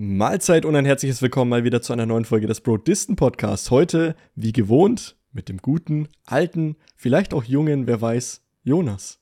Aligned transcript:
Mahlzeit 0.00 0.64
und 0.64 0.76
ein 0.76 0.84
herzliches 0.84 1.22
Willkommen 1.22 1.48
mal 1.48 1.64
wieder 1.64 1.82
zu 1.82 1.92
einer 1.92 2.06
neuen 2.06 2.24
Folge 2.24 2.46
des 2.46 2.60
Brodisten 2.60 3.16
Podcasts. 3.16 3.72
Heute, 3.72 4.14
wie 4.36 4.52
gewohnt, 4.52 5.16
mit 5.32 5.48
dem 5.48 5.56
guten, 5.56 6.06
alten, 6.24 6.76
vielleicht 6.94 7.34
auch 7.34 7.42
jungen, 7.42 7.88
wer 7.88 8.00
weiß, 8.00 8.46
Jonas. 8.62 9.20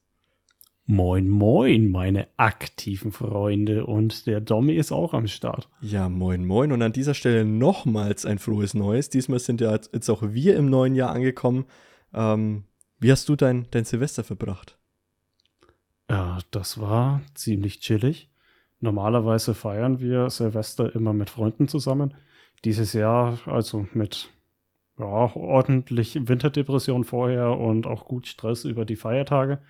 Moin, 0.84 1.30
moin, 1.30 1.90
meine 1.90 2.28
aktiven 2.36 3.10
Freunde. 3.10 3.86
Und 3.86 4.26
der 4.26 4.42
Domi 4.42 4.74
ist 4.74 4.92
auch 4.92 5.14
am 5.14 5.28
Start. 5.28 5.70
Ja, 5.80 6.10
moin, 6.10 6.44
moin. 6.44 6.70
Und 6.72 6.82
an 6.82 6.92
dieser 6.92 7.14
Stelle 7.14 7.46
nochmals 7.46 8.26
ein 8.26 8.38
frohes 8.38 8.74
Neues. 8.74 9.08
Diesmal 9.08 9.38
sind 9.38 9.62
ja 9.62 9.72
jetzt 9.72 10.10
auch 10.10 10.22
wir 10.34 10.56
im 10.56 10.68
neuen 10.68 10.94
Jahr 10.94 11.12
angekommen. 11.12 11.64
Ähm, 12.12 12.64
wie 12.98 13.10
hast 13.10 13.30
du 13.30 13.34
dein, 13.34 13.66
dein 13.70 13.86
Silvester 13.86 14.24
verbracht? 14.24 14.76
Ja, 16.10 16.38
das 16.50 16.78
war 16.78 17.22
ziemlich 17.32 17.80
chillig. 17.80 18.28
Normalerweise 18.80 19.54
feiern 19.54 20.00
wir 20.00 20.28
Silvester 20.30 20.94
immer 20.94 21.12
mit 21.12 21.30
Freunden 21.30 21.68
zusammen. 21.68 22.14
Dieses 22.64 22.92
Jahr 22.92 23.38
also 23.46 23.86
mit 23.92 24.30
ja, 24.98 25.34
ordentlich 25.34 26.28
Winterdepression 26.28 27.04
vorher 27.04 27.58
und 27.58 27.86
auch 27.86 28.06
gut 28.06 28.26
Stress 28.26 28.64
über 28.64 28.84
die 28.84 28.96
Feiertage. 28.96 29.60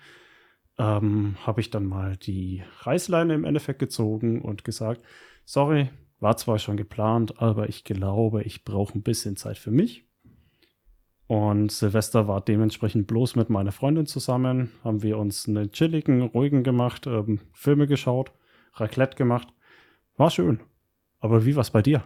Ähm, 0.77 1.35
habe 1.45 1.61
ich 1.61 1.69
dann 1.69 1.85
mal 1.85 2.17
die 2.17 2.63
Reißleine 2.81 3.33
im 3.33 3.45
Endeffekt 3.45 3.79
gezogen 3.79 4.41
und 4.41 4.63
gesagt, 4.63 5.01
sorry, 5.43 5.89
war 6.19 6.37
zwar 6.37 6.59
schon 6.59 6.77
geplant, 6.77 7.41
aber 7.41 7.69
ich 7.69 7.83
glaube, 7.83 8.43
ich 8.43 8.63
brauche 8.63 8.97
ein 8.97 9.03
bisschen 9.03 9.37
Zeit 9.37 9.57
für 9.57 9.71
mich. 9.71 10.05
Und 11.25 11.71
Silvester 11.71 12.27
war 12.27 12.41
dementsprechend 12.41 13.07
bloß 13.07 13.35
mit 13.35 13.49
meiner 13.49 13.71
Freundin 13.71 14.05
zusammen, 14.05 14.71
haben 14.83 15.03
wir 15.03 15.17
uns 15.17 15.47
einen 15.47 15.71
chilligen, 15.71 16.21
ruhigen 16.21 16.63
gemacht, 16.63 17.07
ähm, 17.07 17.39
Filme 17.53 17.87
geschaut 17.87 18.31
Raclette 18.79 19.17
gemacht. 19.17 19.47
War 20.15 20.29
schön. 20.29 20.59
Aber 21.19 21.45
wie 21.45 21.55
war's 21.55 21.71
bei 21.71 21.81
dir? 21.81 22.03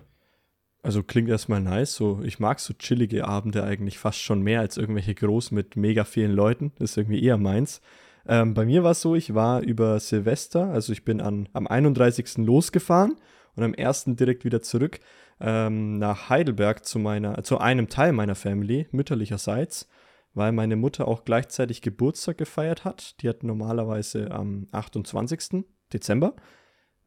Also 0.83 1.03
klingt 1.03 1.29
erstmal 1.29 1.61
nice. 1.61 1.93
So, 1.95 2.21
ich 2.23 2.39
mag 2.39 2.59
so 2.59 2.73
chillige 2.73 3.25
Abende 3.27 3.63
eigentlich 3.63 3.99
fast 3.99 4.19
schon 4.19 4.41
mehr 4.41 4.61
als 4.61 4.77
irgendwelche 4.77 5.13
groß 5.13 5.51
mit 5.51 5.75
mega 5.75 6.03
vielen 6.03 6.31
Leuten. 6.31 6.71
Das 6.79 6.91
ist 6.91 6.97
irgendwie 6.97 7.23
eher 7.23 7.37
meins. 7.37 7.81
Ähm, 8.27 8.53
bei 8.53 8.65
mir 8.65 8.83
war 8.83 8.91
es 8.91 9.01
so, 9.01 9.15
ich 9.15 9.33
war 9.33 9.61
über 9.61 9.99
Silvester, 9.99 10.67
also 10.67 10.93
ich 10.93 11.03
bin 11.03 11.21
an, 11.21 11.49
am 11.53 11.67
31. 11.67 12.37
losgefahren 12.37 13.15
und 13.55 13.63
am 13.63 13.73
1. 13.75 14.05
direkt 14.09 14.45
wieder 14.45 14.61
zurück 14.61 14.99
ähm, 15.39 15.97
nach 15.97 16.29
Heidelberg 16.29 16.85
zu 16.85 16.99
meiner, 16.99 17.43
zu 17.43 17.57
einem 17.57 17.89
Teil 17.89 18.13
meiner 18.13 18.35
Family, 18.35 18.87
mütterlicherseits, 18.91 19.89
weil 20.33 20.51
meine 20.51 20.75
Mutter 20.75 21.07
auch 21.07 21.25
gleichzeitig 21.25 21.81
Geburtstag 21.81 22.37
gefeiert 22.37 22.85
hat. 22.85 23.21
Die 23.21 23.29
hat 23.29 23.43
normalerweise 23.43 24.31
am 24.31 24.67
28. 24.71 25.65
Dezember 25.91 26.35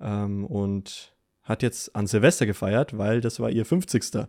ähm, 0.00 0.44
und 0.44 1.14
hat 1.42 1.62
jetzt 1.62 1.94
an 1.94 2.06
Silvester 2.06 2.46
gefeiert, 2.46 2.96
weil 2.96 3.20
das 3.20 3.40
war 3.40 3.50
ihr 3.50 3.64
50. 3.64 4.26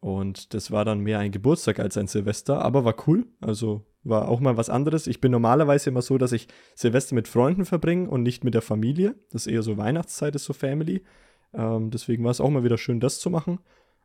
Und 0.00 0.54
das 0.54 0.72
war 0.72 0.84
dann 0.84 1.00
mehr 1.00 1.20
ein 1.20 1.30
Geburtstag 1.30 1.78
als 1.78 1.96
ein 1.96 2.08
Silvester, 2.08 2.60
aber 2.62 2.84
war 2.84 2.96
cool. 3.06 3.26
Also 3.40 3.86
war 4.02 4.28
auch 4.28 4.40
mal 4.40 4.56
was 4.56 4.68
anderes. 4.68 5.06
Ich 5.06 5.20
bin 5.20 5.30
normalerweise 5.30 5.90
immer 5.90 6.02
so, 6.02 6.18
dass 6.18 6.32
ich 6.32 6.48
Silvester 6.74 7.14
mit 7.14 7.28
Freunden 7.28 7.64
verbringe 7.64 8.10
und 8.10 8.24
nicht 8.24 8.42
mit 8.42 8.54
der 8.54 8.62
Familie. 8.62 9.14
Das 9.30 9.46
ist 9.46 9.52
eher 9.52 9.62
so 9.62 9.76
Weihnachtszeit, 9.76 10.34
ist 10.34 10.44
so 10.44 10.52
Family. 10.52 11.04
Ähm, 11.54 11.90
deswegen 11.90 12.24
war 12.24 12.32
es 12.32 12.40
auch 12.40 12.50
mal 12.50 12.64
wieder 12.64 12.78
schön, 12.78 12.98
das 12.98 13.20
zu 13.20 13.30
machen. 13.30 13.60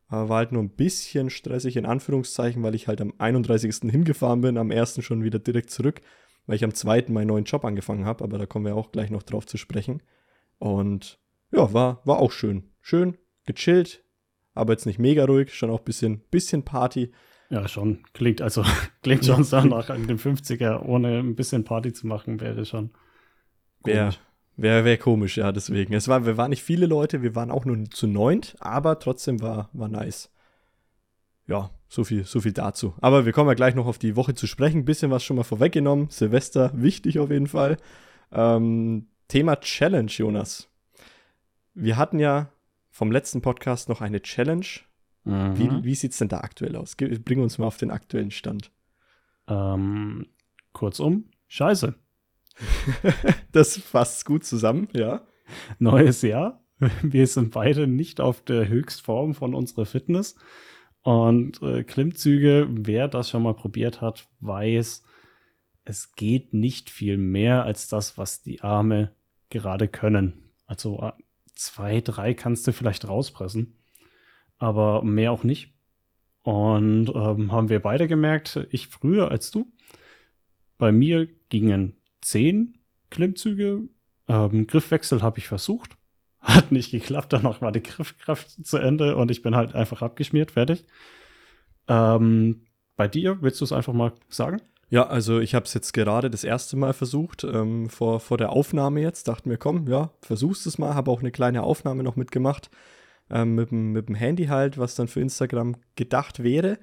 Äh, 0.09 0.29
war 0.29 0.37
halt 0.37 0.51
nur 0.51 0.61
ein 0.61 0.69
bisschen 0.69 1.29
stressig 1.29 1.77
in 1.77 1.85
Anführungszeichen, 1.85 2.61
weil 2.63 2.75
ich 2.75 2.87
halt 2.87 3.01
am 3.01 3.13
31. 3.17 3.89
hingefahren 3.89 4.41
bin, 4.41 4.57
am 4.57 4.71
1. 4.71 5.03
schon 5.03 5.23
wieder 5.23 5.39
direkt 5.39 5.71
zurück, 5.71 6.01
weil 6.45 6.57
ich 6.57 6.63
am 6.63 6.73
2. 6.73 7.05
meinen 7.07 7.27
neuen 7.27 7.45
Job 7.45 7.65
angefangen 7.65 8.05
habe, 8.05 8.23
aber 8.23 8.37
da 8.37 8.45
kommen 8.45 8.65
wir 8.65 8.75
auch 8.75 8.91
gleich 8.91 9.09
noch 9.09 9.23
drauf 9.23 9.45
zu 9.45 9.57
sprechen. 9.57 10.01
Und 10.59 11.19
ja, 11.51 11.73
war, 11.73 12.01
war 12.05 12.19
auch 12.19 12.31
schön. 12.31 12.71
Schön, 12.81 13.17
gechillt, 13.45 14.03
aber 14.53 14.73
jetzt 14.73 14.85
nicht 14.85 14.99
mega 14.99 15.25
ruhig, 15.25 15.53
schon 15.53 15.69
auch 15.69 15.79
ein 15.79 15.85
bisschen, 15.85 16.19
bisschen 16.31 16.63
Party. 16.63 17.11
Ja, 17.49 17.67
schon. 17.67 18.03
Klingt 18.13 18.41
also, 18.41 18.63
klingt 19.03 19.25
schon 19.25 19.43
so 19.43 19.61
nach 19.61 19.87
dem 19.87 20.17
50er, 20.17 20.81
ohne 20.83 21.19
ein 21.19 21.35
bisschen 21.35 21.63
Party 21.63 21.93
zu 21.93 22.07
machen, 22.07 22.39
wäre 22.39 22.65
schon. 22.65 22.91
Wäre 23.83 24.13
wär, 24.57 24.83
wär 24.83 24.97
komisch, 24.97 25.37
ja, 25.37 25.51
deswegen. 25.51 25.93
Es 25.93 26.07
war, 26.07 26.25
wir 26.25 26.35
waren 26.35 26.49
nicht 26.49 26.63
viele 26.63 26.87
Leute, 26.87 27.21
wir 27.21 27.35
waren 27.35 27.51
auch 27.51 27.63
nur 27.63 27.85
zu 27.89 28.07
neunt, 28.07 28.55
aber 28.59 28.99
trotzdem 28.99 29.41
war, 29.41 29.69
war 29.71 29.87
nice. 29.87 30.31
Ja, 31.47 31.71
so 31.87 32.03
viel, 32.03 32.25
so 32.25 32.41
viel 32.41 32.51
dazu. 32.51 32.93
Aber 32.99 33.25
wir 33.25 33.31
kommen 33.31 33.47
ja 33.47 33.53
gleich 33.53 33.75
noch 33.75 33.85
auf 33.85 33.99
die 33.99 34.17
Woche 34.17 34.33
zu 34.33 34.47
sprechen. 34.47 34.79
Ein 34.79 34.85
bisschen 34.85 35.11
was 35.11 35.23
schon 35.23 35.37
mal 35.37 35.43
vorweggenommen. 35.43 36.09
Silvester, 36.09 36.71
wichtig 36.75 37.19
auf 37.19 37.31
jeden 37.31 37.47
Fall. 37.47 37.77
Ähm, 38.33 39.07
Thema 39.27 39.57
Challenge, 39.57 40.11
Jonas. 40.11 40.69
Wir 41.73 41.97
hatten 41.97 42.19
ja 42.19 42.51
vom 42.89 43.11
letzten 43.11 43.41
Podcast 43.41 43.89
noch 43.89 44.01
eine 44.01 44.21
Challenge. 44.21 44.65
Mhm. 45.25 45.57
Wie, 45.57 45.83
wie 45.83 45.95
sieht 45.95 46.13
es 46.13 46.17
denn 46.17 46.29
da 46.29 46.39
aktuell 46.39 46.75
aus? 46.75 46.95
Bring 46.95 47.41
uns 47.41 47.57
mal 47.57 47.67
auf 47.67 47.77
den 47.77 47.91
aktuellen 47.91 48.31
Stand. 48.31 48.71
Ähm, 49.47 50.27
kurzum, 50.71 51.25
scheiße. 51.47 51.95
das 53.51 53.77
fasst 53.77 54.25
gut 54.25 54.45
zusammen, 54.45 54.87
ja. 54.93 55.27
Neues 55.77 56.21
Jahr. 56.21 56.63
Wir 57.01 57.27
sind 57.27 57.51
beide 57.51 57.87
nicht 57.87 58.21
auf 58.21 58.41
der 58.41 58.67
Höchstform 58.67 59.33
von 59.33 59.53
unserer 59.53 59.85
Fitness. 59.85 60.35
Und 61.01 61.61
äh, 61.61 61.83
Klimmzüge, 61.83 62.67
wer 62.69 63.07
das 63.07 63.29
schon 63.29 63.43
mal 63.43 63.53
probiert 63.53 64.01
hat, 64.01 64.27
weiß, 64.39 65.03
es 65.85 66.13
geht 66.13 66.53
nicht 66.53 66.89
viel 66.89 67.17
mehr 67.17 67.63
als 67.63 67.87
das, 67.87 68.17
was 68.17 68.41
die 68.41 68.61
Arme 68.61 69.11
gerade 69.49 69.87
können. 69.87 70.51
Also 70.65 71.01
äh, 71.01 71.11
zwei, 71.53 72.01
drei 72.01 72.33
kannst 72.33 72.67
du 72.67 72.73
vielleicht 72.73 73.07
rauspressen, 73.07 73.75
aber 74.57 75.03
mehr 75.03 75.31
auch 75.31 75.43
nicht. 75.43 75.73
Und 76.43 77.09
ähm, 77.09 77.51
haben 77.51 77.69
wir 77.69 77.81
beide 77.81 78.07
gemerkt, 78.07 78.67
ich 78.71 78.87
früher 78.87 79.31
als 79.31 79.51
du. 79.51 79.71
Bei 80.77 80.91
mir 80.91 81.27
gingen 81.49 81.97
zehn 82.21 82.77
Klimmzüge. 83.09 83.89
Ähm, 84.27 84.67
Griffwechsel 84.67 85.21
habe 85.21 85.39
ich 85.39 85.47
versucht. 85.47 85.97
Hat 86.39 86.71
nicht 86.71 86.91
geklappt. 86.91 87.33
Danach 87.33 87.61
war 87.61 87.71
die 87.71 87.83
Griffkraft 87.83 88.65
zu 88.65 88.77
Ende 88.77 89.15
und 89.17 89.31
ich 89.31 89.41
bin 89.41 89.55
halt 89.55 89.75
einfach 89.75 90.01
abgeschmiert, 90.01 90.51
fertig. 90.51 90.85
Ähm, 91.87 92.67
bei 92.95 93.07
dir, 93.07 93.41
willst 93.41 93.59
du 93.61 93.65
es 93.65 93.71
einfach 93.71 93.93
mal 93.93 94.13
sagen? 94.29 94.61
Ja, 94.89 95.07
also 95.07 95.39
ich 95.39 95.53
habe 95.53 95.65
es 95.65 95.73
jetzt 95.73 95.93
gerade 95.93 96.29
das 96.29 96.45
erste 96.45 96.77
Mal 96.77 96.93
versucht, 96.93 97.43
ähm, 97.43 97.89
vor, 97.89 98.21
vor 98.21 98.37
der 98.37 98.51
Aufnahme 98.51 99.01
jetzt. 99.01 99.27
Dachten 99.27 99.49
wir, 99.49 99.57
komm, 99.57 99.87
ja, 99.87 100.11
versuchst 100.21 100.65
es 100.65 100.77
mal. 100.77 100.95
Habe 100.95 101.11
auch 101.11 101.19
eine 101.19 101.31
kleine 101.31 101.63
Aufnahme 101.63 102.03
noch 102.03 102.15
mitgemacht. 102.15 102.69
Ähm, 103.29 103.55
mit, 103.55 103.71
dem, 103.71 103.91
mit 103.91 104.07
dem 104.07 104.15
Handy 104.15 104.45
halt, 104.45 104.77
was 104.77 104.95
dann 104.95 105.09
für 105.09 105.19
Instagram 105.19 105.75
gedacht 105.97 106.41
wäre. 106.41 106.79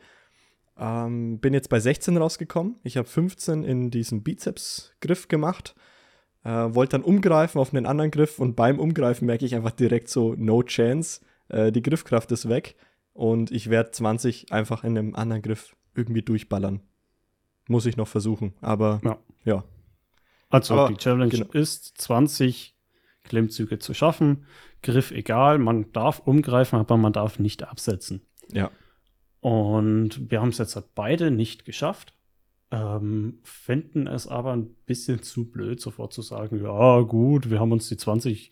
Ähm, 0.78 1.38
bin 1.38 1.54
jetzt 1.54 1.70
bei 1.70 1.80
16 1.80 2.18
rausgekommen. 2.18 2.76
Ich 2.82 2.98
habe 2.98 3.08
15 3.08 3.64
in 3.64 3.90
diesem 3.90 4.22
Bizeps-Griff 4.22 5.28
gemacht. 5.28 5.74
Äh, 6.44 6.50
Wollte 6.74 6.98
dann 6.98 7.04
umgreifen 7.04 7.58
auf 7.58 7.72
einen 7.72 7.86
anderen 7.86 8.10
Griff 8.10 8.38
und 8.38 8.54
beim 8.54 8.78
Umgreifen 8.78 9.24
merke 9.26 9.46
ich 9.46 9.54
einfach 9.54 9.70
direkt 9.70 10.10
so, 10.10 10.34
no 10.36 10.62
chance. 10.62 11.22
Äh, 11.48 11.72
die 11.72 11.82
Griffkraft 11.82 12.30
ist 12.32 12.50
weg 12.50 12.76
und 13.14 13.50
ich 13.50 13.70
werde 13.70 13.92
20 13.92 14.52
einfach 14.52 14.84
in 14.84 14.98
einem 14.98 15.14
anderen 15.14 15.40
Griff 15.40 15.74
irgendwie 15.94 16.22
durchballern. 16.22 16.82
Muss 17.68 17.86
ich 17.86 17.96
noch 17.96 18.08
versuchen, 18.08 18.54
aber 18.60 19.00
ja. 19.04 19.18
ja. 19.44 19.64
Also 20.50 20.74
aber, 20.74 20.88
die 20.88 20.96
Challenge 20.96 21.30
genau. 21.30 21.50
ist 21.52 21.98
20 21.98 22.76
Klimmzüge 23.24 23.78
zu 23.78 23.94
schaffen. 23.94 24.44
Griff 24.82 25.10
egal, 25.10 25.58
man 25.58 25.92
darf 25.92 26.20
umgreifen, 26.20 26.78
aber 26.78 26.96
man 26.96 27.12
darf 27.12 27.38
nicht 27.38 27.62
absetzen. 27.62 28.22
Ja. 28.52 28.70
Und 29.40 30.30
wir 30.30 30.40
haben 30.40 30.50
es 30.50 30.58
jetzt 30.58 30.76
halt 30.76 30.94
beide 30.94 31.30
nicht 31.30 31.64
geschafft. 31.64 32.14
Ähm, 32.70 33.40
finden 33.42 34.06
es 34.06 34.26
aber 34.26 34.52
ein 34.52 34.74
bisschen 34.86 35.22
zu 35.22 35.50
blöd, 35.50 35.80
sofort 35.80 36.12
zu 36.12 36.22
sagen, 36.22 36.62
ja 36.62 37.00
gut, 37.00 37.50
wir 37.50 37.60
haben 37.60 37.72
uns 37.72 37.88
die 37.88 37.96
20 37.96 38.50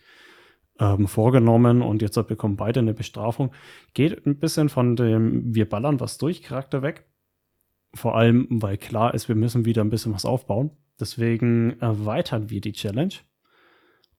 ähm, 0.78 1.06
vorgenommen 1.08 1.82
und 1.82 2.02
jetzt 2.02 2.14
bekommen 2.26 2.56
beide 2.56 2.80
eine 2.80 2.94
Bestrafung. 2.94 3.52
Geht 3.94 4.26
ein 4.26 4.38
bisschen 4.38 4.68
von 4.68 4.96
dem 4.96 5.54
Wir 5.54 5.68
ballern 5.68 6.00
was 6.00 6.18
durch 6.18 6.42
Charakter 6.42 6.82
weg. 6.82 7.06
Vor 7.94 8.16
allem, 8.16 8.46
weil 8.50 8.78
klar 8.78 9.14
ist, 9.14 9.28
wir 9.28 9.34
müssen 9.34 9.64
wieder 9.64 9.82
ein 9.82 9.90
bisschen 9.90 10.14
was 10.14 10.24
aufbauen. 10.24 10.70
Deswegen 10.98 11.78
erweitern 11.80 12.48
wir 12.48 12.60
die 12.60 12.72
Challenge 12.72 13.14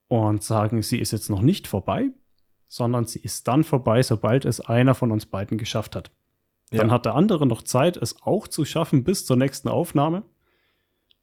und 0.08 0.44
sagen, 0.44 0.82
sie 0.82 1.00
ist 1.00 1.12
jetzt 1.12 1.30
noch 1.30 1.42
nicht 1.42 1.68
vorbei, 1.68 2.10
sondern 2.68 3.06
sie 3.06 3.20
ist 3.20 3.48
dann 3.48 3.64
vorbei, 3.64 4.04
sobald 4.04 4.46
es 4.46 4.60
einer 4.60 4.96
von 4.96 5.12
uns 5.12 5.26
beiden 5.26 5.58
geschafft 5.58 5.96
hat. 5.96 6.12
Dann 6.72 6.88
ja. 6.88 6.94
hat 6.94 7.06
der 7.06 7.16
andere 7.16 7.46
noch 7.46 7.62
Zeit, 7.62 7.98
es 7.98 8.22
auch 8.24 8.48
zu 8.48 8.66
schaffen 8.66 9.04
bis 9.04 9.26
zur 9.26 9.38
nächsten 9.38 9.70
Aufnahme. 9.70 10.24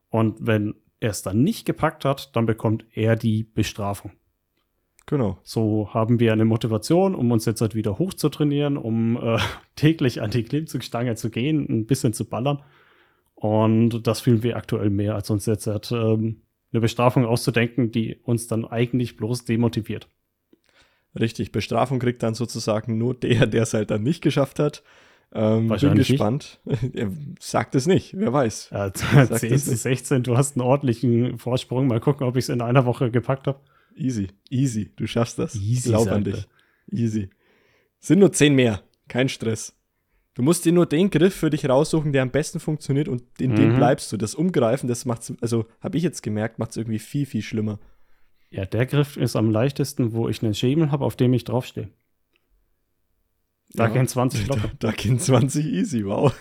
Und 0.09 0.47
wenn 0.47 0.75
er 1.01 1.11
es 1.11 1.23
dann 1.23 1.43
nicht 1.43 1.67
gepackt 1.67 2.05
hat, 2.05 2.35
dann 2.37 2.47
bekommt 2.47 2.85
er 2.93 3.17
die 3.17 3.45
Bestrafung. 3.45 4.13
Genau. 5.11 5.39
So 5.43 5.93
haben 5.93 6.21
wir 6.21 6.33
eine 6.33 6.45
Motivation, 6.45 7.17
um 7.17 7.33
uns 7.33 7.45
jetzt 7.45 7.61
halt 7.61 7.75
wieder 7.75 7.99
hoch 7.99 8.15
zu 8.15 8.29
trainieren, 8.29 8.77
um 8.77 9.17
äh, 9.17 9.39
täglich 9.75 10.23
an 10.23 10.31
die 10.31 10.45
Klimmzugstange 10.45 11.17
zu 11.17 11.31
gehen, 11.31 11.67
ein 11.69 11.87
bisschen 11.87 12.13
zu 12.13 12.25
ballern. 12.25 12.63
Und 13.35 14.07
das 14.07 14.21
fühlen 14.21 14.45
wir 14.45 14.57
aktuell 14.57 14.89
mehr, 14.89 15.17
als 15.17 15.29
uns 15.29 15.47
jetzt 15.47 15.67
halt, 15.67 15.91
ähm, 15.91 16.43
eine 16.73 16.81
Bestrafung 16.81 17.27
auszudenken, 17.27 17.91
die 17.91 18.21
uns 18.23 18.47
dann 18.47 18.65
eigentlich 18.65 19.17
bloß 19.17 19.47
demotiviert. 19.47 20.09
Richtig, 21.19 21.51
Bestrafung 21.51 21.99
kriegt 21.99 22.23
dann 22.23 22.35
sozusagen 22.35 22.97
nur 22.97 23.15
der, 23.15 23.49
der 23.49 23.65
es 23.65 23.75
halt 23.75 23.91
dann 23.91 24.05
nicht 24.05 24.23
geschafft 24.23 24.61
hat. 24.61 24.85
Ähm, 25.33 25.69
bin 25.69 25.95
gespannt. 25.97 26.61
er 26.95 27.11
sagt 27.41 27.75
es 27.75 27.89
nicht, 27.89 28.17
wer 28.17 28.33
weiß. 28.33 28.71
Ja, 28.71 28.93
Sag 28.95 29.41
10 29.41 29.51
das 29.51 29.65
zu 29.65 29.71
nicht. 29.73 29.83
16, 29.83 30.23
du 30.23 30.37
hast 30.37 30.57
einen 30.57 30.65
ordentlichen 30.65 31.37
Vorsprung. 31.39 31.89
Mal 31.89 31.99
gucken, 31.99 32.29
ob 32.29 32.37
ich 32.37 32.45
es 32.45 32.49
in 32.49 32.61
einer 32.63 32.85
Woche 32.87 33.11
gepackt 33.11 33.49
habe. 33.49 33.59
Easy, 33.95 34.29
easy, 34.49 34.91
du 34.97 35.07
schaffst 35.07 35.39
das. 35.39 35.55
Easy, 35.57 35.91
Glaub 35.91 36.09
an 36.09 36.25
dich. 36.25 36.47
Easy. 36.91 37.29
Sind 37.99 38.19
nur 38.21 38.33
10 38.33 38.55
mehr, 38.55 38.83
kein 39.09 39.29
Stress. 39.29 39.75
Du 40.35 40.43
musst 40.43 40.65
dir 40.65 40.73
nur 40.73 40.87
den 40.87 41.11
Griff 41.11 41.35
für 41.35 41.51
dich 41.51 41.69
raussuchen, 41.69 42.13
der 42.13 42.23
am 42.23 42.31
besten 42.31 42.61
funktioniert 42.61 43.09
und 43.09 43.23
in 43.41 43.55
dem 43.57 43.73
Mhm. 43.73 43.77
bleibst 43.77 44.11
du. 44.13 44.17
Das 44.17 44.35
Umgreifen, 44.35 44.89
das 44.89 45.05
macht's, 45.05 45.33
also 45.41 45.67
habe 45.81 45.99
ich 45.99 46.03
jetzt 46.03 46.23
gemerkt, 46.23 46.59
macht 46.59 46.71
es 46.71 46.77
irgendwie 46.77 46.99
viel, 47.01 47.27
viel 47.27 47.43
schlimmer. 47.43 47.79
Ja, 48.51 48.65
der 48.65 48.87
Griff 48.87 49.17
ist 49.17 49.37
am 49.37 49.51
leichtesten, 49.51 50.13
wo 50.13 50.29
ich 50.29 50.43
einen 50.43 50.55
Schemel 50.55 50.91
habe, 50.91 51.05
auf 51.05 51.17
dem 51.17 51.33
ich 51.35 51.45
draufstehe. 51.45 51.91
Da 53.73 53.87
Ja. 53.87 53.93
gehen 53.93 54.09
20 54.09 54.47
Da, 54.49 54.55
locker. 54.55 54.71
da 54.79 54.93
gehen 54.93 55.19
20 55.19 55.67
easy, 55.67 56.05
wow. 56.07 56.33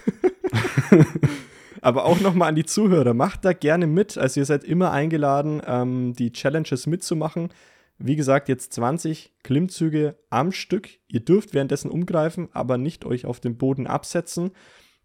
Aber 1.81 2.05
auch 2.05 2.19
nochmal 2.19 2.49
an 2.49 2.55
die 2.55 2.65
Zuhörer, 2.65 3.13
macht 3.13 3.45
da 3.45 3.53
gerne 3.53 3.87
mit. 3.87 4.17
Also 4.17 4.39
ihr 4.41 4.45
seid 4.45 4.63
immer 4.63 4.91
eingeladen, 4.91 5.61
ähm, 5.65 6.13
die 6.13 6.31
Challenges 6.31 6.87
mitzumachen. 6.87 7.49
Wie 7.97 8.15
gesagt, 8.15 8.47
jetzt 8.49 8.73
20 8.73 9.33
Klimmzüge 9.43 10.15
am 10.29 10.51
Stück. 10.51 10.89
Ihr 11.07 11.19
dürft 11.19 11.53
währenddessen 11.53 11.91
umgreifen, 11.91 12.49
aber 12.53 12.77
nicht 12.77 13.05
euch 13.05 13.25
auf 13.25 13.39
den 13.39 13.57
Boden 13.57 13.87
absetzen. 13.87 14.51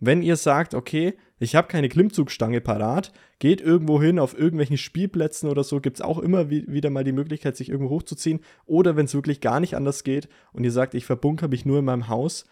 Wenn 0.00 0.22
ihr 0.22 0.36
sagt, 0.36 0.74
okay, 0.74 1.14
ich 1.38 1.54
habe 1.56 1.68
keine 1.68 1.88
Klimmzugstange 1.88 2.60
parat, 2.60 3.12
geht 3.38 3.60
irgendwo 3.60 4.00
hin 4.02 4.18
auf 4.18 4.36
irgendwelchen 4.38 4.76
Spielplätzen 4.76 5.48
oder 5.48 5.64
so, 5.64 5.80
gibt 5.80 5.96
es 5.98 6.02
auch 6.02 6.18
immer 6.18 6.50
wi- 6.50 6.66
wieder 6.68 6.90
mal 6.90 7.04
die 7.04 7.12
Möglichkeit, 7.12 7.56
sich 7.56 7.68
irgendwo 7.68 7.90
hochzuziehen. 7.94 8.40
Oder 8.66 8.96
wenn 8.96 9.06
es 9.06 9.14
wirklich 9.14 9.40
gar 9.40 9.60
nicht 9.60 9.76
anders 9.76 10.04
geht 10.04 10.28
und 10.52 10.64
ihr 10.64 10.72
sagt, 10.72 10.94
ich 10.94 11.06
verbunker 11.06 11.48
mich 11.48 11.64
nur 11.64 11.78
in 11.78 11.84
meinem 11.84 12.08
Haus, 12.08 12.44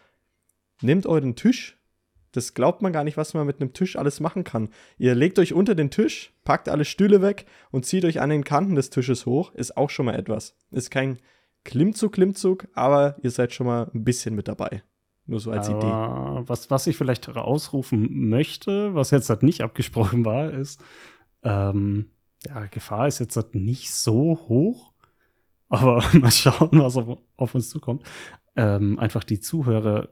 nehmt 0.80 1.06
euren 1.06 1.34
Tisch. 1.36 1.78
Das 2.32 2.54
glaubt 2.54 2.82
man 2.82 2.92
gar 2.92 3.04
nicht, 3.04 3.16
was 3.16 3.34
man 3.34 3.46
mit 3.46 3.60
einem 3.60 3.72
Tisch 3.74 3.96
alles 3.96 4.20
machen 4.20 4.42
kann. 4.42 4.70
Ihr 4.98 5.14
legt 5.14 5.38
euch 5.38 5.52
unter 5.52 5.74
den 5.74 5.90
Tisch, 5.90 6.32
packt 6.44 6.68
alle 6.68 6.84
Stühle 6.84 7.22
weg 7.22 7.46
und 7.70 7.84
zieht 7.86 8.04
euch 8.04 8.20
an 8.20 8.30
den 8.30 8.44
Kanten 8.44 8.74
des 8.74 8.90
Tisches 8.90 9.26
hoch. 9.26 9.52
Ist 9.54 9.76
auch 9.76 9.90
schon 9.90 10.06
mal 10.06 10.18
etwas. 10.18 10.56
Ist 10.70 10.90
kein 10.90 11.18
Klimmzug, 11.64 12.12
Klimmzug, 12.12 12.66
aber 12.74 13.16
ihr 13.22 13.30
seid 13.30 13.52
schon 13.52 13.66
mal 13.66 13.90
ein 13.94 14.02
bisschen 14.02 14.34
mit 14.34 14.48
dabei. 14.48 14.82
Nur 15.26 15.40
so 15.40 15.50
als 15.52 15.68
Idee. 15.68 15.86
Aber 15.86 16.48
was, 16.48 16.70
was 16.70 16.86
ich 16.86 16.96
vielleicht 16.96 17.28
ausrufen 17.28 18.28
möchte, 18.28 18.94
was 18.94 19.12
jetzt 19.12 19.30
halt 19.30 19.42
nicht 19.42 19.60
abgesprochen 19.60 20.24
war, 20.24 20.50
ist, 20.50 20.82
ähm, 21.44 22.10
ja, 22.46 22.66
Gefahr 22.66 23.06
ist 23.06 23.20
jetzt 23.20 23.36
halt 23.36 23.54
nicht 23.54 23.94
so 23.94 24.40
hoch, 24.48 24.92
aber 25.68 26.02
mal 26.14 26.30
schauen, 26.30 26.70
was 26.72 26.96
auf, 26.96 27.18
auf 27.36 27.54
uns 27.54 27.68
zukommt. 27.68 28.02
Ähm, 28.56 28.98
einfach 28.98 29.24
die 29.24 29.40
Zuhörer 29.40 30.08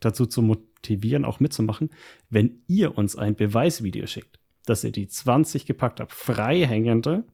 dazu 0.00 0.26
zu 0.26 0.42
motivieren, 0.42 1.24
auch 1.24 1.40
mitzumachen, 1.40 1.90
wenn 2.30 2.62
ihr 2.66 2.96
uns 2.96 3.16
ein 3.16 3.34
Beweisvideo 3.34 4.06
schickt, 4.06 4.38
dass 4.64 4.84
ihr 4.84 4.92
die 4.92 5.08
20 5.08 5.66
gepackt 5.66 6.00
habt, 6.00 6.12
freihängende 6.12 7.24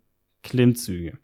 Klimmzüge. 0.42 1.18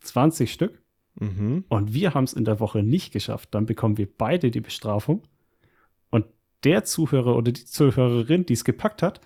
20 0.00 0.52
Stück. 0.52 0.82
Mhm. 1.14 1.66
und 1.68 1.92
wir 1.92 2.14
haben 2.14 2.24
es 2.24 2.32
in 2.32 2.46
der 2.46 2.58
Woche 2.58 2.82
nicht 2.82 3.12
geschafft, 3.12 3.50
dann 3.54 3.66
bekommen 3.66 3.98
wir 3.98 4.08
beide 4.10 4.50
die 4.50 4.62
Bestrafung. 4.62 5.22
Und 6.10 6.24
der 6.64 6.84
Zuhörer 6.84 7.36
oder 7.36 7.52
die 7.52 7.66
Zuhörerin, 7.66 8.46
die 8.46 8.54
es 8.54 8.64
gepackt 8.64 9.02
hat, 9.02 9.20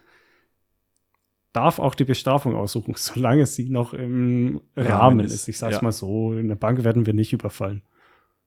darf 1.52 1.78
auch 1.78 1.94
die 1.94 2.04
Bestrafung 2.04 2.56
aussuchen, 2.56 2.94
solange 2.96 3.46
sie 3.46 3.70
noch 3.70 3.94
im 3.94 4.60
Rahmen 4.76 4.88
Rahmen 4.88 5.20
ist, 5.20 5.32
ist. 5.32 5.48
Ich 5.48 5.58
sag's 5.58 5.76
ja. 5.76 5.82
mal 5.82 5.92
so, 5.92 6.34
in 6.34 6.48
der 6.48 6.56
Bank 6.56 6.82
werden 6.84 7.06
wir 7.06 7.14
nicht 7.14 7.32
überfallen. 7.32 7.82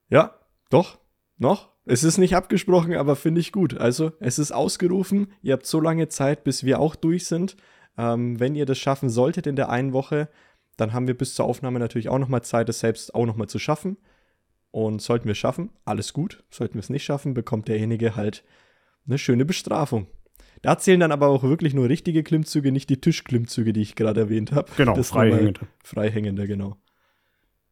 Ja, 0.09 0.35
doch, 0.69 0.99
noch. 1.37 1.71
Es 1.89 2.03
ist 2.03 2.19
nicht 2.19 2.35
abgesprochen, 2.35 2.93
aber 2.93 3.15
finde 3.15 3.41
ich 3.41 3.51
gut. 3.51 3.75
Also, 3.75 4.11
es 4.19 4.37
ist 4.37 4.51
ausgerufen. 4.51 5.31
Ihr 5.41 5.53
habt 5.53 5.65
so 5.65 5.81
lange 5.81 6.07
Zeit, 6.07 6.43
bis 6.43 6.63
wir 6.63 6.79
auch 6.79 6.95
durch 6.95 7.25
sind. 7.25 7.57
Ähm, 7.97 8.39
wenn 8.39 8.53
ihr 8.53 8.67
das 8.67 8.77
schaffen 8.77 9.09
solltet 9.09 9.47
in 9.47 9.55
der 9.55 9.69
einen 9.69 9.91
Woche, 9.91 10.29
dann 10.77 10.93
haben 10.93 11.07
wir 11.07 11.17
bis 11.17 11.33
zur 11.33 11.45
Aufnahme 11.45 11.79
natürlich 11.79 12.07
auch 12.09 12.19
nochmal 12.19 12.43
Zeit, 12.43 12.69
es 12.69 12.79
selbst 12.79 13.15
auch 13.15 13.25
nochmal 13.25 13.49
zu 13.49 13.57
schaffen. 13.57 13.97
Und 14.69 15.01
sollten 15.01 15.25
wir 15.25 15.31
es 15.31 15.39
schaffen, 15.39 15.71
alles 15.83 16.13
gut. 16.13 16.43
Sollten 16.51 16.75
wir 16.75 16.81
es 16.81 16.91
nicht 16.91 17.03
schaffen, 17.03 17.33
bekommt 17.33 17.67
derjenige 17.67 18.15
halt 18.15 18.43
eine 19.07 19.17
schöne 19.17 19.45
Bestrafung. 19.45 20.05
Da 20.61 20.77
zählen 20.77 20.99
dann 20.99 21.11
aber 21.11 21.29
auch 21.29 21.41
wirklich 21.41 21.73
nur 21.73 21.89
richtige 21.89 22.21
Klimmzüge, 22.21 22.71
nicht 22.71 22.91
die 22.91 23.01
Tischklimmzüge, 23.01 23.73
die 23.73 23.81
ich 23.81 23.95
gerade 23.95 24.21
erwähnt 24.21 24.51
habe. 24.51 24.71
Genau, 24.77 24.93
Das 24.93 25.09
freihängende. 25.09 25.61
Freihängende, 25.83 26.45
genau. 26.45 26.77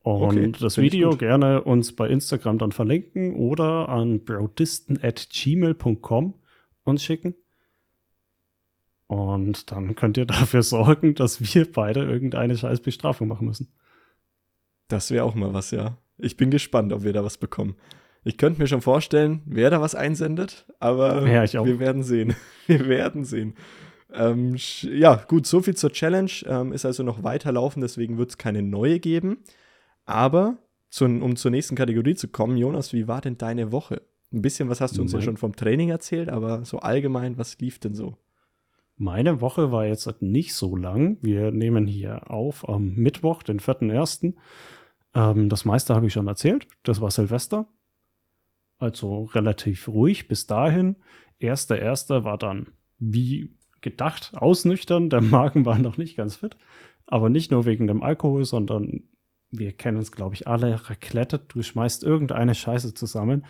Und 0.07 0.37
Okay, 0.37 0.51
das 0.61 0.77
Video 0.77 1.17
gerne 1.17 1.63
uns 1.63 1.93
bei 1.93 2.07
Instagram 2.07 2.59
dann 2.59 2.71
verlinken 2.71 3.35
oder 3.35 3.89
an 3.89 4.23
broadisten.gmail.com 4.23 6.33
uns 6.85 7.03
schicken. 7.03 7.35
Und 9.07 9.69
dann 9.69 9.95
könnt 9.95 10.15
ihr 10.15 10.25
dafür 10.25 10.63
sorgen, 10.63 11.13
dass 11.13 11.41
wir 11.41 11.69
beide 11.69 12.05
irgendeine 12.05 12.57
scheiß 12.57 12.79
Bestrafung 12.79 13.27
machen 13.27 13.47
müssen. 13.47 13.73
Das 14.87 15.11
wäre 15.11 15.25
auch 15.25 15.35
mal 15.35 15.53
was, 15.53 15.71
ja. 15.71 15.97
Ich 16.17 16.37
bin 16.37 16.51
gespannt, 16.51 16.93
ob 16.93 17.03
wir 17.03 17.11
da 17.11 17.25
was 17.25 17.37
bekommen. 17.37 17.75
Ich 18.23 18.37
könnte 18.37 18.61
mir 18.61 18.67
schon 18.67 18.79
vorstellen, 18.79 19.41
wer 19.45 19.69
da 19.69 19.81
was 19.81 19.93
einsendet, 19.93 20.67
aber 20.79 21.27
Ja, 21.27 21.43
wir 21.65 21.79
werden 21.79 22.03
sehen. 22.03 22.33
Wir 22.67 22.87
werden 22.87 23.25
sehen. 23.25 23.55
Ähm, 24.13 24.55
ja, 24.83 25.15
gut, 25.27 25.45
so 25.45 25.61
viel 25.61 25.75
zur 25.75 25.91
Challenge. 25.91 26.31
Ähm, 26.45 26.71
ist 26.71 26.85
also 26.85 27.03
noch 27.03 27.23
weiterlaufen, 27.23 27.81
deswegen 27.81 28.17
wird 28.17 28.29
es 28.29 28.37
keine 28.37 28.61
neue 28.61 29.01
geben. 29.01 29.39
Aber 30.07 30.57
zu, 30.89 31.05
um 31.05 31.35
zur 31.35 31.51
nächsten 31.51 31.75
Kategorie 31.75 32.15
zu 32.15 32.29
kommen, 32.29 32.57
Jonas, 32.57 32.93
wie 32.93 33.07
war 33.07 33.21
denn 33.21 33.37
deine 33.37 33.71
Woche? 33.71 34.01
Ein 34.33 34.41
bisschen 34.41 34.69
was 34.69 34.81
hast 34.81 34.97
du 34.97 35.01
uns 35.01 35.11
ja 35.11 35.19
Mein- 35.19 35.25
schon 35.25 35.37
vom 35.37 35.55
Training 35.55 35.89
erzählt, 35.89 36.29
aber 36.29 36.65
so 36.65 36.79
allgemein, 36.79 37.37
was 37.37 37.59
lief 37.59 37.77
denn 37.79 37.93
so? 37.93 38.17
Meine 38.95 39.41
Woche 39.41 39.71
war 39.71 39.85
jetzt 39.85 40.21
nicht 40.21 40.55
so 40.55 40.75
lang. 40.75 41.17
Wir 41.21 41.51
nehmen 41.51 41.85
hier 41.85 42.31
auf 42.31 42.67
am 42.67 42.95
Mittwoch, 42.95 43.43
den 43.43 43.59
4.1. 43.59 44.33
Ähm, 45.13 45.49
das 45.49 45.65
meiste 45.65 45.93
habe 45.93 46.07
ich 46.07 46.13
schon 46.13 46.27
erzählt. 46.27 46.67
Das 46.83 46.99
war 46.99 47.11
Silvester. 47.11 47.67
Also 48.79 49.25
relativ 49.25 49.87
ruhig 49.87 50.27
bis 50.27 50.47
dahin. 50.47 50.95
Erster, 51.39 51.77
erster 51.79 52.23
war 52.23 52.37
dann 52.37 52.67
wie 52.97 53.53
gedacht 53.81 54.31
ausnüchtern. 54.35 55.09
Der 55.09 55.21
Magen 55.21 55.65
war 55.65 55.77
noch 55.79 55.97
nicht 55.97 56.15
ganz 56.17 56.37
fit. 56.37 56.57
Aber 57.05 57.29
nicht 57.29 57.51
nur 57.51 57.65
wegen 57.65 57.87
dem 57.87 58.01
Alkohol, 58.03 58.45
sondern 58.45 59.03
wir 59.51 59.73
kennen 59.73 59.97
es, 59.97 60.11
glaube 60.11 60.35
ich, 60.35 60.47
alle. 60.47 60.89
Raclette, 60.89 61.39
du 61.39 61.61
schmeißt 61.61 62.03
irgendeine 62.03 62.55
Scheiße 62.55 62.93
zusammen. 62.93 63.45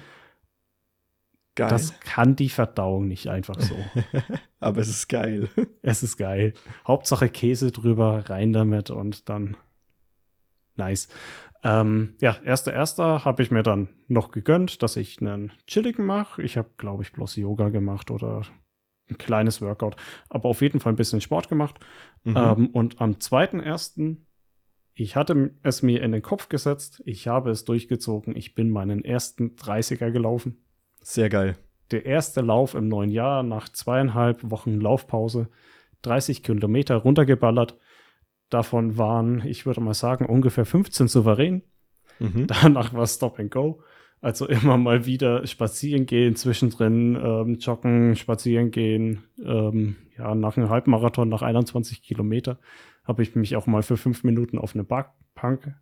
Geil. 1.56 1.69
Das 1.69 1.99
kann 2.01 2.35
die 2.35 2.49
Verdauung 2.49 3.07
nicht 3.07 3.30
einfach 3.30 3.59
so. 3.59 3.75
aber 4.59 4.80
es 4.80 4.89
ist 4.89 5.07
geil. 5.07 5.49
Es 5.81 6.04
ist 6.04 6.18
geil. 6.18 6.54
Hauptsache 6.87 7.30
Käse 7.30 7.71
drüber, 7.71 8.30
rein 8.30 8.54
damit 8.54 8.92
und 8.92 9.27
dann 9.27 9.57
nice. 10.75 11.07
Ähm, 11.63 12.13
ja, 12.21 12.37
erster 12.44 12.73
erster 12.73 13.25
habe 13.25 13.42
ich 13.42 13.49
mir 13.49 13.63
dann 13.63 13.89
noch 14.07 14.30
gegönnt, 14.30 14.83
dass 14.83 14.95
ich 14.97 15.19
einen 15.19 15.51
chilligen 15.66 16.06
mache. 16.06 16.44
Ich 16.44 16.57
habe, 16.57 16.69
glaube 16.77 17.01
ich, 17.01 17.11
bloß 17.11 17.35
Yoga 17.37 17.69
gemacht 17.69 18.11
oder 18.11 18.44
ein 19.09 19.18
kleines 19.18 19.59
Workout, 19.59 19.95
aber 20.30 20.49
auf 20.49 20.61
jeden 20.61 20.80
Fall 20.80 20.94
ein 20.94 20.97
bisschen 20.97 21.21
Sport 21.21 21.49
gemacht. 21.49 21.80
Mhm. 22.23 22.37
Ähm, 22.37 22.68
und 22.68 23.01
am 23.01 23.19
zweiten 23.19 23.59
ersten, 23.59 24.27
ich 24.99 25.16
hatte 25.16 25.51
es 25.63 25.83
mir 25.83 26.01
in 26.01 26.11
den 26.11 26.21
Kopf 26.21 26.49
gesetzt, 26.49 27.01
ich 27.06 27.27
habe 27.27 27.51
es 27.51 27.66
durchgezogen, 27.66 28.35
ich 28.35 28.56
bin 28.56 28.69
meinen 28.69 29.04
ersten 29.06 29.56
30er 29.56 30.11
gelaufen 30.11 30.57
Sehr 31.01 31.30
geil. 31.30 31.56
der 31.92 32.06
erste 32.06 32.42
Lauf 32.42 32.73
im 32.73 32.87
neuen 32.87 33.11
Jahr 33.11 33.44
nach 33.44 33.69
zweieinhalb 33.69 34.49
Wochen 34.49 34.80
Laufpause. 34.80 35.49
30 36.04 36.44
Kilometer 36.44 36.95
runtergeballert. 36.95 37.77
Davon 38.49 38.97
waren, 38.97 39.44
ich 39.45 39.66
würde 39.66 39.81
mal 39.81 39.94
sagen, 39.94 40.25
ungefähr 40.25 40.66
15 40.66 41.07
souverän. 41.07 41.63
Mhm. 42.19 42.47
Danach 42.61 42.94
war 42.94 43.07
Stop 43.07 43.39
and 43.39 43.51
Go. 43.51 43.81
Also 44.19 44.47
immer 44.47 44.77
mal 44.77 45.06
wieder 45.06 45.45
spazieren 45.45 46.06
gehen, 46.07 46.35
zwischendrin 46.35 47.16
ähm, 47.16 47.57
joggen, 47.59 48.16
spazieren 48.16 48.71
gehen. 48.71 49.23
Ähm, 49.44 49.95
ja, 50.18 50.33
nach 50.33 50.57
einem 50.57 50.69
Halbmarathon, 50.69 51.30
nach 51.30 51.44
21 51.44 52.01
Kilometer, 52.01 52.57
habe 53.07 53.23
ich 53.23 53.35
mich 53.35 53.56
auch 53.56 53.68
mal 53.68 53.83
für 53.83 53.97
fünf 53.97 54.23
Minuten 54.23 54.57
auf 54.57 54.76
eine 54.76 54.83
Parkbank, 54.83 55.76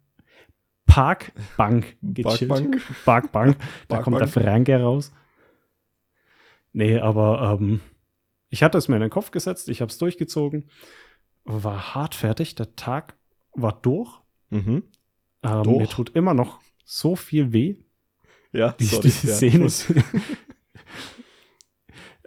Parkbank 0.85 1.97
gechillt. 2.01 2.49
Parkbank. 2.49 2.81
Parkbank. 3.03 3.57
Da 3.87 4.01
kommt 4.01 4.19
der. 4.19 4.27
Franke 4.27 4.79
raus. 4.79 5.11
Nee, 6.73 6.99
aber 6.99 7.57
ähm, 7.59 7.79
ich 8.49 8.63
hatte 8.63 8.77
es 8.77 8.87
mir 8.87 8.95
in 8.95 9.01
den 9.01 9.09
Kopf 9.09 9.31
gesetzt, 9.31 9.69
ich 9.69 9.81
habe 9.81 9.89
es 9.89 9.97
durchgezogen, 9.97 10.69
war 11.45 11.95
hart 11.95 12.15
fertig, 12.15 12.55
der 12.55 12.75
Tag 12.75 13.15
war 13.53 13.79
durch. 13.81 14.19
Mhm. 14.49 14.83
Ähm, 15.43 15.63
Durch? 15.63 15.77
Mir 15.77 15.87
tut 15.87 16.09
immer 16.15 16.33
noch 16.33 16.59
so 16.83 17.15
viel 17.15 17.53
weh. 17.53 17.75
Ja, 18.51 18.71
Die, 18.73 18.85
sorry, 18.85 19.09
die, 19.09 19.27
ja. 19.27 19.33
Sehnen, 19.33 19.71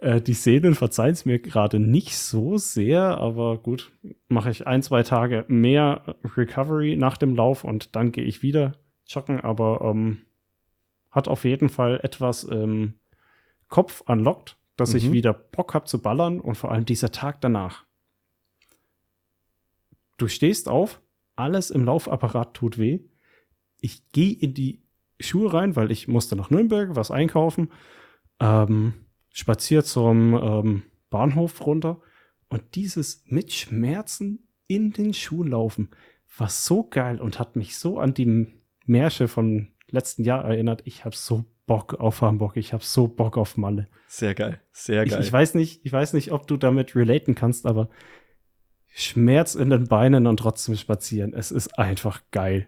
äh, 0.01 0.21
die 0.21 0.33
Sehnen 0.33 0.75
verzeihen 0.75 1.11
es 1.11 1.25
mir 1.25 1.39
gerade 1.39 1.79
nicht 1.79 2.17
so 2.17 2.57
sehr, 2.57 3.17
aber 3.17 3.57
gut, 3.57 3.91
mache 4.29 4.49
ich 4.49 4.65
ein, 4.65 4.81
zwei 4.81 5.03
Tage 5.03 5.45
mehr 5.47 6.15
Recovery 6.37 6.95
nach 6.95 7.17
dem 7.17 7.35
Lauf 7.35 7.63
und 7.63 7.95
dann 7.95 8.11
gehe 8.11 8.23
ich 8.23 8.41
wieder 8.41 8.73
joggen, 9.05 9.41
aber 9.41 9.81
ähm, 9.83 10.19
hat 11.11 11.27
auf 11.27 11.43
jeden 11.43 11.69
Fall 11.69 11.99
etwas 12.01 12.43
im 12.43 12.93
Kopf 13.67 14.03
anlockt, 14.05 14.57
dass 14.77 14.91
mhm. 14.91 14.97
ich 14.97 15.11
wieder 15.11 15.33
Bock 15.33 15.73
habe 15.73 15.85
zu 15.85 16.01
ballern 16.01 16.39
und 16.39 16.55
vor 16.55 16.71
allem 16.71 16.85
dieser 16.85 17.11
Tag 17.11 17.41
danach. 17.41 17.85
Du 20.17 20.27
stehst 20.27 20.69
auf, 20.69 21.01
alles 21.35 21.71
im 21.71 21.83
Laufapparat 21.83 22.53
tut 22.53 22.77
weh. 22.77 22.99
Ich 23.81 24.11
gehe 24.11 24.33
in 24.33 24.53
die 24.53 24.81
Schuhe 25.19 25.53
rein, 25.53 25.75
weil 25.75 25.91
ich 25.91 26.07
musste 26.07 26.35
nach 26.35 26.49
Nürnberg 26.49 26.95
was 26.95 27.11
einkaufen. 27.11 27.71
Ähm, 28.39 28.93
spaziert 29.31 29.85
zum 29.85 30.33
ähm, 30.35 30.83
Bahnhof 31.09 31.65
runter 31.65 32.01
und 32.49 32.75
dieses 32.75 33.23
mit 33.25 33.51
Schmerzen 33.51 34.47
in 34.67 34.91
den 34.91 35.13
Schuhen 35.13 35.49
laufen 35.49 35.89
war 36.37 36.49
so 36.49 36.83
geil 36.83 37.19
und 37.19 37.39
hat 37.39 37.55
mich 37.55 37.77
so 37.77 37.99
an 37.99 38.13
die 38.13 38.47
Märsche 38.85 39.27
von 39.27 39.69
letzten 39.89 40.23
Jahr 40.23 40.45
erinnert. 40.45 40.81
Ich 40.85 41.05
habe 41.05 41.15
so 41.15 41.45
Bock 41.65 41.95
auf 41.95 42.21
Hamburg. 42.21 42.57
Ich 42.57 42.73
habe 42.73 42.83
so 42.83 43.07
Bock 43.07 43.37
auf 43.37 43.57
Malle. 43.57 43.87
Sehr 44.07 44.33
geil, 44.33 44.59
sehr 44.71 45.05
geil. 45.05 45.19
Ich, 45.19 45.27
ich, 45.27 45.33
weiß 45.33 45.53
nicht, 45.53 45.85
ich 45.85 45.91
weiß 45.91 46.13
nicht, 46.13 46.31
ob 46.31 46.47
du 46.47 46.57
damit 46.57 46.95
relaten 46.95 47.35
kannst, 47.35 47.65
aber 47.65 47.89
Schmerz 48.87 49.55
in 49.55 49.69
den 49.69 49.87
Beinen 49.87 50.25
und 50.25 50.37
trotzdem 50.37 50.75
spazieren. 50.75 51.33
Es 51.33 51.51
ist 51.51 51.77
einfach 51.77 52.21
geil. 52.31 52.67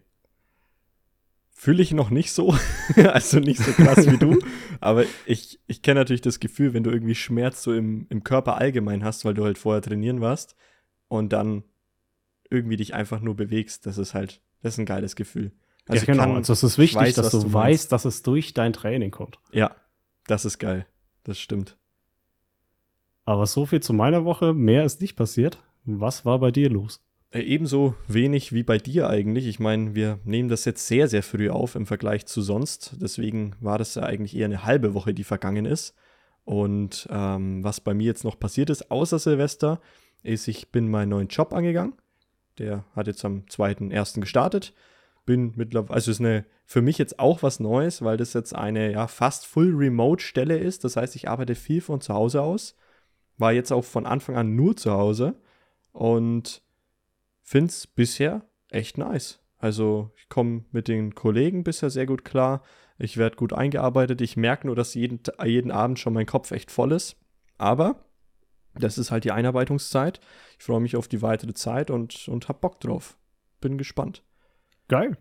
Fühle 1.61 1.83
ich 1.83 1.91
noch 1.91 2.09
nicht 2.09 2.31
so, 2.31 2.55
also 2.95 3.37
nicht 3.37 3.59
so 3.59 3.71
krass 3.73 4.09
wie 4.09 4.17
du, 4.17 4.39
aber 4.79 5.05
ich, 5.27 5.59
ich 5.67 5.83
kenne 5.83 5.99
natürlich 5.99 6.21
das 6.21 6.39
Gefühl, 6.39 6.73
wenn 6.73 6.81
du 6.81 6.89
irgendwie 6.89 7.13
Schmerz 7.13 7.61
so 7.61 7.71
im, 7.71 8.07
im 8.09 8.23
Körper 8.23 8.57
allgemein 8.57 9.03
hast, 9.03 9.25
weil 9.25 9.35
du 9.35 9.43
halt 9.43 9.59
vorher 9.59 9.83
trainieren 9.83 10.21
warst 10.21 10.55
und 11.07 11.33
dann 11.33 11.63
irgendwie 12.49 12.77
dich 12.77 12.95
einfach 12.95 13.21
nur 13.21 13.35
bewegst, 13.35 13.85
das 13.85 13.99
ist 13.99 14.15
halt, 14.15 14.41
das 14.63 14.73
ist 14.73 14.79
ein 14.79 14.87
geiles 14.87 15.15
Gefühl. 15.15 15.51
Also 15.87 16.03
ja, 16.03 16.11
genau. 16.11 16.23
Kann, 16.23 16.35
also 16.37 16.51
es 16.51 16.63
ist 16.63 16.79
wichtig, 16.79 16.99
weiß, 16.99 17.13
dass 17.13 17.29
du, 17.29 17.41
du 17.41 17.53
weißt, 17.53 17.91
dass 17.91 18.05
es 18.05 18.23
durch 18.23 18.55
dein 18.55 18.73
Training 18.73 19.11
kommt. 19.11 19.37
Ja, 19.51 19.75
das 20.25 20.45
ist 20.45 20.57
geil. 20.57 20.87
Das 21.25 21.37
stimmt. 21.37 21.77
Aber 23.23 23.45
so 23.45 23.67
viel 23.67 23.81
zu 23.81 23.93
meiner 23.93 24.25
Woche. 24.25 24.55
Mehr 24.55 24.83
ist 24.83 24.99
nicht 24.99 25.15
passiert. 25.15 25.61
Was 25.85 26.25
war 26.25 26.39
bei 26.39 26.49
dir 26.49 26.71
los? 26.71 27.05
Äh, 27.31 27.41
ebenso 27.41 27.95
wenig 28.07 28.53
wie 28.53 28.63
bei 28.63 28.77
dir 28.77 29.09
eigentlich. 29.09 29.47
Ich 29.47 29.59
meine, 29.59 29.95
wir 29.95 30.19
nehmen 30.23 30.49
das 30.49 30.65
jetzt 30.65 30.87
sehr, 30.87 31.07
sehr 31.07 31.23
früh 31.23 31.49
auf 31.49 31.75
im 31.75 31.85
Vergleich 31.85 32.25
zu 32.25 32.41
sonst. 32.41 32.95
Deswegen 33.01 33.55
war 33.59 33.77
das 33.77 33.95
ja 33.95 34.03
eigentlich 34.03 34.35
eher 34.35 34.45
eine 34.45 34.65
halbe 34.65 34.93
Woche, 34.93 35.13
die 35.13 35.23
vergangen 35.23 35.65
ist. 35.65 35.95
Und 36.43 37.07
ähm, 37.11 37.63
was 37.63 37.81
bei 37.81 37.93
mir 37.93 38.05
jetzt 38.05 38.23
noch 38.23 38.39
passiert 38.39 38.69
ist, 38.69 38.91
außer 38.91 39.19
Silvester, 39.19 39.79
ist, 40.23 40.47
ich 40.47 40.71
bin 40.71 40.89
meinen 40.89 41.09
neuen 41.09 41.27
Job 41.27 41.53
angegangen. 41.53 41.93
Der 42.59 42.85
hat 42.95 43.07
jetzt 43.07 43.25
am 43.25 43.45
2.1. 43.49 44.19
gestartet 44.19 44.73
bin 45.25 45.53
mittlerweile, 45.55 45.93
also 45.93 46.11
ist 46.11 46.19
eine 46.19 46.45
für 46.65 46.81
mich 46.81 46.97
jetzt 46.97 47.19
auch 47.19 47.43
was 47.43 47.59
Neues, 47.59 48.01
weil 48.01 48.17
das 48.17 48.33
jetzt 48.33 48.55
eine 48.55 48.91
ja 48.91 49.07
fast 49.07 49.45
full 49.45 49.75
remote 49.75 50.23
Stelle 50.23 50.57
ist. 50.57 50.83
Das 50.83 50.95
heißt, 50.95 51.15
ich 51.15 51.29
arbeite 51.29 51.55
viel 51.55 51.81
von 51.81 52.01
zu 52.01 52.13
Hause 52.13 52.41
aus. 52.41 52.75
War 53.37 53.51
jetzt 53.51 53.71
auch 53.71 53.83
von 53.83 54.05
Anfang 54.05 54.35
an 54.35 54.55
nur 54.55 54.75
zu 54.75 54.91
Hause 54.91 55.35
und 55.91 56.61
finde 57.51 57.69
es 57.69 57.85
bisher 57.85 58.43
echt 58.69 58.97
nice. 58.97 59.39
Also 59.57 60.11
ich 60.15 60.29
komme 60.29 60.63
mit 60.71 60.87
den 60.87 61.13
Kollegen 61.15 61.65
bisher 61.65 61.89
sehr 61.89 62.05
gut 62.05 62.23
klar. 62.23 62.63
Ich 62.97 63.17
werde 63.17 63.35
gut 63.35 63.51
eingearbeitet. 63.51 64.21
Ich 64.21 64.37
merke 64.37 64.67
nur, 64.67 64.75
dass 64.75 64.93
jeden, 64.93 65.19
jeden 65.43 65.69
Abend 65.69 65.99
schon 65.99 66.13
mein 66.13 66.25
Kopf 66.25 66.51
echt 66.51 66.71
voll 66.71 66.93
ist. 66.93 67.17
Aber 67.57 68.05
das 68.73 68.97
ist 68.97 69.11
halt 69.11 69.25
die 69.25 69.33
Einarbeitungszeit. 69.33 70.21
Ich 70.57 70.63
freue 70.63 70.79
mich 70.79 70.95
auf 70.95 71.09
die 71.09 71.21
weitere 71.21 71.53
Zeit 71.53 71.91
und, 71.91 72.29
und 72.29 72.47
habe 72.47 72.59
Bock 72.59 72.79
drauf. 72.79 73.17
Bin 73.59 73.77
gespannt. 73.77 74.23
Geil. 74.87 75.17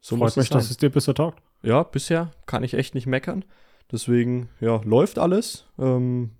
So 0.00 0.16
Freut 0.16 0.38
mich, 0.38 0.48
dass 0.48 0.70
es 0.70 0.78
dir 0.78 0.90
bisher 0.90 1.14
taugt. 1.14 1.42
Ja, 1.62 1.82
bisher 1.82 2.30
kann 2.46 2.64
ich 2.64 2.72
echt 2.72 2.94
nicht 2.94 3.06
meckern. 3.06 3.44
Deswegen, 3.92 4.48
ja, 4.60 4.80
läuft 4.84 5.18
alles. 5.18 5.66
Ähm, 5.78 6.30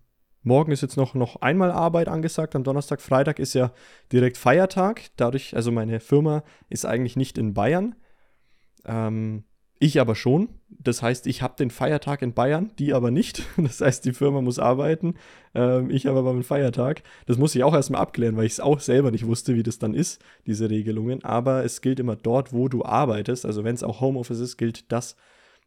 morgen 0.42 0.72
ist 0.72 0.80
jetzt 0.82 0.96
noch, 0.96 1.14
noch 1.14 1.36
einmal 1.36 1.70
Arbeit 1.70 2.08
angesagt. 2.08 2.56
Am 2.56 2.64
Donnerstag, 2.64 3.00
Freitag 3.00 3.38
ist 3.38 3.54
ja 3.54 3.72
direkt 4.12 4.36
Feiertag. 4.36 5.02
Dadurch, 5.16 5.54
also 5.54 5.72
meine 5.72 6.00
Firma 6.00 6.42
ist 6.68 6.84
eigentlich 6.84 7.16
nicht 7.16 7.38
in 7.38 7.54
Bayern. 7.54 7.94
Ähm, 8.84 9.44
ich 9.82 9.98
aber 9.98 10.14
schon. 10.14 10.50
Das 10.68 11.02
heißt, 11.02 11.26
ich 11.26 11.40
habe 11.40 11.56
den 11.58 11.70
Feiertag 11.70 12.20
in 12.20 12.34
Bayern, 12.34 12.70
die 12.78 12.92
aber 12.92 13.10
nicht. 13.10 13.42
Das 13.56 13.80
heißt, 13.80 14.04
die 14.04 14.12
Firma 14.12 14.42
muss 14.42 14.58
arbeiten. 14.58 15.14
Ähm, 15.54 15.90
ich 15.90 16.06
habe 16.06 16.18
aber 16.18 16.30
einen 16.30 16.42
Feiertag. 16.42 17.02
Das 17.26 17.38
muss 17.38 17.54
ich 17.54 17.64
auch 17.64 17.74
erstmal 17.74 18.02
abklären, 18.02 18.36
weil 18.36 18.44
ich 18.44 18.52
es 18.52 18.60
auch 18.60 18.78
selber 18.80 19.10
nicht 19.10 19.26
wusste, 19.26 19.54
wie 19.54 19.62
das 19.62 19.78
dann 19.78 19.94
ist, 19.94 20.22
diese 20.46 20.68
Regelungen. 20.68 21.24
Aber 21.24 21.64
es 21.64 21.80
gilt 21.80 21.98
immer 21.98 22.14
dort, 22.14 22.52
wo 22.52 22.68
du 22.68 22.84
arbeitest. 22.84 23.46
Also 23.46 23.64
wenn 23.64 23.74
es 23.74 23.82
auch 23.82 24.00
Homeoffice 24.00 24.40
ist, 24.40 24.58
gilt 24.58 24.92
das 24.92 25.16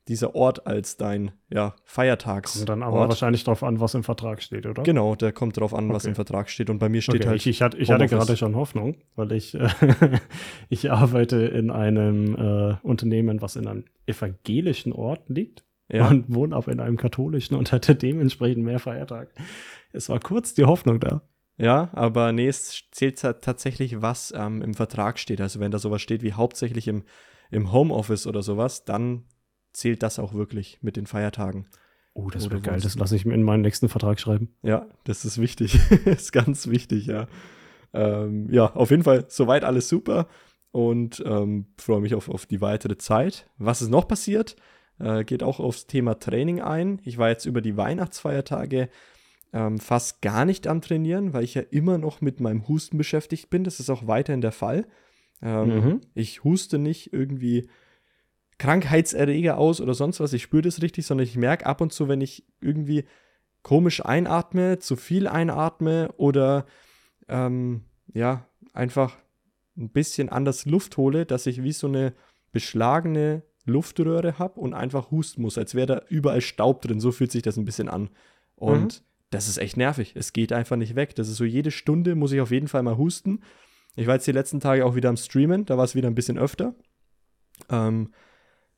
dieser 0.08 0.36
Ort 0.36 0.68
als 0.68 0.98
dein 0.98 1.32
ja, 1.50 1.76
Feiertags. 1.86 2.54
Kommt 2.54 2.70
dann 2.70 2.84
aber 2.84 2.98
Ort. 2.98 3.10
wahrscheinlich 3.10 3.44
darauf 3.44 3.64
an, 3.64 3.80
was 3.80 3.94
im 3.94 4.04
Vertrag 4.04 4.42
steht, 4.42 4.66
oder? 4.66 4.84
Genau, 4.84 5.16
der 5.16 5.32
kommt 5.32 5.58
darauf 5.58 5.74
an, 5.74 5.90
was 5.90 6.04
okay. 6.04 6.10
im 6.10 6.16
Vertrag 6.16 6.50
steht. 6.50 6.70
Und 6.70 6.80
bei 6.80 6.90
mir 6.90 7.02
steht 7.02 7.22
okay, 7.22 7.30
halt. 7.30 7.38
Ich, 7.38 7.48
ich 7.48 7.62
hatte, 7.62 7.78
ich 7.78 7.90
hatte 7.90 8.08
gerade 8.08 8.36
schon 8.36 8.56
Hoffnung, 8.56 8.98
weil 9.16 9.32
ich, 9.32 9.56
äh, 9.56 9.70
ich 10.70 10.92
arbeite 10.92 11.38
in 11.38 11.72
einem 11.72 12.36
äh, 12.36 12.76
Unternehmen, 12.84 13.42
was 13.42 13.56
in 13.56 13.68
einem 13.68 13.86
evangelischen 14.06 14.92
Ort 14.92 15.30
liegt. 15.30 15.64
Ja. 15.90 16.08
Und 16.08 16.34
wohne 16.34 16.56
aber 16.56 16.72
in 16.72 16.80
einem 16.80 16.98
katholischen 16.98 17.56
und 17.56 17.72
hatte 17.72 17.94
dementsprechend 17.96 18.64
mehr 18.64 18.80
Feiertag. 18.80 19.30
Es 19.92 20.10
war 20.10 20.20
kurz 20.20 20.54
die 20.54 20.66
Hoffnung 20.66 21.00
da. 21.00 21.22
Ja, 21.58 21.92
aber 21.94 22.32
nee, 22.32 22.48
es 22.48 22.84
zählt 22.92 23.20
tatsächlich, 23.20 24.02
was 24.02 24.34
ähm, 24.36 24.62
im 24.62 24.74
Vertrag 24.74 25.20
steht. 25.20 25.40
Also 25.40 25.60
wenn 25.60 25.72
da 25.72 25.78
sowas 25.78 26.02
steht 26.02 26.24
wie 26.24 26.34
hauptsächlich 26.34 26.88
im, 26.88 27.04
im 27.52 27.72
Homeoffice 27.72 28.26
oder 28.26 28.42
sowas, 28.42 28.86
dann 28.86 29.26
zählt 29.74 30.04
das 30.04 30.20
auch 30.20 30.34
wirklich 30.34 30.80
mit 30.82 30.96
den 30.96 31.08
Feiertagen. 31.08 31.68
Oh, 32.14 32.30
das 32.30 32.50
wäre 32.50 32.62
geil. 32.62 32.80
Das 32.82 32.96
lasse 32.96 33.16
ich 33.16 33.26
mir 33.26 33.34
in 33.34 33.44
meinen 33.44 33.62
nächsten 33.62 33.90
Vertrag 33.90 34.20
schreiben. 34.20 34.54
Ja, 34.62 34.88
das 35.04 35.26
ist 35.26 35.42
wichtig. 35.42 35.80
das 36.06 36.24
ist 36.24 36.32
ganz 36.32 36.68
wichtig, 36.68 37.08
ja. 37.08 37.28
Ähm, 37.94 38.50
ja, 38.52 38.72
auf 38.74 38.92
jeden 38.92 39.04
Fall 39.04 39.26
soweit 39.30 39.64
alles 39.64 39.90
super 39.90 40.28
und 40.72 41.24
ähm, 41.26 41.68
freue 41.78 42.02
mich 42.02 42.16
auf, 42.16 42.30
auf 42.30 42.46
die 42.46 42.62
weitere 42.62 42.98
Zeit. 42.98 43.48
Was 43.58 43.82
ist 43.82 43.90
noch 43.90 44.08
passiert? 44.08 44.56
Äh, 45.00 45.24
geht 45.24 45.44
auch 45.44 45.60
aufs 45.60 45.88
Thema 45.88 46.20
Training 46.20 46.62
ein. 46.62 47.00
Ich 47.04 47.18
war 47.18 47.30
jetzt 47.30 47.46
über 47.46 47.62
die 47.62 47.78
Weihnachtsfeiertage 47.78 48.90
ähm, 49.54 49.80
fast 49.80 50.22
gar 50.22 50.46
nicht 50.46 50.68
am 50.68 50.82
Trainieren, 50.82 51.34
weil 51.34 51.44
ich 51.44 51.54
ja 51.54 51.62
immer 51.70 51.98
noch 51.98 52.22
mit 52.22 52.40
meinem 52.40 52.68
Husten 52.68 52.98
beschäftigt 52.98 53.50
bin. 53.50 53.64
Das 53.64 53.80
ist 53.80 53.90
auch 53.90 54.08
weiterhin 54.08 54.42
der 54.42 54.52
Fall. 54.52 54.86
Ähm, 55.42 55.68
mhm. 55.68 56.02
Ich 56.16 56.44
huste 56.44 56.80
nicht 56.80 57.14
irgendwie 57.14 57.70
Krankheitserreger 58.64 59.58
aus 59.58 59.82
oder 59.82 59.94
sonst 59.94 60.22
was. 60.22 60.32
Ich 60.32 60.44
spüre 60.44 60.62
das 60.62 60.82
richtig, 60.82 61.06
sondern 61.06 61.28
ich 61.28 61.36
merke 61.36 61.66
ab 61.66 61.82
und 61.82 61.92
zu, 61.92 62.08
wenn 62.08 62.22
ich 62.22 62.46
irgendwie 62.62 63.04
komisch 63.62 64.06
einatme, 64.06 64.80
zu 64.80 64.96
viel 64.96 65.28
einatme 65.28 66.14
oder 66.16 66.66
ähm, 67.28 67.82
ja, 68.14 68.48
einfach 68.72 69.18
ein 69.76 69.90
bisschen 69.90 70.30
anders 70.30 70.66
Luft 70.66 70.96
hole, 70.96 71.26
dass 71.26 71.46
ich 71.46 71.62
wie 71.62 71.74
so 71.74 71.88
eine 71.88 72.14
beschlagene 72.54 73.44
Luftröhre 73.66 74.40
habe 74.40 74.62
und 74.62 74.74
einfach 74.74 75.12
husten 75.12 75.42
muss, 75.42 75.58
als 75.58 75.76
wäre 75.76 75.88
da 75.88 76.02
überall 76.08 76.40
Staub 76.40 76.84
drin. 76.84 77.02
So 77.02 77.12
fühlt 77.12 77.34
sich 77.34 77.42
das 77.42 77.58
ein 77.58 77.66
bisschen 77.66 77.90
an. 77.90 78.12
Und 78.56 79.02
mhm. 79.02 79.06
das 79.30 79.50
ist 79.50 79.58
echt 79.58 79.76
nervig. 79.76 80.14
Es 80.16 80.32
geht 80.32 80.54
einfach 80.54 80.78
nicht 80.78 80.96
weg. 80.96 81.16
Das 81.16 81.28
ist 81.28 81.36
so, 81.36 81.44
jede 81.44 81.72
Stunde 81.72 82.16
muss 82.16 82.32
ich 82.32 82.40
auf 82.40 82.52
jeden 82.52 82.70
Fall 82.70 82.84
mal 82.84 82.96
husten. 82.96 83.42
Ich 83.98 84.08
war 84.08 84.14
jetzt 84.14 84.28
die 84.28 84.32
letzten 84.32 84.62
Tage 84.62 84.86
auch 84.86 84.96
wieder 84.96 85.10
am 85.10 85.18
Streamen, 85.18 85.66
da 85.66 85.78
war 85.78 85.84
es 85.84 85.96
wieder 85.96 86.08
ein 86.08 86.16
bisschen 86.16 86.38
öfter. 86.38 86.76
Ähm, 87.70 88.14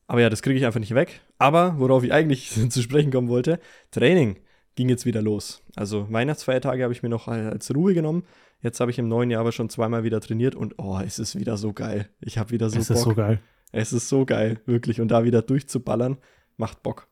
aber 0.06 0.20
ja, 0.20 0.30
das 0.30 0.42
kriege 0.42 0.58
ich 0.58 0.64
einfach 0.64 0.80
nicht 0.80 0.94
weg. 0.94 1.20
Aber 1.38 1.74
worauf 1.78 2.04
ich 2.04 2.12
eigentlich 2.12 2.50
zu 2.70 2.82
sprechen 2.82 3.10
kommen 3.10 3.28
wollte, 3.28 3.60
Training 3.90 4.38
ging 4.74 4.88
jetzt 4.88 5.06
wieder 5.06 5.22
los. 5.22 5.62
Also 5.74 6.10
Weihnachtsfeiertage 6.10 6.82
habe 6.82 6.92
ich 6.92 7.02
mir 7.02 7.08
noch 7.08 7.28
als 7.28 7.74
Ruhe 7.74 7.94
genommen. 7.94 8.24
Jetzt 8.62 8.80
habe 8.80 8.90
ich 8.90 8.98
im 8.98 9.08
neuen 9.08 9.30
Jahr 9.30 9.40
aber 9.40 9.52
schon 9.52 9.68
zweimal 9.68 10.04
wieder 10.04 10.20
trainiert 10.20 10.54
und 10.54 10.74
oh, 10.78 11.00
es 11.04 11.18
ist 11.18 11.38
wieder 11.38 11.56
so 11.56 11.72
geil. 11.72 12.08
Ich 12.20 12.38
habe 12.38 12.50
wieder 12.50 12.70
so 12.70 12.78
es 12.78 12.88
Bock. 12.88 12.96
Es 12.96 13.00
ist 13.00 13.04
so 13.04 13.14
geil. 13.14 13.40
Es 13.72 13.92
ist 13.92 14.08
so 14.08 14.24
geil, 14.24 14.60
wirklich. 14.66 15.00
Und 15.00 15.08
da 15.08 15.24
wieder 15.24 15.42
durchzuballern, 15.42 16.18
macht 16.56 16.82
Bock. 16.82 17.08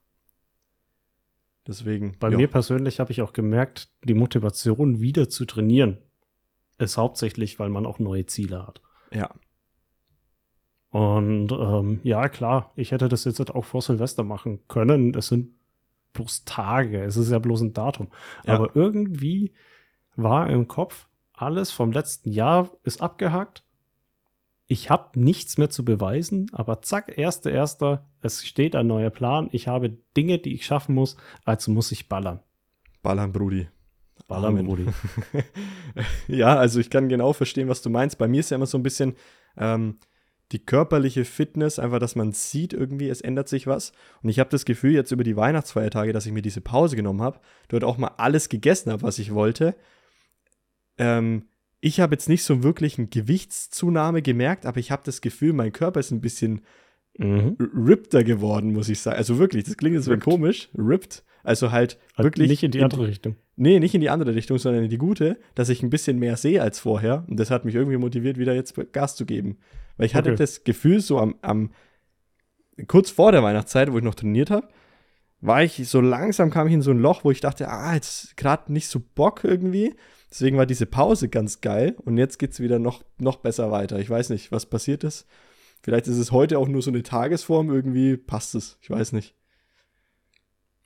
Deswegen. 1.67 2.17
Bei 2.19 2.31
ja. 2.31 2.37
mir 2.37 2.49
persönlich 2.49 3.01
habe 3.01 3.13
ich 3.13 3.23
auch 3.23 3.33
gemerkt, 3.33 3.89
die 4.05 4.15
Motivation 4.15 5.01
wieder 5.01 5.29
zu 5.29 5.45
trainieren 5.45 5.99
ist 6.79 6.97
hauptsächlich, 6.97 7.59
weil 7.59 7.69
man 7.69 7.87
auch 7.87 7.99
neue 7.99 8.27
Ziele 8.27 8.67
hat. 8.67 8.83
Ja, 9.13 9.31
und 10.95 11.51
ähm, 11.51 11.99
ja, 12.05 12.29
klar, 12.29 12.71
ich 12.77 12.93
hätte 12.93 13.09
das 13.09 13.25
jetzt 13.25 13.53
auch 13.53 13.65
vor 13.65 13.83
Silvester 13.83 14.23
machen 14.23 14.61
können. 14.69 15.13
Es 15.17 15.27
sind 15.27 15.51
bloß 16.13 16.45
Tage, 16.45 17.03
es 17.03 17.17
ist 17.17 17.33
ja 17.33 17.41
bloß 17.41 17.63
ein 17.63 17.73
Datum. 17.73 18.13
Ja. 18.47 18.55
Aber 18.55 18.77
irgendwie 18.77 19.51
war 20.15 20.49
im 20.49 20.69
Kopf, 20.69 21.09
alles 21.33 21.73
vom 21.73 21.91
letzten 21.91 22.31
Jahr 22.31 22.71
ist 22.85 23.03
abgehakt. 23.03 23.65
Ich 24.69 24.89
habe 24.89 25.19
nichts 25.19 25.59
mehr 25.59 25.69
zu 25.69 25.85
beweisen, 25.85 26.49
aber 26.53 26.81
zack, 26.81 27.19
erster, 27.19 27.51
erster, 27.51 28.07
es 28.21 28.47
steht 28.47 28.77
ein 28.77 28.87
neuer 28.87 29.11
Plan. 29.11 29.49
Ich 29.51 29.67
habe 29.67 29.99
Dinge, 30.17 30.39
die 30.39 30.55
ich 30.55 30.65
schaffen 30.65 30.95
muss, 30.95 31.17
also 31.45 31.73
muss 31.73 31.91
ich 31.91 32.09
ballern. 32.09 32.39
Ballern, 33.03 33.33
Brudi. 33.33 33.67
Ballern. 34.29 34.65
Brudi. 34.65 34.87
ja, 36.29 36.55
also 36.57 36.79
ich 36.79 36.89
kann 36.89 37.09
genau 37.09 37.33
verstehen, 37.33 37.69
was 37.69 37.83
du 37.83 37.91
meinst. 37.91 38.17
Bei 38.17 38.29
mir 38.29 38.39
ist 38.39 38.51
ja 38.51 38.55
immer 38.55 38.67
so 38.67 38.79
ein 38.79 38.85
bisschen, 38.85 39.17
ähm, 39.57 39.99
die 40.53 40.65
körperliche 40.65 41.25
Fitness, 41.25 41.79
einfach, 41.79 41.99
dass 41.99 42.17
man 42.17 42.33
sieht 42.33 42.73
irgendwie, 42.73 43.09
es 43.09 43.21
ändert 43.21 43.49
sich 43.49 43.67
was. 43.67 43.93
Und 44.23 44.29
ich 44.29 44.39
habe 44.39 44.51
das 44.51 44.65
Gefühl 44.65 44.93
jetzt 44.93 45.11
über 45.11 45.25
die 45.25 45.37
Weihnachtsfeiertage, 45.37 46.13
dass 46.13 46.27
ich 46.27 46.33
mir 46.33 46.43
diese 46.43 46.61
Pause 46.61 46.97
genommen 46.97 47.23
habe, 47.23 47.41
dort 47.69 47.85
auch 47.85 47.99
mal 47.99 48.13
alles 48.19 48.49
gegessen 48.49 48.93
habe, 48.93 49.03
was 49.03 49.19
ich 49.19 49.35
wollte. 49.35 49.75
Ähm, 50.99 51.47
ich 51.81 52.01
habe 52.01 52.15
jetzt 52.15 52.29
nicht 52.29 52.45
so 52.45 52.63
wirklich 52.63 52.99
eine 52.99 53.09
Gewichtszunahme 53.09 54.23
gemerkt, 54.23 54.65
aber 54.67 54.79
ich 54.79 54.91
habe 54.91 55.03
das 55.05 55.21
Gefühl, 55.21 55.53
mein 55.53 55.73
Körper 55.73 56.01
ist 56.01 56.13
ein 56.13 56.21
bisschen 56.21 56.63
mhm. 57.19 57.57
rippter 57.87 58.25
geworden, 58.25 58.73
muss 58.73 58.89
ich 58.89 59.01
sagen. 59.01 59.17
Also 59.17 59.39
wirklich, 59.39 59.65
das 59.65 59.77
klingt 59.77 59.97
jetzt 59.97 60.07
so 60.07 60.17
komisch, 60.17 60.71
ripped. 60.77 61.25
Also 61.45 61.71
halt 61.71 61.99
also 62.17 62.27
wirklich. 62.27 62.49
Nicht 62.49 62.63
in 62.63 62.73
die 62.73 62.83
andere 62.83 63.03
in, 63.03 63.09
Richtung. 63.09 63.37
Nee, 63.55 63.79
nicht 63.79 63.95
in 63.95 64.01
die 64.01 64.11
andere 64.11 64.35
Richtung, 64.35 64.59
sondern 64.59 64.83
in 64.83 64.91
die 64.91 64.99
gute, 64.99 65.39
dass 65.55 65.69
ich 65.69 65.83
ein 65.83 65.91
bisschen 65.91 66.19
mehr 66.19 66.37
sehe 66.37 66.61
als 66.61 66.81
vorher. 66.81 67.25
Und 67.29 67.39
das 67.39 67.51
hat 67.51 67.65
mich 67.65 67.75
irgendwie 67.75 67.99
motiviert, 67.99 68.39
wieder 68.39 68.55
jetzt 68.55 68.75
Gas 68.93 69.15
zu 69.15 69.27
geben. 69.27 69.59
Weil 69.97 70.07
ich 70.07 70.13
okay. 70.13 70.31
hatte 70.31 70.35
das 70.35 70.65
Gefühl, 70.65 71.01
so 71.01 71.19
am, 71.19 71.37
am 71.43 71.71
kurz 72.89 73.11
vor 73.11 73.31
der 73.31 73.43
Weihnachtszeit, 73.43 73.93
wo 73.93 73.99
ich 73.99 74.05
noch 74.05 74.17
trainiert 74.17 74.51
habe, 74.51 74.69
war 75.41 75.63
ich 75.63 75.89
so 75.89 76.01
langsam 76.01 76.51
kam 76.51 76.67
ich 76.67 76.73
in 76.73 76.83
so 76.83 76.91
ein 76.91 76.99
Loch, 76.99 77.23
wo 77.23 77.31
ich 77.31 77.41
dachte, 77.41 77.69
ah, 77.69 77.95
jetzt 77.95 78.37
gerade 78.37 78.73
nicht 78.73 78.89
so 78.89 79.01
Bock 79.15 79.45
irgendwie. 79.45 79.95
Deswegen 80.31 80.57
war 80.57 80.67
diese 80.67 80.87
Pause 80.87 81.29
ganz 81.29 81.61
geil 81.61 81.95
und 82.05 82.17
jetzt 82.17 82.39
geht 82.39 82.53
es 82.53 82.61
wieder 82.61 82.79
noch, 82.79 83.05
noch 83.19 83.37
besser 83.37 83.71
weiter. 83.71 83.99
Ich 83.99 84.09
weiß 84.09 84.31
nicht, 84.31 84.51
was 84.51 84.67
passiert 84.67 85.05
ist. 85.05 85.27
Vielleicht 85.83 86.09
ist 86.09 86.17
es 86.17 86.33
heute 86.33 86.59
auch 86.59 86.67
nur 86.67 86.81
so 86.81 86.91
eine 86.91 87.03
Tagesform, 87.03 87.71
irgendwie 87.71 88.17
passt 88.17 88.55
es. 88.55 88.79
Ich 88.81 88.89
weiß 88.89 89.13
nicht. 89.13 89.35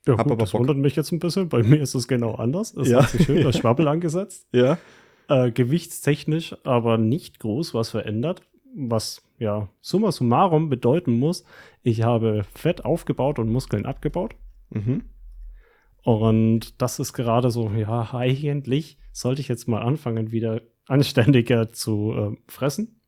Ja, 0.08 0.18
Hab 0.18 0.24
gut, 0.24 0.32
aber 0.32 0.40
das 0.40 0.52
Bock. 0.52 0.60
wundert 0.60 0.78
mich 0.78 0.96
jetzt 0.96 1.12
ein 1.12 1.18
bisschen. 1.18 1.48
Bei 1.48 1.62
mir 1.62 1.80
ist 1.80 1.94
es 1.94 2.08
genau 2.08 2.34
anders. 2.34 2.74
Es 2.74 2.88
ja. 2.88 3.02
hat 3.02 3.10
sich 3.10 3.24
schön 3.26 3.42
das 3.44 3.58
Schwabbel 3.58 3.86
angesetzt. 3.86 4.48
Ja. 4.52 4.78
Äh, 5.28 5.52
gewichtstechnisch 5.52 6.56
aber 6.64 6.96
nicht 6.98 7.38
groß 7.38 7.74
was 7.74 7.90
verändert 7.90 8.42
was 8.74 9.22
ja 9.38 9.68
summa 9.80 10.12
summarum 10.12 10.68
bedeuten 10.68 11.18
muss, 11.18 11.44
ich 11.82 12.02
habe 12.02 12.44
Fett 12.54 12.84
aufgebaut 12.84 13.38
und 13.38 13.50
Muskeln 13.50 13.86
abgebaut. 13.86 14.34
Mhm. 14.70 15.04
Und 16.02 16.80
das 16.80 16.98
ist 16.98 17.12
gerade 17.12 17.50
so, 17.50 17.70
ja, 17.70 18.14
eigentlich 18.14 18.98
sollte 19.12 19.40
ich 19.40 19.48
jetzt 19.48 19.68
mal 19.68 19.82
anfangen, 19.82 20.30
wieder 20.32 20.62
anständiger 20.86 21.72
zu 21.72 22.12
äh, 22.12 22.36
fressen. 22.50 23.00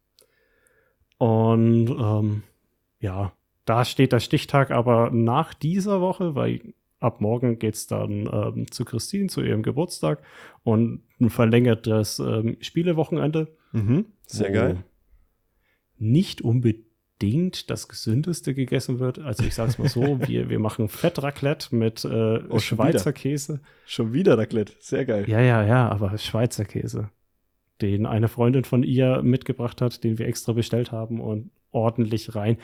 Und 1.18 1.88
ähm, 1.90 2.42
ja, 2.98 3.32
da 3.64 3.84
steht 3.84 4.12
der 4.12 4.20
Stichtag 4.20 4.70
aber 4.70 5.10
nach 5.10 5.54
dieser 5.54 6.00
Woche, 6.00 6.34
weil 6.34 6.74
ab 7.00 7.20
morgen 7.20 7.58
geht 7.58 7.74
es 7.74 7.86
dann 7.86 8.28
ähm, 8.32 8.70
zu 8.70 8.84
Christine, 8.84 9.28
zu 9.28 9.42
ihrem 9.42 9.62
Geburtstag 9.62 10.22
und 10.62 11.02
ein 11.20 11.30
verlängertes 11.30 12.18
ähm, 12.18 12.56
Spielewochenende. 12.60 13.48
Mhm, 13.72 14.06
sehr 14.26 14.50
geil 14.50 14.84
nicht 16.00 16.40
unbedingt 16.40 17.70
das 17.70 17.86
gesündeste 17.88 18.54
gegessen 18.54 18.98
wird. 18.98 19.18
Also 19.18 19.44
ich 19.44 19.54
sage 19.54 19.70
es 19.70 19.78
mal 19.78 19.88
so, 19.88 20.20
wir, 20.26 20.48
wir 20.48 20.58
machen 20.58 20.88
Fettraclette 20.88 21.74
mit 21.76 22.04
äh, 22.04 22.40
oh, 22.48 22.58
Schweizer 22.58 23.10
wieder. 23.10 23.12
Käse. 23.12 23.60
Schon 23.86 24.12
wieder 24.12 24.36
Raclette, 24.36 24.72
sehr 24.80 25.04
geil. 25.04 25.28
Ja, 25.28 25.40
ja, 25.40 25.64
ja, 25.64 25.88
aber 25.88 26.16
Schweizer 26.18 26.64
Käse, 26.64 27.10
den 27.80 28.06
eine 28.06 28.28
Freundin 28.28 28.64
von 28.64 28.82
ihr 28.82 29.22
mitgebracht 29.22 29.80
hat, 29.80 30.02
den 30.02 30.18
wir 30.18 30.26
extra 30.26 30.52
bestellt 30.52 30.90
haben 30.90 31.20
und 31.20 31.50
ordentlich 31.70 32.34
rein. 32.34 32.56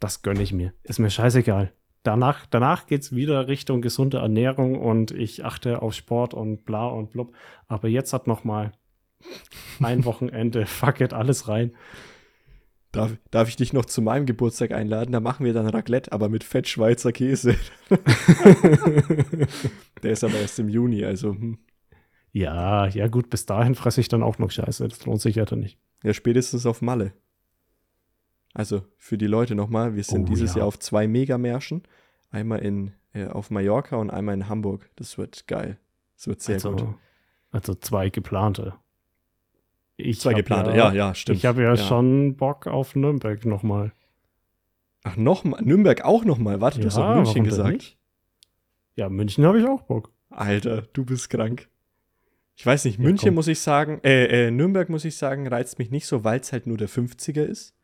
Das 0.00 0.22
gönne 0.22 0.42
ich 0.42 0.52
mir. 0.52 0.74
Ist 0.82 0.98
mir 0.98 1.08
scheißegal. 1.08 1.72
Danach, 2.06 2.46
danach 2.46 2.86
geht 2.86 3.02
es 3.02 3.16
wieder 3.16 3.48
Richtung 3.48 3.82
gesunde 3.82 4.18
Ernährung 4.18 4.78
und 4.78 5.10
ich 5.10 5.44
achte 5.44 5.82
auf 5.82 5.92
Sport 5.92 6.34
und 6.34 6.64
bla 6.64 6.86
und 6.86 7.10
blub. 7.10 7.34
Aber 7.66 7.88
jetzt 7.88 8.12
hat 8.12 8.28
noch 8.28 8.44
mal 8.44 8.70
ein 9.82 10.04
Wochenende, 10.04 10.66
fuck 10.66 11.00
it, 11.00 11.12
alles 11.12 11.48
rein. 11.48 11.72
Darf, 12.92 13.16
darf 13.32 13.48
ich 13.48 13.56
dich 13.56 13.72
noch 13.72 13.86
zu 13.86 14.02
meinem 14.02 14.24
Geburtstag 14.24 14.70
einladen? 14.70 15.10
Da 15.10 15.18
machen 15.18 15.44
wir 15.44 15.52
dann 15.52 15.66
Raclette, 15.66 16.12
aber 16.12 16.28
mit 16.28 16.44
Fett 16.44 16.68
Schweizer 16.68 17.10
Käse. 17.10 17.56
Der 20.04 20.12
ist 20.12 20.22
aber 20.22 20.38
erst 20.38 20.60
im 20.60 20.68
Juni, 20.68 21.04
also. 21.04 21.34
Hm. 21.34 21.58
Ja, 22.30 22.86
ja, 22.86 23.08
gut, 23.08 23.30
bis 23.30 23.46
dahin 23.46 23.74
fresse 23.74 24.00
ich 24.00 24.06
dann 24.08 24.22
auch 24.22 24.38
noch 24.38 24.52
Scheiße. 24.52 24.86
Das 24.86 25.04
lohnt 25.06 25.20
sich 25.20 25.34
ja 25.34 25.44
dann 25.44 25.58
nicht. 25.58 25.80
Ja, 26.04 26.14
spätestens 26.14 26.66
auf 26.66 26.82
Malle. 26.82 27.14
Also 28.56 28.84
für 28.96 29.18
die 29.18 29.26
Leute 29.26 29.54
nochmal, 29.54 29.96
wir 29.96 30.02
sind 30.02 30.22
oh, 30.22 30.32
dieses 30.32 30.54
ja. 30.54 30.60
Jahr 30.60 30.68
auf 30.68 30.78
zwei 30.78 31.06
Megamärschen. 31.06 31.82
Einmal 32.30 32.60
in, 32.60 32.92
äh, 33.12 33.26
auf 33.26 33.50
Mallorca 33.50 33.96
und 33.96 34.10
einmal 34.10 34.34
in 34.34 34.48
Hamburg. 34.48 34.88
Das 34.96 35.18
wird 35.18 35.46
geil. 35.46 35.78
Das 36.16 36.26
wird 36.26 36.40
sehr 36.40 36.54
also, 36.54 36.70
gut. 36.70 36.94
Also 37.50 37.74
zwei 37.74 38.08
geplante. 38.08 38.72
Ich 39.98 40.20
Zwei 40.20 40.32
geplante, 40.32 40.70
ja, 40.70 40.88
ja, 40.88 40.92
ja, 40.92 41.14
stimmt. 41.14 41.36
Ich 41.38 41.44
habe 41.44 41.62
ja, 41.62 41.70
ja, 41.70 41.76
schon 41.76 42.36
Bock 42.36 42.66
auf 42.66 42.96
Nürnberg 42.96 43.44
nochmal. 43.44 43.92
Ach, 45.04 45.16
nochmal? 45.16 45.62
Nürnberg 45.62 46.02
auch 46.04 46.24
nochmal? 46.24 46.62
Warte, 46.62 46.80
du 46.80 46.86
hast 46.86 46.96
doch 46.96 47.14
München 47.14 47.44
gesagt. 47.44 47.98
Ja, 48.94 49.10
München 49.10 49.44
habe 49.44 49.60
ich 49.60 49.66
auch 49.66 49.82
Bock. 49.82 50.12
Alter, 50.30 50.82
du 50.94 51.04
bist 51.04 51.28
krank. 51.28 51.68
Ich 52.54 52.64
weiß 52.64 52.86
nicht, 52.86 52.98
München 52.98 53.34
muss 53.34 53.48
ich 53.48 53.60
sagen, 53.60 54.00
äh, 54.02 54.46
äh, 54.46 54.50
Nürnberg 54.50 54.88
muss 54.88 55.04
ich 55.04 55.16
sagen, 55.16 55.46
reizt 55.46 55.78
mich 55.78 55.90
nicht 55.90 56.06
so, 56.06 56.24
weil 56.24 56.40
es 56.40 56.52
halt 56.52 56.66
nur 56.66 56.78
der 56.78 56.88
50er 56.88 57.42
ist. 57.42 57.75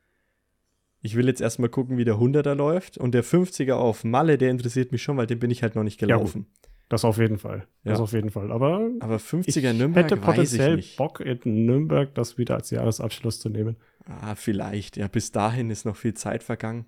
Ich 1.05 1.17
will 1.17 1.27
jetzt 1.27 1.41
erstmal 1.41 1.69
gucken, 1.69 1.99
wie 1.99 2.05
der 2.05 2.15
100er 2.15 2.55
läuft. 2.55 2.97
Und 2.97 3.13
der 3.13 3.25
50er 3.25 3.73
auf 3.73 4.05
Malle, 4.05 4.39
der 4.39 4.51
interessiert 4.51 4.93
mich 4.93 5.03
schon, 5.03 5.17
weil 5.17 5.27
den 5.27 5.41
bin 5.41 5.51
ich 5.51 5.63
halt 5.63 5.75
noch 5.75 5.83
nicht 5.83 5.99
gelaufen. 5.99 6.47
Ja, 6.49 6.69
das 6.89 7.05
auf 7.05 7.19
jeden 7.19 7.39
Fall. 7.39 7.67
Das 7.83 7.99
auf 7.99 8.13
jeden 8.13 8.31
Fall. 8.31 8.53
Aber, 8.53 8.89
Aber 9.01 9.17
50er 9.17 9.73
Nürnberg 9.73 10.05
hätte 10.05 10.17
potenziell 10.17 10.79
ich 10.79 10.97
Bock, 10.97 11.21
in 11.21 11.67
Nürnberg 11.67 12.15
das 12.15 12.39
wieder 12.39 12.55
als 12.55 12.71
Jahresabschluss 12.71 13.41
zu 13.41 13.49
nehmen. 13.49 13.77
Ah, 14.05 14.37
vielleicht. 14.37 14.97
Ja, 14.97 15.09
bis 15.09 15.33
dahin 15.33 15.71
ist 15.71 15.85
noch 15.85 15.97
viel 15.97 16.15
Zeit 16.15 16.45
vergangen. 16.45 16.87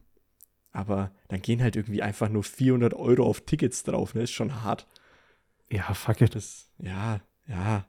Aber 0.70 1.12
dann 1.28 1.42
gehen 1.42 1.62
halt 1.62 1.74
irgendwie 1.74 2.02
einfach 2.02 2.28
nur 2.28 2.44
400 2.44 2.94
Euro 2.94 3.24
auf 3.24 3.40
Tickets 3.40 3.82
drauf. 3.82 4.14
Ne? 4.14 4.22
Ist 4.22 4.32
schon 4.32 4.62
hart. 4.62 4.86
Ja, 5.70 5.92
fuck 5.94 6.20
it. 6.20 6.34
Das, 6.34 6.70
ja, 6.78 7.20
ja. 7.48 7.86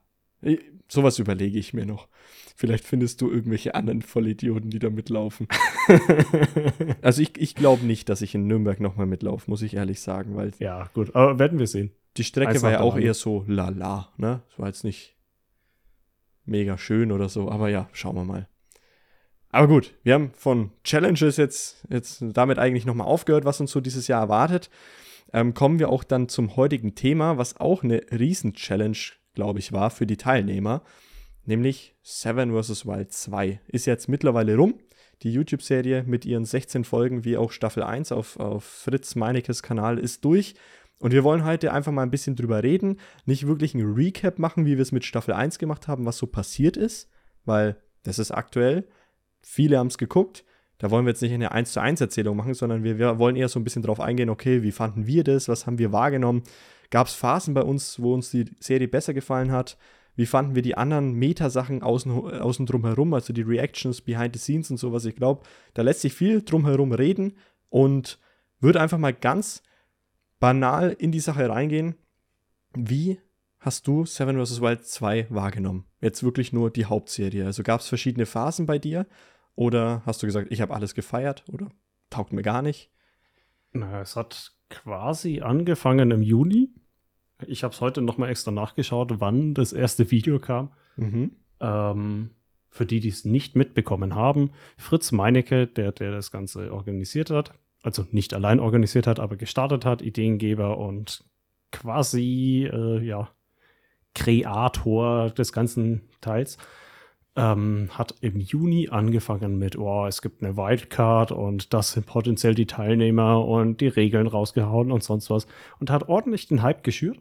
Sowas 0.87 1.19
überlege 1.19 1.57
ich 1.57 1.73
mir 1.73 1.85
noch. 1.85 2.07
Vielleicht 2.55 2.85
findest 2.85 3.19
du 3.21 3.29
irgendwelche 3.29 3.75
anderen 3.75 4.01
Vollidioten, 4.01 4.69
die 4.69 4.79
da 4.79 4.89
mitlaufen. 4.89 5.47
also 7.01 7.21
ich, 7.21 7.37
ich 7.37 7.55
glaube 7.55 7.85
nicht, 7.85 8.07
dass 8.07 8.21
ich 8.21 8.33
in 8.35 8.47
Nürnberg 8.47 8.79
nochmal 8.79 9.07
mitlaufe, 9.07 9.49
muss 9.49 9.61
ich 9.61 9.75
ehrlich 9.75 9.99
sagen. 9.99 10.35
Weil 10.35 10.51
ja, 10.59 10.89
gut, 10.93 11.15
aber 11.15 11.37
werden 11.39 11.59
wir 11.59 11.67
sehen. 11.67 11.91
Die 12.17 12.23
Strecke 12.23 12.51
Eins 12.51 12.61
war 12.63 12.71
ja 12.71 12.79
auch 12.79 12.97
eher 12.97 13.13
so 13.13 13.43
lala, 13.47 14.13
ne? 14.17 14.41
Das 14.49 14.59
war 14.59 14.67
jetzt 14.67 14.85
nicht 14.85 15.15
mega 16.45 16.77
schön 16.77 17.11
oder 17.11 17.27
so, 17.27 17.49
aber 17.49 17.69
ja, 17.69 17.89
schauen 17.91 18.15
wir 18.15 18.23
mal. 18.23 18.47
Aber 19.49 19.67
gut, 19.67 19.93
wir 20.03 20.13
haben 20.13 20.31
von 20.35 20.71
Challenges 20.83 21.37
jetzt, 21.37 21.85
jetzt 21.89 22.21
damit 22.21 22.59
eigentlich 22.59 22.85
nochmal 22.85 23.07
aufgehört, 23.07 23.45
was 23.45 23.59
uns 23.59 23.71
so 23.71 23.81
dieses 23.81 24.07
Jahr 24.07 24.21
erwartet. 24.21 24.69
Ähm, 25.33 25.53
kommen 25.53 25.79
wir 25.79 25.89
auch 25.89 26.03
dann 26.03 26.29
zum 26.29 26.55
heutigen 26.55 26.95
Thema, 26.95 27.37
was 27.37 27.59
auch 27.59 27.83
eine 27.83 28.01
Riesen-Challenge, 28.11 28.97
glaube 29.35 29.59
ich, 29.59 29.71
war 29.71 29.89
für 29.89 30.07
die 30.07 30.17
Teilnehmer, 30.17 30.81
nämlich 31.45 31.95
Seven 32.01 32.51
vs. 32.51 32.85
Wild 32.85 33.11
2. 33.11 33.59
Ist 33.67 33.85
jetzt 33.85 34.09
mittlerweile 34.09 34.55
rum. 34.55 34.75
Die 35.21 35.31
YouTube-Serie 35.31 36.03
mit 36.03 36.25
ihren 36.25 36.45
16 36.45 36.83
Folgen, 36.83 37.23
wie 37.23 37.37
auch 37.37 37.51
Staffel 37.51 37.83
1 37.83 38.11
auf, 38.11 38.37
auf 38.39 38.63
Fritz 38.63 39.15
Meinekes 39.15 39.63
Kanal, 39.63 39.97
ist 39.97 40.25
durch. 40.25 40.55
Und 40.99 41.11
wir 41.11 41.23
wollen 41.23 41.45
heute 41.45 41.71
einfach 41.71 41.91
mal 41.91 42.03
ein 42.03 42.11
bisschen 42.11 42.35
drüber 42.35 42.63
reden, 42.63 42.99
nicht 43.25 43.47
wirklich 43.47 43.73
ein 43.73 43.81
Recap 43.81 44.39
machen, 44.39 44.65
wie 44.65 44.75
wir 44.75 44.81
es 44.81 44.91
mit 44.91 45.05
Staffel 45.05 45.33
1 45.33 45.59
gemacht 45.59 45.87
haben, 45.87 46.05
was 46.05 46.17
so 46.17 46.27
passiert 46.27 46.77
ist, 46.77 47.09
weil 47.43 47.77
das 48.03 48.19
ist 48.19 48.31
aktuell. 48.31 48.87
Viele 49.41 49.77
haben 49.77 49.87
es 49.87 49.97
geguckt. 49.97 50.45
Da 50.77 50.91
wollen 50.91 51.05
wir 51.05 51.11
jetzt 51.11 51.21
nicht 51.21 51.33
eine 51.33 51.51
1 51.51 51.73
zu 51.73 51.81
1 51.81 52.01
Erzählung 52.01 52.35
machen, 52.35 52.53
sondern 52.53 52.83
wir, 52.83 52.97
wir 52.97 53.17
wollen 53.17 53.35
eher 53.35 53.49
so 53.49 53.59
ein 53.59 53.63
bisschen 53.63 53.81
drauf 53.81 53.99
eingehen, 53.99 54.29
okay, 54.29 54.61
wie 54.63 54.71
fanden 54.71 55.07
wir 55.07 55.23
das, 55.23 55.47
was 55.47 55.65
haben 55.65 55.79
wir 55.79 55.91
wahrgenommen? 55.91 56.43
Gab 56.95 57.07
es 57.07 57.13
Phasen 57.13 57.53
bei 57.53 57.61
uns, 57.61 58.01
wo 58.01 58.13
uns 58.13 58.31
die 58.31 58.45
Serie 58.61 58.87
besser 58.87 59.13
gefallen 59.13 59.51
hat? 59.51 59.77
Wie 60.15 60.25
fanden 60.25 60.55
wir 60.55 60.61
die 60.61 60.77
anderen 60.77 61.11
Meta-Sachen 61.11 61.83
außen, 61.83 62.09
außen 62.09 62.65
drum 62.65 62.85
herum, 62.85 63.13
also 63.13 63.33
die 63.33 63.41
Reactions, 63.41 63.99
Behind 63.99 64.33
the 64.33 64.39
Scenes 64.39 64.71
und 64.71 64.77
sowas? 64.77 65.03
Ich 65.03 65.17
glaube, 65.17 65.43
da 65.73 65.81
lässt 65.81 65.99
sich 65.99 66.13
viel 66.13 66.41
drum 66.41 66.65
herum 66.65 66.93
reden 66.93 67.33
und 67.67 68.17
würde 68.61 68.79
einfach 68.79 68.97
mal 68.97 69.11
ganz 69.11 69.61
banal 70.39 70.95
in 70.97 71.11
die 71.11 71.19
Sache 71.19 71.49
reingehen. 71.49 71.95
Wie 72.73 73.19
hast 73.59 73.87
du 73.87 74.05
Seven 74.05 74.41
vs. 74.41 74.61
Wild 74.61 74.85
2 74.85 75.27
wahrgenommen? 75.29 75.83
Jetzt 75.99 76.23
wirklich 76.23 76.53
nur 76.53 76.71
die 76.71 76.85
Hauptserie. 76.85 77.45
Also 77.45 77.61
gab 77.63 77.81
es 77.81 77.89
verschiedene 77.89 78.25
Phasen 78.25 78.67
bei 78.67 78.79
dir? 78.79 79.05
Oder 79.55 80.01
hast 80.05 80.23
du 80.23 80.27
gesagt, 80.27 80.47
ich 80.49 80.61
habe 80.61 80.73
alles 80.73 80.95
gefeiert 80.95 81.43
oder 81.51 81.67
taugt 82.09 82.31
mir 82.31 82.41
gar 82.41 82.61
nicht? 82.61 82.89
Na, 83.73 83.99
es 83.99 84.15
hat 84.15 84.53
quasi 84.69 85.41
angefangen 85.41 86.11
im 86.11 86.21
Juni. 86.21 86.69
Ich 87.45 87.63
habe 87.63 87.73
es 87.73 87.81
heute 87.81 88.01
nochmal 88.01 88.29
extra 88.29 88.51
nachgeschaut, 88.51 89.19
wann 89.19 89.53
das 89.53 89.73
erste 89.73 90.11
Video 90.11 90.39
kam. 90.39 90.71
Mhm. 90.95 91.31
Ähm, 91.59 92.29
für 92.69 92.85
die, 92.85 92.99
die 92.99 93.09
es 93.09 93.23
nicht 93.23 93.55
mitbekommen 93.55 94.15
haben, 94.15 94.51
Fritz 94.77 95.13
Meinecke, 95.13 95.65
der, 95.65 95.93
der 95.93 96.11
das 96.11 96.29
Ganze 96.29 96.73
organisiert 96.73 97.29
hat, 97.29 97.53
also 97.83 98.05
nicht 98.11 98.33
allein 98.33 98.59
organisiert 98.59 99.07
hat, 99.07 99.19
aber 99.19 99.37
gestartet 99.37 99.85
hat, 99.85 100.01
Ideengeber 100.01 100.77
und 100.77 101.23
quasi, 101.71 102.69
äh, 102.71 102.99
ja, 102.99 103.29
Kreator 104.13 105.29
des 105.29 105.53
ganzen 105.53 106.09
Teils, 106.19 106.57
ähm, 107.35 107.89
hat 107.91 108.15
im 108.21 108.39
Juni 108.39 108.89
angefangen 108.89 109.57
mit, 109.57 109.77
oh, 109.77 110.05
es 110.05 110.21
gibt 110.21 110.41
eine 110.41 110.55
Wildcard 110.55 111.31
und 111.31 111.73
das 111.73 111.91
sind 111.91 112.05
potenziell 112.05 112.55
die 112.55 112.65
Teilnehmer 112.65 113.45
und 113.45 113.81
die 113.81 113.87
Regeln 113.87 114.27
rausgehauen 114.27 114.91
und 114.91 115.03
sonst 115.03 115.29
was 115.29 115.47
und 115.79 115.89
hat 115.89 116.07
ordentlich 116.07 116.47
den 116.47 116.61
Hype 116.61 116.83
geschürt. 116.83 117.19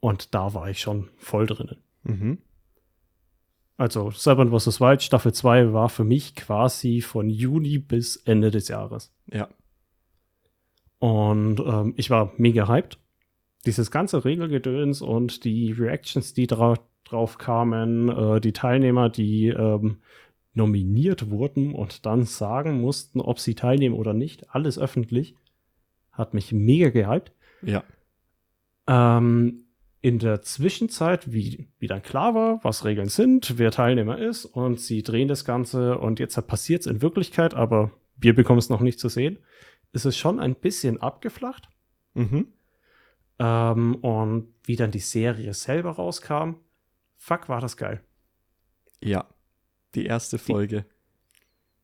Und 0.00 0.34
da 0.34 0.54
war 0.54 0.68
ich 0.70 0.80
schon 0.80 1.10
voll 1.18 1.46
drinnen. 1.46 1.78
Mhm. 2.02 2.38
Also 3.76 4.10
Seven 4.10 4.50
vs. 4.50 4.80
Wild 4.80 5.02
Staffel 5.02 5.32
2 5.32 5.72
war 5.72 5.88
für 5.88 6.04
mich 6.04 6.34
quasi 6.34 7.00
von 7.00 7.30
Juni 7.30 7.78
bis 7.78 8.16
Ende 8.16 8.50
des 8.50 8.68
Jahres. 8.68 9.12
Ja. 9.32 9.48
Und 10.98 11.60
ähm, 11.60 11.94
ich 11.96 12.10
war 12.10 12.32
mega 12.36 12.68
hyped. 12.68 12.98
Dieses 13.66 13.90
ganze 13.90 14.24
Regelgedöns 14.24 15.02
und 15.02 15.44
die 15.44 15.72
Reactions, 15.72 16.32
die 16.34 16.46
dra 16.46 16.74
drauf 17.04 17.38
kamen, 17.38 18.08
äh, 18.08 18.40
die 18.40 18.52
Teilnehmer, 18.52 19.08
die 19.08 19.48
ähm, 19.48 19.98
nominiert 20.54 21.30
wurden 21.30 21.74
und 21.74 22.06
dann 22.06 22.24
sagen 22.24 22.80
mussten, 22.80 23.20
ob 23.20 23.38
sie 23.38 23.54
teilnehmen 23.54 23.94
oder 23.94 24.14
nicht, 24.14 24.54
alles 24.54 24.78
öffentlich, 24.78 25.34
hat 26.12 26.34
mich 26.34 26.52
mega 26.52 26.90
gehypt. 26.90 27.32
Ja. 27.62 27.84
Ähm, 28.86 29.64
in 30.02 30.18
der 30.18 30.40
Zwischenzeit, 30.42 31.32
wie, 31.32 31.68
wie 31.78 31.86
dann 31.86 32.02
klar 32.02 32.34
war, 32.34 32.60
was 32.62 32.84
Regeln 32.84 33.08
sind, 33.08 33.58
wer 33.58 33.70
Teilnehmer 33.70 34.18
ist 34.18 34.46
und 34.46 34.80
sie 34.80 35.02
drehen 35.02 35.28
das 35.28 35.44
Ganze 35.44 35.98
und 35.98 36.18
jetzt 36.18 36.40
passiert 36.46 36.80
es 36.80 36.86
in 36.86 37.02
Wirklichkeit, 37.02 37.54
aber 37.54 37.90
wir 38.16 38.34
bekommen 38.34 38.58
es 38.58 38.70
noch 38.70 38.80
nicht 38.80 38.98
zu 38.98 39.08
sehen, 39.08 39.38
ist 39.92 40.06
es 40.06 40.16
schon 40.16 40.40
ein 40.40 40.54
bisschen 40.54 41.00
abgeflacht. 41.00 41.68
Mhm. 42.14 42.48
Ähm, 43.40 43.94
und 43.96 44.52
wie 44.64 44.76
dann 44.76 44.90
die 44.90 44.98
Serie 44.98 45.54
selber 45.54 45.92
rauskam, 45.92 46.56
fuck, 47.16 47.48
war 47.48 47.62
das 47.62 47.78
geil. 47.78 48.02
Ja. 49.02 49.26
Die 49.94 50.04
erste 50.04 50.38
Folge. 50.38 50.84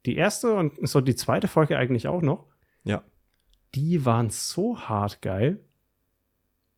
Die, 0.04 0.12
die 0.12 0.16
erste 0.16 0.54
und 0.54 0.86
so 0.86 1.00
die 1.00 1.16
zweite 1.16 1.48
Folge 1.48 1.78
eigentlich 1.78 2.08
auch 2.08 2.20
noch. 2.20 2.46
Ja. 2.84 3.02
Die 3.74 4.04
waren 4.04 4.28
so 4.28 4.78
hart 4.78 5.22
geil. 5.22 5.64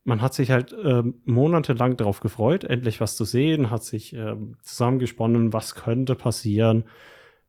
Man 0.04 0.22
hat 0.22 0.32
sich 0.32 0.52
halt 0.52 0.74
ähm, 0.80 1.20
monatelang 1.24 1.96
darauf 1.96 2.20
gefreut, 2.20 2.62
endlich 2.62 3.00
was 3.00 3.16
zu 3.16 3.24
sehen, 3.24 3.70
hat 3.70 3.82
sich 3.82 4.14
ähm, 4.14 4.56
zusammengesponnen, 4.62 5.52
was 5.52 5.74
könnte 5.74 6.14
passieren, 6.14 6.84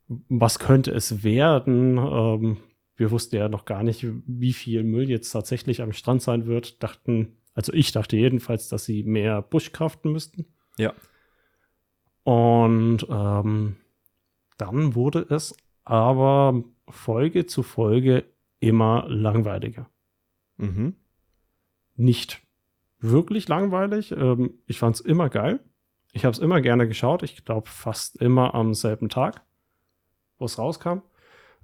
was 0.07 0.57
könnte 0.57 0.91
es 0.91 1.23
werden. 1.23 1.97
Ähm, 1.97 2.57
wir 2.99 3.11
wussten 3.11 3.37
ja 3.37 3.47
noch 3.47 3.63
gar 3.63 3.81
nicht, 3.81 4.05
wie 4.27 4.51
viel 4.51 4.83
Müll 4.83 5.09
jetzt 5.09 5.31
tatsächlich 5.31 5.81
am 5.81 5.93
Strand 5.93 6.21
sein 6.21 6.47
wird. 6.47 6.83
Dachten, 6.83 7.37
also 7.53 7.71
ich 7.71 7.93
dachte 7.93 8.17
jedenfalls, 8.17 8.67
dass 8.67 8.83
sie 8.83 9.03
mehr 9.03 9.41
Busch 9.41 9.71
kraften 9.71 10.11
müssten. 10.11 10.47
Ja. 10.77 10.93
Und 12.23 13.07
ähm, 13.09 13.77
dann 14.57 14.95
wurde 14.95 15.25
es 15.29 15.55
aber 15.85 16.61
Folge 16.89 17.45
zu 17.45 17.63
Folge 17.63 18.25
immer 18.59 19.07
langweiliger. 19.07 19.89
Mhm. 20.57 20.97
Nicht 21.95 22.41
wirklich 22.99 23.47
langweilig. 23.47 24.11
Ähm, 24.11 24.59
ich 24.65 24.77
fand 24.77 24.97
es 24.97 25.01
immer 25.01 25.29
geil. 25.29 25.61
Ich 26.11 26.25
habe 26.25 26.33
es 26.33 26.39
immer 26.39 26.59
gerne 26.59 26.85
geschaut. 26.85 27.23
Ich 27.23 27.45
glaube 27.45 27.69
fast 27.69 28.17
immer 28.17 28.53
am 28.55 28.73
selben 28.73 29.07
Tag, 29.07 29.41
wo 30.37 30.43
es 30.43 30.57
rauskam. 30.57 30.99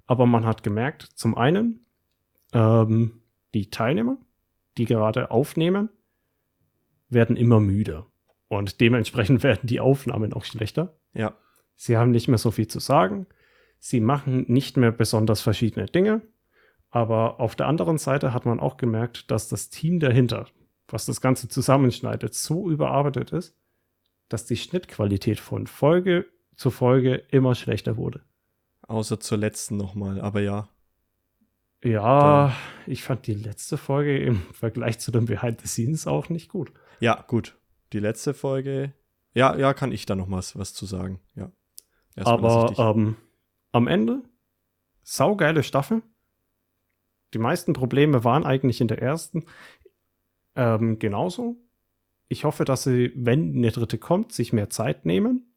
Aber 0.06 0.26
man 0.26 0.44
hat 0.44 0.62
gemerkt, 0.62 1.02
zum 1.02 1.36
einen, 1.36 1.86
ähm, 2.52 3.22
die 3.54 3.70
Teilnehmer, 3.70 4.18
die 4.78 4.84
gerade 4.84 5.30
aufnehmen, 5.30 5.88
werden 7.08 7.36
immer 7.36 7.60
müder. 7.60 8.06
Und 8.48 8.80
dementsprechend 8.80 9.42
werden 9.42 9.66
die 9.66 9.80
Aufnahmen 9.80 10.32
auch 10.32 10.44
schlechter. 10.44 10.96
Ja. 11.12 11.34
Sie 11.74 11.96
haben 11.96 12.10
nicht 12.10 12.28
mehr 12.28 12.38
so 12.38 12.50
viel 12.50 12.68
zu 12.68 12.78
sagen. 12.78 13.26
Sie 13.78 14.00
machen 14.00 14.46
nicht 14.48 14.76
mehr 14.76 14.92
besonders 14.92 15.40
verschiedene 15.42 15.86
Dinge. 15.86 16.22
Aber 16.90 17.40
auf 17.40 17.56
der 17.56 17.66
anderen 17.66 17.98
Seite 17.98 18.32
hat 18.32 18.46
man 18.46 18.60
auch 18.60 18.76
gemerkt, 18.76 19.30
dass 19.30 19.48
das 19.48 19.68
Team 19.68 20.00
dahinter, 20.00 20.46
was 20.88 21.04
das 21.04 21.20
Ganze 21.20 21.48
zusammenschneidet, 21.48 22.34
so 22.34 22.70
überarbeitet 22.70 23.32
ist, 23.32 23.56
dass 24.28 24.46
die 24.46 24.56
Schnittqualität 24.56 25.38
von 25.40 25.66
Folge 25.66 26.26
zu 26.54 26.70
Folge 26.70 27.16
immer 27.30 27.54
schlechter 27.54 27.96
wurde. 27.96 28.22
Außer 28.86 29.18
zur 29.20 29.38
letzten 29.38 29.76
nochmal, 29.76 30.20
aber 30.20 30.40
ja. 30.40 30.68
Ja, 31.82 32.48
da. 32.48 32.56
ich 32.86 33.02
fand 33.02 33.26
die 33.26 33.34
letzte 33.34 33.76
Folge 33.76 34.18
im 34.18 34.38
Vergleich 34.52 34.98
zu 34.98 35.10
den 35.10 35.26
Behind 35.26 35.60
the 35.60 35.68
Scenes 35.68 36.06
auch 36.06 36.28
nicht 36.28 36.48
gut. 36.48 36.72
Ja, 37.00 37.24
gut. 37.28 37.56
Die 37.92 38.00
letzte 38.00 38.34
Folge, 38.34 38.92
ja, 39.34 39.56
ja, 39.56 39.74
kann 39.74 39.92
ich 39.92 40.06
da 40.06 40.14
noch 40.14 40.30
was, 40.30 40.58
was 40.58 40.72
zu 40.72 40.86
sagen. 40.86 41.20
Ja. 41.34 41.52
aber 42.24 42.74
ähm, 42.78 43.16
am 43.72 43.86
Ende, 43.86 44.22
saugeile 45.02 45.62
Staffel. 45.62 46.02
Die 47.34 47.38
meisten 47.38 47.74
Probleme 47.74 48.24
waren 48.24 48.44
eigentlich 48.44 48.80
in 48.80 48.88
der 48.88 49.02
ersten. 49.02 49.44
Ähm, 50.54 50.98
genauso. 50.98 51.56
Ich 52.28 52.44
hoffe, 52.44 52.64
dass 52.64 52.84
sie, 52.84 53.12
wenn 53.14 53.54
eine 53.56 53.70
dritte 53.70 53.98
kommt, 53.98 54.32
sich 54.32 54.52
mehr 54.52 54.70
Zeit 54.70 55.04
nehmen. 55.04 55.54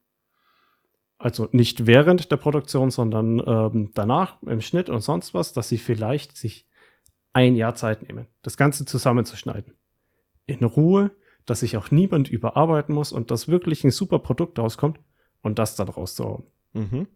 Also 1.20 1.50
nicht 1.52 1.86
während 1.86 2.32
der 2.32 2.38
Produktion, 2.38 2.92
sondern 2.92 3.44
ähm, 3.46 3.92
danach 3.94 4.42
im 4.44 4.62
Schnitt 4.62 4.90
und 4.90 5.02
sonst 5.02 5.34
was, 5.34 5.52
dass 5.52 5.68
sie 5.68 5.78
vielleicht 5.78 6.38
sich 6.38 6.66
ein 7.34 7.56
Jahr 7.56 7.76
Zeit 7.76 8.04
nehmen, 8.04 8.28
das 8.42 8.56
Ganze 8.56 8.86
zusammenzuschneiden. 8.86 9.74
In 10.46 10.64
Ruhe, 10.64 11.12
dass 11.46 11.60
sich 11.60 11.76
auch 11.76 11.92
niemand 11.92 12.30
überarbeiten 12.30 12.96
muss 12.96 13.12
und 13.12 13.32
dass 13.32 13.50
wirklich 13.50 13.84
ein 13.84 13.92
super 13.92 14.20
Produkt 14.20 14.58
rauskommt 14.58 15.00
und 15.42 15.60
das 15.60 15.76
dann 15.76 15.90
rauszuhauen. 15.90 16.46
Mhm. 16.74 17.08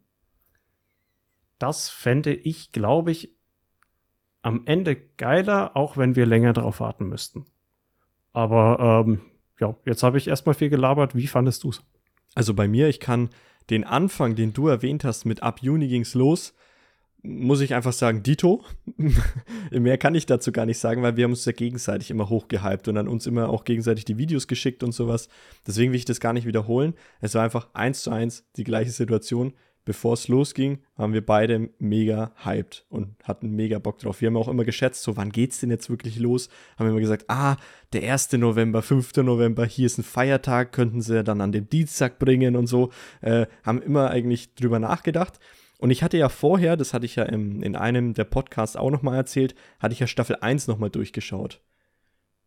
Das 1.58 1.90
fände 1.90 2.34
ich, 2.34 2.74
glaube 2.74 3.12
ich, 3.12 3.34
am 4.42 4.64
Ende 4.66 4.98
geiler, 4.98 5.78
auch 5.78 5.96
wenn 5.96 6.18
wir 6.18 6.26
länger 6.26 6.52
darauf 6.52 6.82
warten 6.82 7.08
müssten. 7.08 7.46
Aber 8.34 9.06
ähm, 9.08 9.22
ja, 9.62 9.78
jetzt 9.86 10.04
habe 10.04 10.18
ich 10.18 10.28
erstmal 10.28 10.56
viel 10.56 10.70
gelabert. 10.70 11.16
Wie 11.16 11.28
fandest 11.28 11.64
du 11.64 11.70
es? 11.70 11.82
Also 12.36 12.54
bei 12.54 12.68
mir, 12.68 12.90
ich 12.90 13.00
kann 13.00 13.30
den 13.70 13.84
Anfang, 13.84 14.36
den 14.36 14.54
du 14.54 14.68
erwähnt 14.68 15.04
hast, 15.04 15.26
mit 15.26 15.44
ab 15.44 15.62
Juni 15.62 15.88
ging 15.88 16.02
es 16.02 16.14
los, 16.14 16.54
muss 17.24 17.62
ich 17.62 17.74
einfach 17.74 17.94
sagen, 17.94 18.22
Dito. 18.22 18.64
Mehr 19.72 19.98
kann 19.98 20.14
ich 20.14 20.26
dazu 20.26 20.52
gar 20.52 20.66
nicht 20.66 20.78
sagen, 20.78 21.02
weil 21.02 21.16
wir 21.16 21.24
haben 21.24 21.32
uns 21.32 21.46
ja 21.46 21.54
gegenseitig 21.54 22.12
immer 22.12 22.30
hochgehypt 22.30 22.88
und 22.90 22.96
dann 22.96 23.08
uns 23.08 23.26
immer 23.26 23.50
auch 23.50 23.64
gegenseitig 23.64 24.04
die 24.04 24.18
Videos 24.18 24.48
geschickt 24.48 24.84
und 24.84 24.92
sowas. 24.92 25.30
Deswegen 25.66 25.94
will 25.94 26.00
ich 26.00 26.06
das 26.06 26.20
gar 26.20 26.34
nicht 26.34 26.46
wiederholen. 26.46 26.94
Es 27.22 27.34
war 27.34 27.44
einfach 27.44 27.70
eins 27.74 28.04
zu 28.04 28.12
eins 28.12 28.46
die 28.58 28.66
gleiche 28.66 28.92
Situation 28.92 29.54
bevor 29.86 30.14
es 30.14 30.28
losging, 30.28 30.80
waren 30.96 31.14
wir 31.14 31.26
beide 31.26 31.70
mega 31.80 32.32
hyped 32.44 32.86
und 32.90 33.16
hatten 33.24 33.52
mega 33.52 33.80
Bock 33.80 34.00
drauf. 34.00 34.22
Wir 34.22 34.28
haben 34.28 34.38
auch 34.38 34.48
immer 34.48 34.64
geschätzt, 34.64 35.04
so 35.04 35.18
wann 35.18 35.32
geht's 35.32 35.60
denn 35.60 35.70
jetzt 35.70 35.90
wirklich 35.90 36.20
los? 36.20 36.50
Haben 36.78 36.90
immer 36.90 37.00
gesagt, 37.00 37.26
ah, 37.28 37.58
der 37.92 38.12
1. 38.12 38.34
November, 38.34 38.82
5. 38.82 39.16
November, 39.18 39.66
hier 39.66 39.86
ist 39.86 39.98
ein 39.98 40.04
Feiertag, 40.04 40.72
könnten 40.72 41.02
sie 41.02 41.24
dann 41.24 41.42
an 41.42 41.52
dem 41.52 41.70
Dienstag 41.70 42.20
bringen 42.20 42.56
und 42.56 42.68
so. 42.68 42.92
Äh, 43.22 43.48
haben 43.64 43.82
immer 43.82 44.10
eigentlich 44.10 44.56
drüber 44.56 44.80
nachgedacht. 44.80 45.40
Und 45.80 45.92
ich 45.92 46.02
hatte 46.02 46.18
ja 46.18 46.30
vorher, 46.30 46.78
das 46.78 46.94
hatte 46.94 47.06
ich 47.06 47.18
ja 47.18 47.24
im, 47.24 47.62
in 47.62 47.76
einem 47.76 48.14
der 48.14 48.24
Podcasts 48.24 48.78
auch 48.78 48.90
nochmal 48.90 49.18
erzählt, 49.18 49.54
hatte 49.80 49.94
ich 49.94 50.00
ja 50.00 50.08
Staffel 50.08 50.38
1 50.40 50.68
nochmal 50.68 50.90
durchgeschaut 50.90 51.62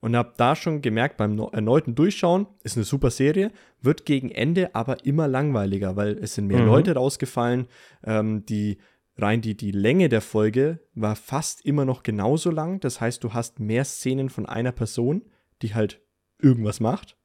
und 0.00 0.16
habe 0.16 0.34
da 0.36 0.54
schon 0.54 0.82
gemerkt, 0.82 1.16
beim 1.16 1.38
erneuten 1.38 1.94
Durchschauen, 1.94 2.46
ist 2.62 2.76
eine 2.76 2.84
super 2.84 3.10
Serie, 3.10 3.50
wird 3.80 4.04
gegen 4.04 4.30
Ende 4.30 4.74
aber 4.74 5.04
immer 5.04 5.26
langweiliger, 5.28 5.96
weil 5.96 6.18
es 6.18 6.34
sind 6.34 6.46
mehr 6.46 6.60
mhm. 6.60 6.66
Leute 6.66 6.94
rausgefallen. 6.94 7.66
Ähm, 8.04 8.44
die 8.46 8.78
rein 9.16 9.40
die, 9.40 9.56
die 9.56 9.72
Länge 9.72 10.08
der 10.08 10.20
Folge 10.20 10.80
war 10.94 11.16
fast 11.16 11.64
immer 11.64 11.84
noch 11.84 12.02
genauso 12.02 12.50
lang. 12.50 12.80
Das 12.80 13.00
heißt, 13.00 13.24
du 13.24 13.32
hast 13.32 13.58
mehr 13.60 13.84
Szenen 13.84 14.28
von 14.28 14.46
einer 14.46 14.72
Person, 14.72 15.22
die 15.62 15.74
halt 15.74 16.00
irgendwas 16.38 16.80
macht. 16.80 17.16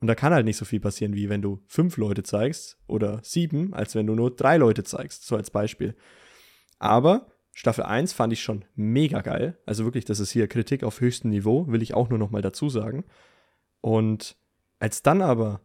Und 0.00 0.08
da 0.08 0.14
kann 0.14 0.34
halt 0.34 0.44
nicht 0.44 0.56
so 0.56 0.64
viel 0.64 0.80
passieren, 0.80 1.14
wie 1.14 1.28
wenn 1.28 1.40
du 1.40 1.62
fünf 1.66 1.96
Leute 1.96 2.24
zeigst 2.24 2.78
oder 2.86 3.20
sieben, 3.22 3.72
als 3.72 3.94
wenn 3.94 4.06
du 4.06 4.14
nur 4.14 4.34
drei 4.34 4.56
Leute 4.56 4.84
zeigst, 4.84 5.26
so 5.26 5.36
als 5.36 5.50
Beispiel. 5.50 5.94
Aber 6.78 7.28
Staffel 7.54 7.84
1 7.84 8.12
fand 8.12 8.32
ich 8.32 8.42
schon 8.42 8.64
mega 8.74 9.22
geil. 9.22 9.56
Also 9.64 9.84
wirklich, 9.84 10.04
das 10.04 10.18
ist 10.18 10.32
hier 10.32 10.48
Kritik 10.48 10.82
auf 10.82 11.00
höchstem 11.00 11.30
Niveau, 11.30 11.68
will 11.68 11.82
ich 11.82 11.94
auch 11.94 12.08
nur 12.08 12.18
noch 12.18 12.30
mal 12.30 12.42
dazu 12.42 12.68
sagen. 12.68 13.04
Und 13.80 14.36
als 14.80 15.02
dann 15.02 15.22
aber 15.22 15.60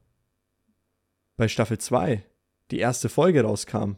bei 1.36 1.48
Staffel 1.48 1.80
2 1.80 2.24
die 2.70 2.78
erste 2.78 3.10
Folge 3.10 3.42
rauskam, 3.42 3.94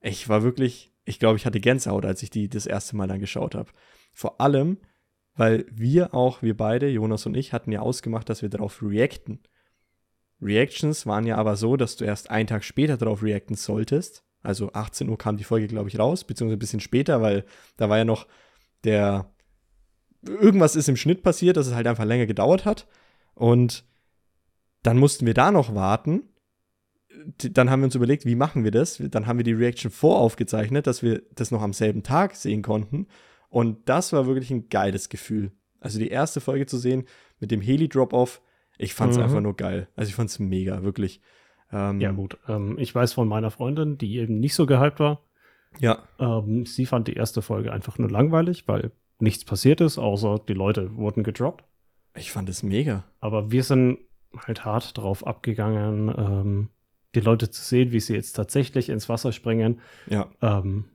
ich 0.00 0.30
war 0.30 0.42
wirklich, 0.42 0.94
ich 1.04 1.18
glaube, 1.18 1.36
ich 1.36 1.44
hatte 1.44 1.60
Gänsehaut, 1.60 2.06
als 2.06 2.22
ich 2.22 2.30
die 2.30 2.48
das 2.48 2.64
erste 2.64 2.96
Mal 2.96 3.06
dann 3.06 3.20
geschaut 3.20 3.54
habe. 3.54 3.70
Vor 4.14 4.40
allem, 4.40 4.78
weil 5.34 5.66
wir 5.70 6.14
auch, 6.14 6.40
wir 6.40 6.56
beide, 6.56 6.88
Jonas 6.88 7.26
und 7.26 7.36
ich, 7.36 7.52
hatten 7.52 7.70
ja 7.70 7.80
ausgemacht, 7.80 8.30
dass 8.30 8.40
wir 8.40 8.48
darauf 8.48 8.82
reacten. 8.82 9.40
Reactions 10.40 11.04
waren 11.04 11.26
ja 11.26 11.36
aber 11.36 11.56
so, 11.56 11.76
dass 11.76 11.96
du 11.96 12.06
erst 12.06 12.30
einen 12.30 12.46
Tag 12.46 12.64
später 12.64 12.96
darauf 12.96 13.22
reacten 13.22 13.56
solltest. 13.56 14.24
Also 14.42 14.72
18 14.72 15.08
Uhr 15.08 15.18
kam 15.18 15.36
die 15.36 15.44
Folge, 15.44 15.66
glaube 15.66 15.88
ich, 15.88 15.98
raus, 15.98 16.24
beziehungsweise 16.24 16.56
ein 16.56 16.60
bisschen 16.60 16.80
später, 16.80 17.20
weil 17.20 17.44
da 17.76 17.88
war 17.88 17.98
ja 17.98 18.04
noch 18.04 18.26
der. 18.84 19.30
Irgendwas 20.22 20.76
ist 20.76 20.88
im 20.88 20.96
Schnitt 20.96 21.22
passiert, 21.22 21.56
dass 21.56 21.66
es 21.66 21.74
halt 21.74 21.86
einfach 21.86 22.04
länger 22.04 22.26
gedauert 22.26 22.66
hat. 22.66 22.86
Und 23.34 23.84
dann 24.82 24.98
mussten 24.98 25.26
wir 25.26 25.34
da 25.34 25.50
noch 25.50 25.74
warten. 25.74 26.24
dann 27.36 27.70
haben 27.70 27.80
wir 27.80 27.86
uns 27.86 27.94
überlegt, 27.94 28.26
wie 28.26 28.34
machen 28.34 28.64
wir 28.64 28.70
das? 28.70 29.02
Dann 29.02 29.26
haben 29.26 29.38
wir 29.38 29.44
die 29.44 29.54
Reaction 29.54 29.90
voraufgezeichnet, 29.90 30.86
dass 30.86 31.02
wir 31.02 31.22
das 31.34 31.50
noch 31.50 31.62
am 31.62 31.72
selben 31.72 32.02
Tag 32.02 32.36
sehen 32.36 32.62
konnten. 32.62 33.06
Und 33.48 33.88
das 33.88 34.12
war 34.12 34.26
wirklich 34.26 34.50
ein 34.50 34.68
geiles 34.68 35.08
Gefühl. 35.08 35.52
Also 35.80 35.98
die 35.98 36.08
erste 36.08 36.40
Folge 36.40 36.66
zu 36.66 36.78
sehen 36.78 37.04
mit 37.38 37.50
dem 37.50 37.60
Heli-Drop-Off, 37.60 38.42
ich 38.78 38.94
fand 38.94 39.12
es 39.12 39.18
mhm. 39.18 39.24
einfach 39.24 39.40
nur 39.40 39.56
geil. 39.56 39.88
Also 39.96 40.08
ich 40.08 40.14
fand 40.14 40.30
es 40.30 40.38
mega, 40.38 40.82
wirklich. 40.82 41.20
Ähm, 41.72 42.00
ja, 42.00 42.10
gut. 42.12 42.38
Ähm, 42.48 42.78
ich 42.78 42.94
weiß 42.94 43.12
von 43.12 43.28
meiner 43.28 43.50
Freundin, 43.50 43.98
die 43.98 44.16
eben 44.16 44.40
nicht 44.40 44.54
so 44.54 44.66
gehypt 44.66 45.00
war. 45.00 45.22
Ja. 45.78 46.02
Ähm, 46.18 46.66
sie 46.66 46.86
fand 46.86 47.08
die 47.08 47.14
erste 47.14 47.42
Folge 47.42 47.72
einfach 47.72 47.98
nur 47.98 48.10
langweilig, 48.10 48.66
weil 48.66 48.92
nichts 49.20 49.44
passiert 49.44 49.80
ist, 49.80 49.98
außer 49.98 50.40
die 50.48 50.54
Leute 50.54 50.96
wurden 50.96 51.22
gedroppt. 51.22 51.64
Ich 52.16 52.32
fand 52.32 52.48
es 52.48 52.62
mega. 52.62 53.04
Aber 53.20 53.52
wir 53.52 53.62
sind 53.62 53.98
halt 54.36 54.64
hart 54.64 54.96
drauf 54.96 55.26
abgegangen, 55.26 56.08
ähm, 56.16 56.68
die 57.14 57.20
Leute 57.20 57.50
zu 57.50 57.62
sehen, 57.62 57.92
wie 57.92 58.00
sie 58.00 58.14
jetzt 58.14 58.32
tatsächlich 58.32 58.88
ins 58.88 59.08
Wasser 59.08 59.32
springen. 59.32 59.80
Ja. 60.08 60.30
Ähm, 60.40 60.86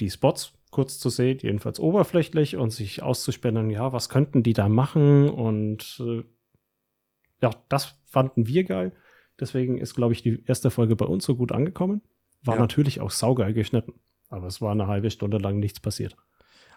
die 0.00 0.10
Spots 0.10 0.52
kurz 0.70 0.98
zu 0.98 1.10
sehen, 1.10 1.38
jedenfalls 1.40 1.78
oberflächlich 1.78 2.56
und 2.56 2.70
sich 2.70 3.02
auszuspinnen, 3.02 3.68
ja, 3.70 3.92
was 3.92 4.08
könnten 4.08 4.42
die 4.42 4.54
da 4.54 4.68
machen 4.68 5.28
und 5.28 6.00
äh, 6.00 6.24
ja, 7.42 7.50
das 7.68 7.98
fanden 8.06 8.46
wir 8.46 8.64
geil. 8.64 8.92
Deswegen 9.40 9.78
ist, 9.78 9.94
glaube 9.94 10.12
ich, 10.12 10.22
die 10.22 10.42
erste 10.46 10.70
Folge 10.70 10.96
bei 10.96 11.06
uns 11.06 11.24
so 11.24 11.36
gut 11.36 11.52
angekommen. 11.52 12.02
War 12.44 12.56
ja. 12.56 12.60
natürlich 12.60 13.00
auch 13.00 13.10
saugeil 13.10 13.52
geschnitten. 13.54 13.94
Aber 14.28 14.46
es 14.46 14.60
war 14.60 14.72
eine 14.72 14.86
halbe 14.86 15.10
Stunde 15.10 15.38
lang 15.38 15.58
nichts 15.58 15.80
passiert. 15.80 16.16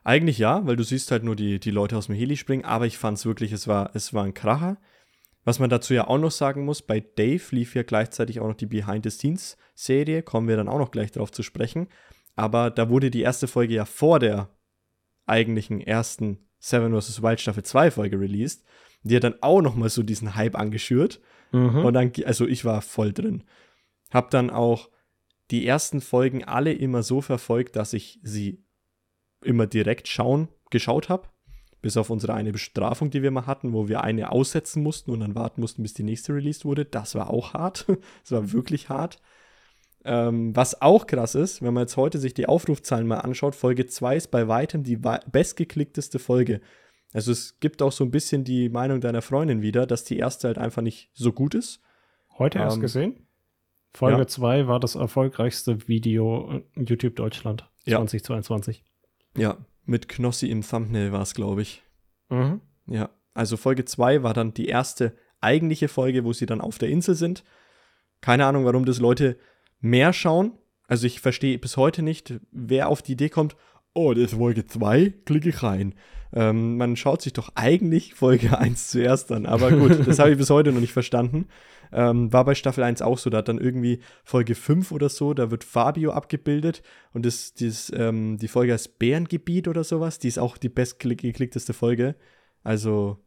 Eigentlich 0.03 0.37
ja, 0.37 0.65
weil 0.67 0.75
du 0.75 0.83
siehst 0.83 1.09
halt 1.11 1.23
nur 1.23 1.35
die, 1.35 1.59
die 1.59 1.71
Leute 1.71 1.97
aus 1.97 2.07
dem 2.07 2.15
Heli 2.15 2.37
springen, 2.37 2.65
aber 2.65 2.85
ich 2.85 2.97
fand 2.97 3.17
es 3.17 3.25
wirklich, 3.25 3.51
es 3.51 3.67
war, 3.67 3.89
es 3.95 4.13
war 4.13 4.23
ein 4.23 4.35
Kracher. 4.35 4.77
Was 5.43 5.59
man 5.59 5.69
dazu 5.69 5.93
ja 5.93 6.07
auch 6.07 6.17
noch 6.17 6.31
sagen 6.31 6.65
muss, 6.65 6.81
bei 6.81 6.99
Dave 6.99 7.43
lief 7.51 7.75
ja 7.75 7.83
gleichzeitig 7.83 8.39
auch 8.39 8.47
noch 8.47 8.55
die 8.55 8.65
Behind-the-Scenes-Serie, 8.65 10.21
kommen 10.21 10.47
wir 10.47 10.57
dann 10.57 10.67
auch 10.67 10.79
noch 10.79 10.91
gleich 10.91 11.11
drauf 11.11 11.31
zu 11.31 11.43
sprechen. 11.43 11.87
Aber 12.35 12.69
da 12.69 12.89
wurde 12.89 13.09
die 13.09 13.21
erste 13.21 13.47
Folge 13.47 13.75
ja 13.75 13.85
vor 13.85 14.19
der 14.19 14.49
eigentlichen 15.25 15.81
ersten 15.81 16.39
Seven 16.59 16.99
vs. 16.99 17.21
Wild 17.21 17.39
Staffel 17.39 17.63
2 17.63 17.91
Folge 17.91 18.19
released. 18.19 18.63
Die 19.03 19.15
hat 19.15 19.23
dann 19.23 19.41
auch 19.41 19.61
noch 19.61 19.75
mal 19.75 19.89
so 19.89 20.03
diesen 20.03 20.35
Hype 20.35 20.55
angeschürt. 20.55 21.21
Mhm. 21.51 21.85
Und 21.85 21.93
dann, 21.93 22.11
also 22.25 22.47
ich 22.47 22.65
war 22.65 22.81
voll 22.81 23.13
drin. 23.13 23.43
Hab 24.11 24.31
dann 24.31 24.49
auch 24.49 24.89
die 25.51 25.65
ersten 25.65 26.01
Folgen 26.01 26.43
alle 26.43 26.73
immer 26.73 27.03
so 27.03 27.21
verfolgt, 27.21 27.75
dass 27.75 27.93
ich 27.93 28.19
sie 28.23 28.63
immer 29.43 29.67
direkt 29.67 30.07
schauen, 30.07 30.47
geschaut 30.71 31.09
habe. 31.09 31.29
Bis 31.81 31.97
auf 31.97 32.09
unsere 32.09 32.33
eine 32.33 32.51
Bestrafung, 32.51 33.11
die 33.11 33.21
wir 33.21 33.29
mal 33.29 33.45
hatten, 33.45 33.71
wo 33.71 33.87
wir 33.87 34.01
eine 34.01 34.31
aussetzen 34.31 34.81
mussten 34.81 35.11
und 35.11 35.19
dann 35.19 35.35
warten 35.35 35.61
mussten, 35.61 35.83
bis 35.83 35.93
die 35.93 36.03
nächste 36.03 36.33
released 36.33 36.65
wurde. 36.65 36.83
Das 36.83 37.13
war 37.13 37.29
auch 37.29 37.53
hart. 37.53 37.85
das 38.23 38.31
war 38.31 38.51
wirklich 38.51 38.89
hart. 38.89 39.19
Ähm, 40.03 40.55
was 40.55 40.81
auch 40.81 41.07
krass 41.07 41.35
ist, 41.35 41.61
wenn 41.61 41.73
man 41.73 41.83
jetzt 41.83 41.97
heute 41.97 42.17
sich 42.17 42.33
die 42.33 42.47
Aufrufzahlen 42.47 43.07
mal 43.07 43.19
anschaut, 43.19 43.55
Folge 43.55 43.85
2 43.85 44.15
ist 44.17 44.27
bei 44.31 44.47
weitem 44.47 44.83
die 44.83 44.97
bestgeklickteste 44.97 46.19
Folge. 46.19 46.61
Also 47.15 47.31
es 47.31 47.61
gibt 47.61 47.81
auch 47.81 47.93
so 47.93 48.03
ein 48.03 48.11
bisschen 48.11 48.43
die 48.43 48.67
Meinung 48.67 48.99
deiner 48.99 49.21
Freundin 49.21 49.61
wieder, 49.61 49.87
dass 49.87 50.03
die 50.03 50.17
erste 50.17 50.49
halt 50.49 50.57
einfach 50.57 50.81
nicht 50.81 51.09
so 51.13 51.31
gut 51.31 51.55
ist. 51.55 51.79
Heute 52.37 52.59
erst 52.59 52.75
ähm, 52.75 52.81
gesehen? 52.81 53.27
Folge 53.93 54.27
2 54.27 54.57
ja. 54.57 54.67
war 54.67 54.81
das 54.81 54.95
erfolgreichste 54.95 55.87
Video 55.87 56.61
YouTube 56.75 57.15
Deutschland 57.15 57.71
2022. 57.85 58.83
Ja, 59.37 59.41
ja 59.41 59.57
mit 59.85 60.09
Knossi 60.09 60.49
im 60.49 60.61
Thumbnail 60.61 61.13
war 61.13 61.21
es, 61.21 61.33
glaube 61.33 61.61
ich. 61.61 61.83
Mhm. 62.27 62.59
Ja, 62.85 63.09
also 63.33 63.55
Folge 63.55 63.85
2 63.85 64.21
war 64.21 64.33
dann 64.33 64.53
die 64.53 64.67
erste 64.67 65.15
eigentliche 65.39 65.87
Folge, 65.87 66.25
wo 66.25 66.33
sie 66.33 66.45
dann 66.45 66.59
auf 66.59 66.79
der 66.79 66.89
Insel 66.89 67.15
sind. 67.15 67.45
Keine 68.19 68.45
Ahnung, 68.45 68.65
warum 68.65 68.83
das 68.83 68.99
Leute 68.99 69.37
mehr 69.79 70.11
schauen. 70.11 70.57
Also 70.85 71.07
ich 71.07 71.21
verstehe 71.21 71.57
bis 71.59 71.77
heute 71.77 72.01
nicht, 72.01 72.33
wer 72.51 72.89
auf 72.89 73.01
die 73.01 73.13
Idee 73.13 73.29
kommt, 73.29 73.55
oh, 73.95 74.13
das 74.13 74.25
ist 74.25 74.37
Folge 74.37 74.67
2, 74.67 75.13
klicke 75.25 75.49
ich 75.49 75.63
rein. 75.63 75.95
Ähm, 76.33 76.77
man 76.77 76.95
schaut 76.97 77.21
sich 77.21 77.33
doch 77.33 77.49
eigentlich 77.55 78.13
Folge 78.13 78.57
1 78.59 78.89
zuerst 78.89 79.31
an. 79.31 79.45
Aber 79.45 79.71
gut, 79.71 79.99
das 80.07 80.19
habe 80.19 80.31
ich 80.31 80.37
bis 80.37 80.49
heute 80.49 80.71
noch 80.71 80.81
nicht 80.81 80.93
verstanden. 80.93 81.47
Ähm, 81.91 82.31
war 82.33 82.43
bei 82.43 82.55
Staffel 82.55 82.83
1 82.83 83.01
auch 83.01 83.17
so. 83.17 83.29
Da 83.29 83.39
hat 83.39 83.47
dann 83.47 83.57
irgendwie 83.57 83.99
Folge 84.23 84.53
5 84.53 84.91
oder 84.91 85.09
so, 85.09 85.33
da 85.33 85.49
wird 85.49 85.63
Fabio 85.63 86.11
abgebildet. 86.11 86.83
Und 87.13 87.25
das, 87.25 87.53
das, 87.53 87.91
ähm, 87.95 88.37
die 88.37 88.49
Folge 88.49 88.73
heißt 88.73 88.99
Bärengebiet 88.99 89.67
oder 89.67 89.83
sowas. 89.83 90.19
Die 90.19 90.27
ist 90.27 90.39
auch 90.39 90.57
die 90.57 90.69
bestgeklickteste 90.69 91.73
Folge. 91.73 92.15
Also, 92.63 93.17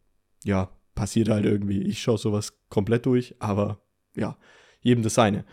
ja, 0.45 0.71
passiert 0.95 1.31
halt 1.31 1.47
irgendwie. 1.47 1.81
Ich 1.83 2.03
schaue 2.03 2.19
sowas 2.19 2.59
komplett 2.69 3.07
durch, 3.07 3.35
aber 3.39 3.81
ja, 4.17 4.37
jedem 4.81 5.03
das 5.03 5.15
seine. 5.15 5.45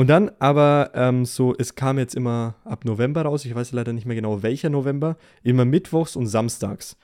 Und 0.00 0.06
dann 0.06 0.30
aber 0.38 0.92
ähm, 0.94 1.26
so, 1.26 1.54
es 1.58 1.74
kam 1.74 1.98
jetzt 1.98 2.14
immer 2.14 2.54
ab 2.64 2.86
November 2.86 3.20
raus, 3.20 3.44
ich 3.44 3.54
weiß 3.54 3.72
leider 3.72 3.92
nicht 3.92 4.06
mehr 4.06 4.16
genau 4.16 4.42
welcher 4.42 4.70
November, 4.70 5.18
immer 5.42 5.66
mittwochs 5.66 6.16
und 6.16 6.26
samstags. 6.26 6.96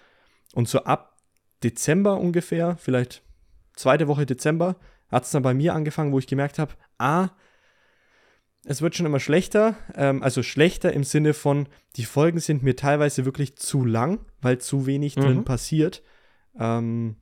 Und 0.54 0.66
so 0.66 0.82
ab 0.84 1.14
Dezember 1.62 2.18
ungefähr, 2.18 2.78
vielleicht 2.78 3.22
zweite 3.74 4.08
Woche 4.08 4.24
Dezember, 4.24 4.76
hat 5.10 5.24
es 5.24 5.30
dann 5.30 5.42
bei 5.42 5.52
mir 5.52 5.74
angefangen, 5.74 6.10
wo 6.10 6.18
ich 6.18 6.26
gemerkt 6.26 6.58
habe, 6.58 6.72
ah, 6.96 7.28
es 8.64 8.80
wird 8.80 8.96
schon 8.96 9.04
immer 9.04 9.20
schlechter, 9.20 9.76
ähm, 9.94 10.22
also 10.22 10.42
schlechter 10.42 10.94
im 10.94 11.04
Sinne 11.04 11.34
von, 11.34 11.68
die 11.96 12.06
Folgen 12.06 12.40
sind 12.40 12.62
mir 12.62 12.76
teilweise 12.76 13.26
wirklich 13.26 13.56
zu 13.56 13.84
lang, 13.84 14.20
weil 14.40 14.56
zu 14.56 14.86
wenig 14.86 15.16
mhm. 15.16 15.20
drin 15.20 15.44
passiert. 15.44 16.02
Ähm, 16.58 17.16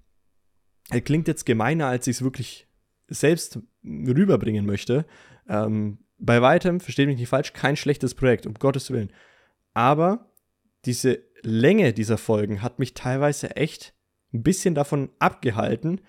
klingt 1.04 1.26
jetzt 1.26 1.46
gemeiner, 1.46 1.88
als 1.88 2.06
ich 2.06 2.18
es 2.18 2.22
wirklich 2.22 2.68
selbst 3.08 3.58
rüberbringen 3.84 4.66
möchte. 4.66 5.04
Ähm, 5.48 5.98
bei 6.18 6.40
weitem, 6.40 6.80
versteht 6.80 7.06
mich 7.06 7.18
nicht 7.18 7.28
falsch, 7.28 7.52
kein 7.52 7.76
schlechtes 7.76 8.14
Projekt, 8.14 8.46
um 8.46 8.54
Gottes 8.54 8.90
Willen. 8.90 9.12
Aber 9.72 10.30
diese 10.84 11.18
Länge 11.42 11.92
dieser 11.92 12.18
Folgen 12.18 12.62
hat 12.62 12.78
mich 12.78 12.94
teilweise 12.94 13.56
echt 13.56 13.94
ein 14.32 14.42
bisschen 14.42 14.74
davon 14.74 15.10
abgehalten, 15.18 16.00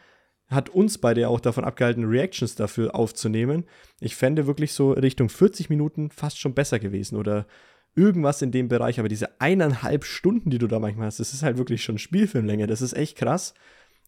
hat 0.47 0.69
uns 0.69 0.99
beide 0.99 1.21
ja 1.21 1.27
auch 1.27 1.39
davon 1.39 1.63
abgehalten, 1.63 2.05
Reactions 2.05 2.55
dafür 2.55 2.95
aufzunehmen. 2.95 3.65
Ich 3.99 4.15
fände 4.15 4.47
wirklich 4.47 4.73
so 4.73 4.91
Richtung 4.91 5.29
40 5.29 5.69
Minuten 5.69 6.11
fast 6.11 6.39
schon 6.39 6.53
besser 6.53 6.79
gewesen 6.79 7.17
oder 7.17 7.47
irgendwas 7.95 8.41
in 8.41 8.51
dem 8.51 8.67
Bereich. 8.67 8.99
Aber 8.99 9.09
diese 9.09 9.41
eineinhalb 9.41 10.03
Stunden, 10.03 10.49
die 10.49 10.59
du 10.59 10.67
da 10.67 10.79
manchmal 10.79 11.07
hast, 11.07 11.19
das 11.19 11.33
ist 11.33 11.41
halt 11.41 11.57
wirklich 11.57 11.83
schon 11.83 11.97
Spielfilmlänge. 11.97 12.67
Das 12.67 12.81
ist 12.81 12.93
echt 12.93 13.17
krass. 13.17 13.55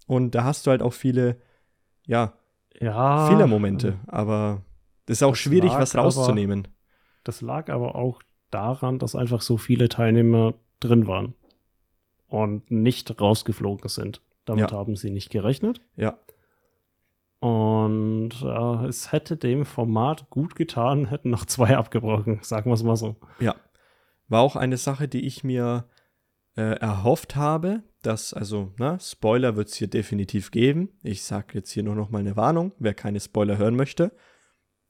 Und 0.05 0.35
da 0.35 0.43
hast 0.43 0.67
du 0.67 0.71
halt 0.71 0.81
auch 0.81 0.93
viele, 0.93 1.37
ja, 2.05 2.33
ja 2.79 3.27
Fehlermomente. 3.27 3.99
Aber 4.05 4.63
das 5.07 5.17
ist 5.17 5.23
auch 5.23 5.31
das 5.31 5.39
schwierig, 5.39 5.71
was 5.71 5.95
rauszunehmen. 5.95 6.65
Aber, 6.65 6.73
das 7.23 7.41
lag 7.41 7.69
aber 7.69 7.95
auch 7.95 8.21
daran, 8.51 8.99
dass 8.99 9.15
einfach 9.15 9.41
so 9.41 9.57
viele 9.57 9.89
Teilnehmer 9.89 10.53
drin 10.79 11.07
waren 11.07 11.33
und 12.27 12.69
nicht 12.69 13.19
rausgeflogen 13.19 13.89
sind. 13.89 14.21
Damit 14.45 14.71
ja. 14.71 14.77
haben 14.77 14.95
sie 14.95 15.09
nicht 15.09 15.29
gerechnet. 15.29 15.81
Ja. 15.95 16.17
Und 17.39 18.31
äh, 18.43 18.85
es 18.87 19.11
hätte 19.11 19.37
dem 19.37 19.65
Format 19.65 20.29
gut 20.29 20.55
getan, 20.55 21.05
hätten 21.09 21.29
noch 21.29 21.45
zwei 21.45 21.77
abgebrochen, 21.77 22.39
sagen 22.41 22.69
wir 22.69 22.75
es 22.75 22.83
mal 22.83 22.97
so. 22.97 23.15
Ja. 23.39 23.55
War 24.27 24.41
auch 24.41 24.57
eine 24.57 24.77
Sache, 24.77 25.07
die 25.07 25.25
ich 25.25 25.45
mir 25.45 25.87
äh, 26.57 26.79
erhofft 26.79 27.37
habe, 27.37 27.83
dass, 28.01 28.33
also, 28.33 28.73
na, 28.77 28.99
Spoiler 28.99 29.55
wird 29.55 29.69
es 29.69 29.75
hier 29.75 29.87
definitiv 29.87 30.51
geben. 30.51 30.89
Ich 31.01 31.23
sage 31.23 31.53
jetzt 31.53 31.71
hier 31.71 31.83
nur 31.83 31.95
noch 31.95 32.09
mal 32.09 32.19
eine 32.19 32.35
Warnung, 32.35 32.73
wer 32.77 32.93
keine 32.93 33.21
Spoiler 33.21 33.57
hören 33.57 33.77
möchte 33.77 34.11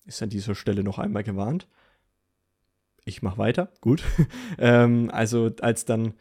ist 0.07 0.23
an 0.23 0.29
dieser 0.29 0.55
Stelle 0.55 0.83
noch 0.83 0.99
einmal 0.99 1.23
gewarnt. 1.23 1.67
Ich 3.05 3.21
mache 3.21 3.37
weiter, 3.37 3.71
gut. 3.81 4.03
ähm, 4.57 5.09
also 5.11 5.51
als 5.61 5.85
dann 5.85 6.13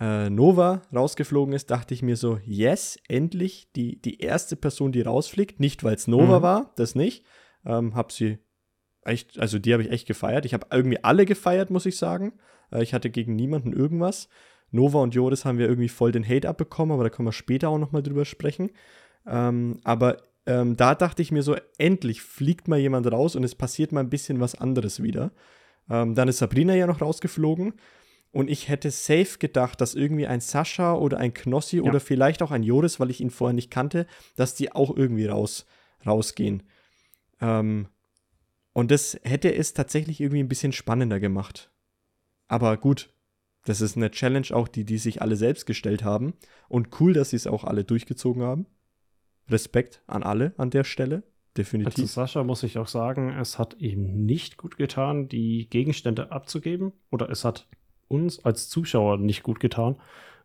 äh, 0.00 0.30
Nova 0.30 0.82
rausgeflogen 0.94 1.54
ist, 1.54 1.70
dachte 1.70 1.94
ich 1.94 2.02
mir 2.02 2.16
so, 2.16 2.38
yes, 2.44 2.98
endlich 3.08 3.70
die, 3.76 4.00
die 4.00 4.20
erste 4.20 4.56
Person, 4.56 4.92
die 4.92 5.02
rausfliegt. 5.02 5.60
Nicht, 5.60 5.84
weil 5.84 5.94
es 5.94 6.06
Nova 6.06 6.38
mhm. 6.38 6.42
war, 6.42 6.72
das 6.76 6.94
nicht. 6.94 7.24
Ähm, 7.64 7.94
hab 7.94 8.12
sie 8.12 8.38
echt, 9.02 9.38
also 9.38 9.58
die 9.58 9.72
habe 9.72 9.82
ich 9.82 9.90
echt 9.90 10.06
gefeiert. 10.06 10.44
Ich 10.44 10.54
habe 10.54 10.66
irgendwie 10.70 11.02
alle 11.04 11.26
gefeiert, 11.26 11.70
muss 11.70 11.86
ich 11.86 11.96
sagen. 11.96 12.32
Äh, 12.70 12.82
ich 12.82 12.94
hatte 12.94 13.10
gegen 13.10 13.36
niemanden 13.36 13.72
irgendwas. 13.72 14.28
Nova 14.70 15.00
und 15.00 15.14
Joris 15.14 15.44
haben 15.44 15.58
wir 15.58 15.68
irgendwie 15.68 15.90
voll 15.90 16.12
den 16.12 16.26
Hate 16.26 16.48
abbekommen, 16.48 16.94
aber 16.94 17.04
da 17.04 17.10
können 17.10 17.28
wir 17.28 17.32
später 17.32 17.68
auch 17.68 17.78
nochmal 17.78 18.02
drüber 18.02 18.24
sprechen. 18.24 18.70
Ähm, 19.26 19.80
aber 19.84 20.22
ähm, 20.46 20.76
da 20.76 20.94
dachte 20.94 21.22
ich 21.22 21.30
mir 21.30 21.42
so, 21.42 21.56
endlich 21.78 22.22
fliegt 22.22 22.68
mal 22.68 22.78
jemand 22.78 23.10
raus 23.10 23.36
und 23.36 23.44
es 23.44 23.54
passiert 23.54 23.92
mal 23.92 24.00
ein 24.00 24.10
bisschen 24.10 24.40
was 24.40 24.54
anderes 24.54 25.02
wieder. 25.02 25.32
Ähm, 25.88 26.14
dann 26.14 26.28
ist 26.28 26.38
Sabrina 26.38 26.74
ja 26.74 26.86
noch 26.86 27.00
rausgeflogen. 27.00 27.74
Und 28.32 28.48
ich 28.48 28.68
hätte 28.68 28.90
safe 28.90 29.38
gedacht, 29.38 29.80
dass 29.80 29.94
irgendwie 29.94 30.26
ein 30.26 30.40
Sascha 30.40 30.94
oder 30.94 31.18
ein 31.18 31.34
Knossi 31.34 31.76
ja. 31.76 31.82
oder 31.82 32.00
vielleicht 32.00 32.42
auch 32.42 32.50
ein 32.50 32.62
Joris, 32.62 32.98
weil 32.98 33.10
ich 33.10 33.20
ihn 33.20 33.30
vorher 33.30 33.52
nicht 33.52 33.70
kannte, 33.70 34.06
dass 34.36 34.54
die 34.54 34.72
auch 34.72 34.96
irgendwie 34.96 35.26
raus, 35.26 35.66
rausgehen. 36.06 36.62
Ähm, 37.42 37.88
und 38.72 38.90
das 38.90 39.20
hätte 39.22 39.54
es 39.54 39.74
tatsächlich 39.74 40.20
irgendwie 40.20 40.42
ein 40.42 40.48
bisschen 40.48 40.72
spannender 40.72 41.20
gemacht. 41.20 41.70
Aber 42.48 42.78
gut, 42.78 43.12
das 43.66 43.82
ist 43.82 43.98
eine 43.98 44.10
Challenge 44.10 44.48
auch, 44.52 44.66
die 44.66 44.84
die 44.84 44.98
sich 44.98 45.20
alle 45.20 45.36
selbst 45.36 45.66
gestellt 45.66 46.02
haben. 46.02 46.32
Und 46.68 47.00
cool, 47.00 47.12
dass 47.12 47.30
sie 47.30 47.36
es 47.36 47.46
auch 47.46 47.64
alle 47.64 47.84
durchgezogen 47.84 48.42
haben. 48.42 48.66
Respekt 49.48 50.02
an 50.06 50.22
alle 50.22 50.54
an 50.56 50.70
der 50.70 50.84
Stelle. 50.84 51.22
definitiv. 51.56 51.94
Zu 51.94 52.06
Sascha 52.06 52.44
muss 52.44 52.62
ich 52.62 52.78
auch 52.78 52.88
sagen, 52.88 53.30
es 53.38 53.58
hat 53.58 53.76
ihm 53.78 54.24
nicht 54.24 54.56
gut 54.56 54.76
getan, 54.76 55.28
die 55.28 55.68
Gegenstände 55.68 56.32
abzugeben. 56.32 56.92
Oder 57.10 57.28
es 57.30 57.44
hat 57.44 57.68
uns 58.08 58.44
als 58.44 58.68
Zuschauer 58.68 59.18
nicht 59.18 59.42
gut 59.42 59.60
getan, 59.60 59.96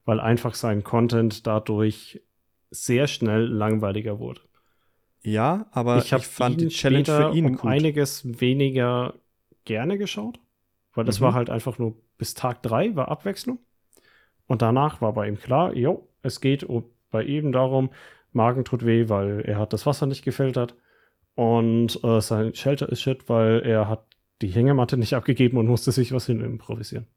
weil 0.06 0.20
einfach 0.20 0.56
sein 0.56 0.84
Content 0.84 1.48
dadurch 1.48 2.22
sehr 2.72 3.08
schnell 3.08 3.46
langweiliger 3.46 4.20
wurde. 4.20 4.42
Ja, 5.22 5.68
aber 5.72 5.98
ich, 5.98 6.12
ich 6.12 6.26
fand 6.26 6.62
die 6.62 6.68
Challenge 6.68 7.06
für 7.06 7.32
ihn 7.34 7.46
um 7.46 7.68
einiges 7.68 8.40
weniger 8.40 9.16
gerne 9.66 9.98
geschaut, 9.98 10.40
weil 10.94 11.06
das 11.06 11.20
mhm. 11.20 11.26
war 11.26 11.34
halt 11.34 11.50
einfach 11.50 11.78
nur 11.78 11.98
bis 12.18 12.34
Tag 12.34 12.64
3 12.64 12.96
war 12.96 13.10
Abwechslung. 13.10 13.60
Und 14.48 14.62
danach 14.62 15.02
war 15.02 15.14
bei 15.14 15.28
ihm 15.28 15.38
klar, 15.38 15.76
jo, 15.76 16.08
es 16.22 16.40
geht 16.40 16.66
bei 17.12 17.24
ihm 17.24 17.52
darum, 17.52 17.90
Magen 18.38 18.64
tut 18.64 18.86
weh, 18.86 19.10
weil 19.10 19.42
er 19.42 19.60
hat 19.60 19.74
das 19.74 19.86
Wasser 19.86 20.06
nicht 20.06 20.24
gefiltert. 20.24 20.76
Und 21.36 22.02
äh, 22.04 22.22
sein 22.22 22.56
Shelter 22.56 22.90
ist 22.90 23.02
shit, 23.02 23.28
weil 23.28 23.60
er 23.60 23.90
hat 23.90 24.06
die 24.42 24.48
Hängematte 24.48 24.98
nicht 24.98 25.14
abgegeben 25.14 25.58
und 25.58 25.68
musste 25.68 25.92
sich 25.92 26.14
was 26.14 26.26
hin 26.28 26.42
improvisieren. 26.42 27.08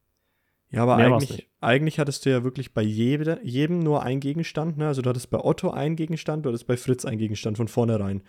Ja, 0.72 0.82
aber 0.84 0.96
eigentlich, 0.96 1.48
eigentlich 1.60 1.98
hattest 1.98 2.24
du 2.24 2.30
ja 2.30 2.44
wirklich 2.44 2.72
bei 2.72 2.82
jede, 2.82 3.40
jedem 3.42 3.80
nur 3.80 4.02
einen 4.02 4.20
Gegenstand. 4.20 4.78
Ne? 4.78 4.86
Also 4.86 5.02
du 5.02 5.10
hattest 5.10 5.30
bei 5.30 5.38
Otto 5.38 5.70
einen 5.70 5.96
Gegenstand, 5.96 6.44
du 6.44 6.50
hattest 6.50 6.66
bei 6.66 6.76
Fritz 6.76 7.04
einen 7.04 7.18
Gegenstand 7.18 7.56
von 7.56 7.66
vornherein. 7.66 8.22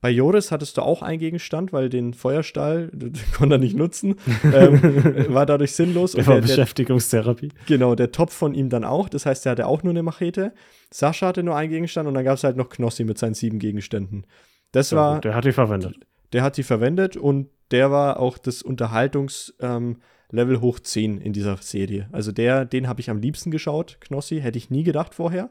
Bei 0.00 0.10
Joris 0.10 0.52
hattest 0.52 0.76
du 0.76 0.82
auch 0.82 1.02
einen 1.02 1.18
Gegenstand, 1.18 1.72
weil 1.72 1.88
den 1.88 2.14
Feuerstahl 2.14 2.88
den 2.92 3.14
konnte 3.36 3.56
er 3.56 3.58
nicht 3.58 3.76
nutzen. 3.76 4.14
ähm, 4.44 4.80
war 5.34 5.44
dadurch 5.44 5.72
sinnlos. 5.72 6.12
Der 6.12 6.24
war 6.28 6.40
Beschäftigungstherapie. 6.40 7.48
Der, 7.48 7.58
genau, 7.66 7.96
der 7.96 8.12
Topf 8.12 8.32
von 8.32 8.54
ihm 8.54 8.68
dann 8.68 8.84
auch. 8.84 9.08
Das 9.08 9.26
heißt, 9.26 9.44
er 9.46 9.52
hatte 9.52 9.66
auch 9.66 9.82
nur 9.82 9.92
eine 9.92 10.04
Machete. 10.04 10.52
Sascha 10.92 11.26
hatte 11.26 11.42
nur 11.42 11.56
einen 11.56 11.70
Gegenstand 11.70 12.06
und 12.06 12.14
dann 12.14 12.24
gab 12.24 12.36
es 12.36 12.44
halt 12.44 12.56
noch 12.56 12.68
Knossi 12.68 13.02
mit 13.02 13.18
seinen 13.18 13.34
sieben 13.34 13.58
Gegenständen. 13.58 14.24
Das 14.70 14.92
ja, 14.92 14.98
war. 14.98 15.14
Gut, 15.16 15.24
der 15.24 15.34
hat 15.34 15.44
die 15.44 15.52
verwendet. 15.52 15.96
Der 16.32 16.42
hat 16.42 16.56
die 16.58 16.62
verwendet 16.62 17.16
und 17.16 17.48
der 17.72 17.90
war 17.90 18.20
auch 18.20 18.38
das 18.38 18.64
Unterhaltungs- 18.64 19.52
ähm, 19.60 19.96
Level 20.30 20.60
hoch 20.60 20.78
10 20.80 21.18
in 21.18 21.32
dieser 21.32 21.56
Serie. 21.58 22.08
Also 22.12 22.32
der, 22.32 22.64
den 22.64 22.88
habe 22.88 23.00
ich 23.00 23.10
am 23.10 23.18
liebsten 23.18 23.50
geschaut, 23.50 23.98
Knossi, 24.00 24.40
hätte 24.40 24.58
ich 24.58 24.70
nie 24.70 24.82
gedacht 24.82 25.14
vorher. 25.14 25.50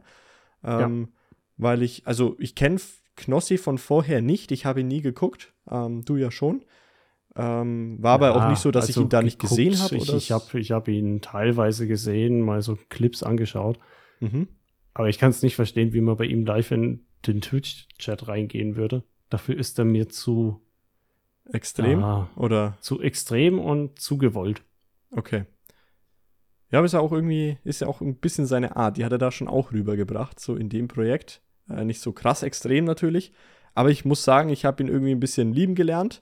Ähm, 0.63 1.01
ja. 1.01 1.07
Weil 1.57 1.81
ich, 1.81 2.05
also 2.05 2.35
ich 2.39 2.55
kenne 2.55 2.79
Knossi 3.15 3.57
von 3.57 3.77
vorher 3.77 4.21
nicht, 4.21 4.51
ich 4.51 4.65
habe 4.65 4.81
ihn 4.81 4.87
nie 4.87 5.01
geguckt, 5.01 5.53
ähm, 5.69 6.05
du 6.05 6.15
ja 6.15 6.29
schon. 6.29 6.63
Ähm, 7.35 7.97
war 7.99 8.19
ja, 8.19 8.29
aber 8.29 8.35
auch 8.45 8.49
nicht 8.49 8.61
so, 8.61 8.71
dass 8.71 8.87
also 8.87 9.01
ich 9.01 9.05
ihn 9.05 9.09
da 9.09 9.21
nicht 9.21 9.39
gesehen 9.39 9.77
habe. 9.79 9.95
Ich, 9.97 10.13
ich 10.13 10.31
habe 10.31 10.59
ich 10.59 10.71
hab 10.71 10.87
ihn 10.87 11.21
teilweise 11.21 11.87
gesehen, 11.87 12.41
mal 12.41 12.61
so 12.61 12.77
Clips 12.89 13.23
angeschaut. 13.23 13.79
Mhm. 14.19 14.47
Aber 14.93 15.09
ich 15.09 15.19
kann 15.19 15.29
es 15.29 15.43
nicht 15.43 15.55
verstehen, 15.55 15.93
wie 15.93 16.01
man 16.01 16.17
bei 16.17 16.25
ihm 16.25 16.45
live 16.45 16.71
in 16.71 17.05
den 17.27 17.41
Twitch-Chat 17.41 18.27
reingehen 18.27 18.75
würde. 18.75 19.03
Dafür 19.29 19.57
ist 19.57 19.77
er 19.77 19.85
mir 19.85 20.09
zu 20.09 20.61
extrem 21.51 22.03
ah, 22.03 22.29
oder 22.35 22.77
zu 22.81 23.01
extrem 23.01 23.59
und 23.59 23.99
zu 23.99 24.17
gewollt. 24.17 24.63
Okay. 25.17 25.45
Ja, 26.69 26.79
aber 26.79 26.85
ist 26.85 26.93
ja 26.93 26.99
auch 26.99 27.11
irgendwie, 27.11 27.57
ist 27.63 27.81
ja 27.81 27.87
auch 27.87 28.01
ein 28.01 28.17
bisschen 28.17 28.45
seine 28.45 28.75
Art. 28.75 28.97
Die 28.97 29.03
hat 29.05 29.11
er 29.11 29.17
da 29.17 29.31
schon 29.31 29.47
auch 29.47 29.71
rübergebracht, 29.71 30.39
so 30.39 30.55
in 30.55 30.69
dem 30.69 30.87
Projekt. 30.87 31.41
Äh, 31.69 31.85
nicht 31.85 32.01
so 32.01 32.11
krass 32.11 32.43
extrem 32.43 32.85
natürlich. 32.85 33.33
Aber 33.73 33.89
ich 33.89 34.05
muss 34.05 34.23
sagen, 34.23 34.49
ich 34.49 34.63
habe 34.63 34.83
ihn 34.83 34.89
irgendwie 34.89 35.13
ein 35.13 35.19
bisschen 35.19 35.53
lieben 35.53 35.73
gelernt. 35.73 36.21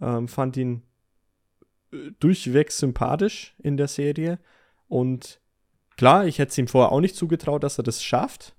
Ähm, 0.00 0.28
fand 0.28 0.56
ihn 0.56 0.82
äh, 1.92 2.12
durchweg 2.20 2.70
sympathisch 2.70 3.56
in 3.58 3.76
der 3.76 3.88
Serie. 3.88 4.38
Und 4.86 5.40
klar, 5.96 6.26
ich 6.26 6.38
hätte 6.38 6.50
es 6.50 6.58
ihm 6.58 6.68
vorher 6.68 6.92
auch 6.92 7.00
nicht 7.00 7.16
zugetraut, 7.16 7.64
dass 7.64 7.78
er 7.78 7.84
das 7.84 8.04
schafft. 8.04 8.54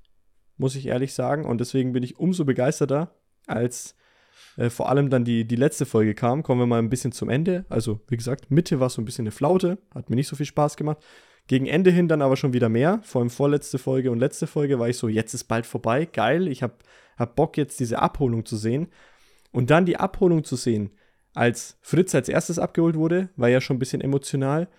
Muss 0.57 0.75
ich 0.75 0.87
ehrlich 0.87 1.13
sagen. 1.13 1.45
Und 1.45 1.61
deswegen 1.61 1.93
bin 1.93 2.03
ich 2.03 2.19
umso 2.19 2.43
begeisterter, 2.43 3.15
als 3.47 3.95
äh, 4.57 4.69
vor 4.69 4.89
allem 4.89 5.09
dann 5.09 5.25
die, 5.25 5.45
die 5.45 5.55
letzte 5.55 5.85
Folge 5.85 6.13
kam, 6.13 6.43
kommen 6.43 6.61
wir 6.61 6.67
mal 6.67 6.79
ein 6.79 6.89
bisschen 6.89 7.11
zum 7.11 7.29
Ende. 7.29 7.65
Also, 7.69 7.99
wie 8.07 8.17
gesagt, 8.17 8.51
Mitte 8.51 8.79
war 8.79 8.89
so 8.89 9.01
ein 9.01 9.05
bisschen 9.05 9.23
eine 9.23 9.31
Flaute, 9.31 9.77
hat 9.93 10.09
mir 10.09 10.15
nicht 10.15 10.27
so 10.27 10.35
viel 10.35 10.45
Spaß 10.45 10.77
gemacht. 10.77 10.97
Gegen 11.47 11.65
Ende 11.65 11.91
hin 11.91 12.07
dann 12.07 12.21
aber 12.21 12.37
schon 12.37 12.53
wieder 12.53 12.69
mehr. 12.69 13.01
Vor 13.03 13.21
allem 13.21 13.29
vorletzte 13.29 13.77
Folge 13.77 14.11
und 14.11 14.19
letzte 14.19 14.47
Folge 14.47 14.79
war 14.79 14.87
ich 14.87 14.97
so, 14.97 15.09
jetzt 15.09 15.33
ist 15.33 15.45
bald 15.45 15.65
vorbei, 15.65 16.05
geil. 16.05 16.47
Ich 16.47 16.63
habe 16.63 16.75
hab 17.17 17.35
Bock, 17.35 17.57
jetzt 17.57 17.79
diese 17.79 17.99
Abholung 17.99 18.45
zu 18.45 18.55
sehen. 18.55 18.87
Und 19.51 19.69
dann 19.69 19.85
die 19.85 19.97
Abholung 19.97 20.43
zu 20.43 20.55
sehen, 20.55 20.91
als 21.33 21.77
Fritz 21.81 22.15
als 22.15 22.29
erstes 22.29 22.59
abgeholt 22.59 22.95
wurde, 22.95 23.29
war 23.35 23.49
ja 23.49 23.59
schon 23.59 23.75
ein 23.75 23.79
bisschen 23.79 24.01
emotional. 24.01 24.69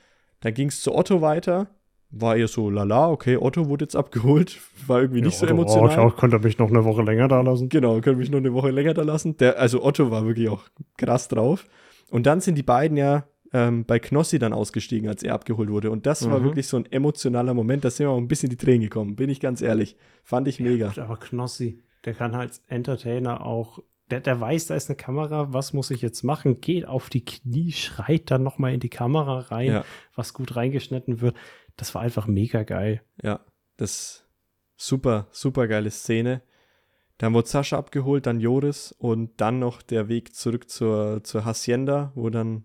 Dann 0.41 0.55
ging 0.55 0.69
es 0.69 0.81
zu 0.81 0.95
Otto 0.95 1.21
weiter 1.21 1.69
war 2.11 2.37
eher 2.37 2.49
so, 2.49 2.71
lala, 2.71 3.11
okay, 3.11 3.37
Otto 3.37 3.69
wurde 3.69 3.85
jetzt 3.85 3.97
abgeholt, 3.97 4.61
war 4.87 5.01
irgendwie 5.01 5.21
ja, 5.21 5.27
nicht 5.27 5.39
so 5.39 5.47
Otto, 5.47 5.55
emotional. 5.55 6.07
Oh, 6.07 6.11
konnte 6.11 6.39
mich 6.39 6.59
noch 6.59 6.71
eine 6.71 6.85
Woche 6.85 7.03
länger 7.03 7.29
da 7.29 7.41
lassen. 7.41 7.69
Genau, 7.69 7.95
könnte 8.01 8.17
mich 8.17 8.31
noch 8.31 8.39
eine 8.39 8.53
Woche 8.53 8.71
länger 8.71 8.95
da 8.95 9.03
lassen. 9.03 9.37
Der, 9.37 9.59
also 9.59 9.83
Otto 9.83 10.11
war 10.11 10.27
wirklich 10.27 10.49
auch 10.49 10.63
krass 10.97 11.29
drauf. 11.29 11.67
Und 12.11 12.27
dann 12.27 12.41
sind 12.41 12.57
die 12.57 12.63
beiden 12.63 12.97
ja 12.97 13.25
ähm, 13.53 13.85
bei 13.85 13.99
Knossi 13.99 14.39
dann 14.39 14.53
ausgestiegen, 14.53 15.09
als 15.09 15.23
er 15.23 15.35
abgeholt 15.35 15.71
wurde. 15.71 15.91
Und 15.91 16.07
das 16.07 16.27
mhm. 16.27 16.31
war 16.31 16.45
wirklich 16.45 16.67
so 16.67 16.77
ein 16.77 16.87
emotionaler 16.87 17.55
Moment, 17.55 17.85
da 17.85 17.91
sind 17.91 18.07
wir 18.07 18.11
auch 18.11 18.19
ein 18.19 18.29
bisschen 18.29 18.51
die 18.51 18.57
Tränen 18.57 18.83
gekommen, 18.83 19.17
bin 19.17 19.31
ich 19.31 19.41
ganz 19.41 19.63
ehrlich. 19.63 19.97
Fand 20.23 20.49
ich 20.49 20.61
mega. 20.61 20.93
Ja, 20.95 21.05
aber 21.05 21.17
Knossi, 21.17 21.83
der 22.05 22.15
kann 22.15 22.35
als 22.35 22.63
Entertainer 22.69 23.47
auch 23.47 23.81
der, 24.11 24.21
der 24.21 24.39
weiß, 24.39 24.67
da 24.67 24.75
ist 24.75 24.91
eine 24.91 24.97
Kamera, 24.97 25.53
was 25.55 25.73
muss 25.73 25.91
ich 25.91 26.03
jetzt 26.03 26.25
machen? 26.25 26.61
Geht 26.61 26.87
auf 26.87 27.09
die 27.09 27.25
Knie, 27.25 27.73
schreit 27.73 28.31
dann 28.31 28.43
nochmal 28.43 28.75
in 28.75 28.81
die 28.81 28.91
Kamera 28.91 29.39
rein, 29.39 29.69
ja. 29.69 29.85
was 30.15 30.35
gut 30.35 30.57
reingeschnitten 30.57 31.23
wird 31.23 31.37
das 31.77 31.95
war 31.95 32.03
einfach 32.03 32.27
mega 32.27 32.63
geil. 32.63 33.03
Ja, 33.23 33.41
das 33.77 34.27
super, 34.77 35.29
super 35.31 35.67
geile 35.67 35.91
Szene. 35.91 36.43
Dann 37.19 37.33
wurde 37.33 37.49
Sascha 37.49 37.79
abgeholt, 37.79 38.27
dann 38.27 38.41
Joris 38.41 38.93
und 38.93 39.41
dann 39.41 39.59
noch 39.59 39.83
der 39.83 40.09
Weg 40.09 40.35
zurück 40.35 40.69
zur, 40.69 41.23
zur 41.23 41.45
Hacienda, 41.45 42.13
wo 42.15 42.29
dann 42.29 42.65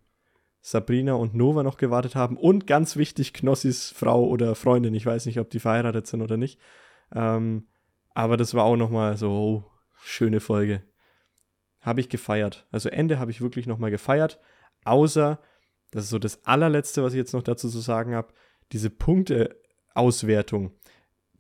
Sabrina 0.61 1.13
und 1.13 1.35
Nova 1.35 1.63
noch 1.63 1.77
gewartet 1.77 2.15
haben. 2.15 2.35
Und 2.35 2.67
ganz 2.67 2.97
wichtig, 2.97 3.33
Knossis 3.33 3.91
Frau 3.91 4.25
oder 4.25 4.55
Freundin. 4.55 4.93
Ich 4.95 5.05
weiß 5.05 5.25
nicht, 5.25 5.39
ob 5.39 5.49
die 5.49 5.59
verheiratet 5.59 6.07
sind 6.07 6.21
oder 6.21 6.37
nicht. 6.37 6.59
Ähm, 7.13 7.67
aber 8.13 8.37
das 8.37 8.53
war 8.53 8.65
auch 8.65 8.75
nochmal 8.75 9.17
so, 9.17 9.31
oh, 9.31 9.63
schöne 10.01 10.39
Folge. 10.39 10.83
Habe 11.79 12.01
ich 12.01 12.09
gefeiert. 12.09 12.67
Also 12.71 12.89
Ende 12.89 13.19
habe 13.19 13.31
ich 13.31 13.41
wirklich 13.41 13.67
nochmal 13.67 13.91
gefeiert. 13.91 14.39
Außer, 14.83 15.39
das 15.91 16.05
ist 16.05 16.09
so 16.09 16.19
das 16.19 16.45
allerletzte, 16.45 17.03
was 17.03 17.13
ich 17.13 17.17
jetzt 17.17 17.33
noch 17.33 17.43
dazu 17.43 17.69
zu 17.69 17.79
sagen 17.79 18.15
habe 18.15 18.33
diese 18.71 18.89
Punkteauswertung, 18.89 20.71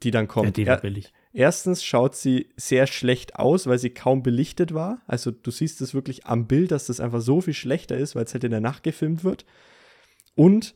die 0.03 0.11
dann 0.11 0.27
kommt. 0.27 0.57
Ja, 0.57 0.63
die 0.63 0.67
war 0.67 0.81
billig. 0.81 1.13
Erstens 1.31 1.83
schaut 1.83 2.15
sie 2.15 2.49
sehr 2.55 2.87
schlecht 2.87 3.35
aus, 3.35 3.67
weil 3.67 3.77
sie 3.77 3.91
kaum 3.91 4.23
belichtet 4.23 4.73
war. 4.73 5.01
Also 5.05 5.29
du 5.29 5.51
siehst 5.51 5.79
es 5.81 5.93
wirklich 5.93 6.25
am 6.25 6.47
Bild, 6.47 6.71
dass 6.71 6.87
das 6.87 6.99
einfach 6.99 7.21
so 7.21 7.41
viel 7.41 7.53
schlechter 7.53 7.97
ist, 7.97 8.15
weil 8.15 8.25
es 8.25 8.33
halt 8.33 8.43
in 8.43 8.51
der 8.51 8.61
Nacht 8.61 8.81
gefilmt 8.81 9.23
wird. 9.23 9.45
Und 10.35 10.73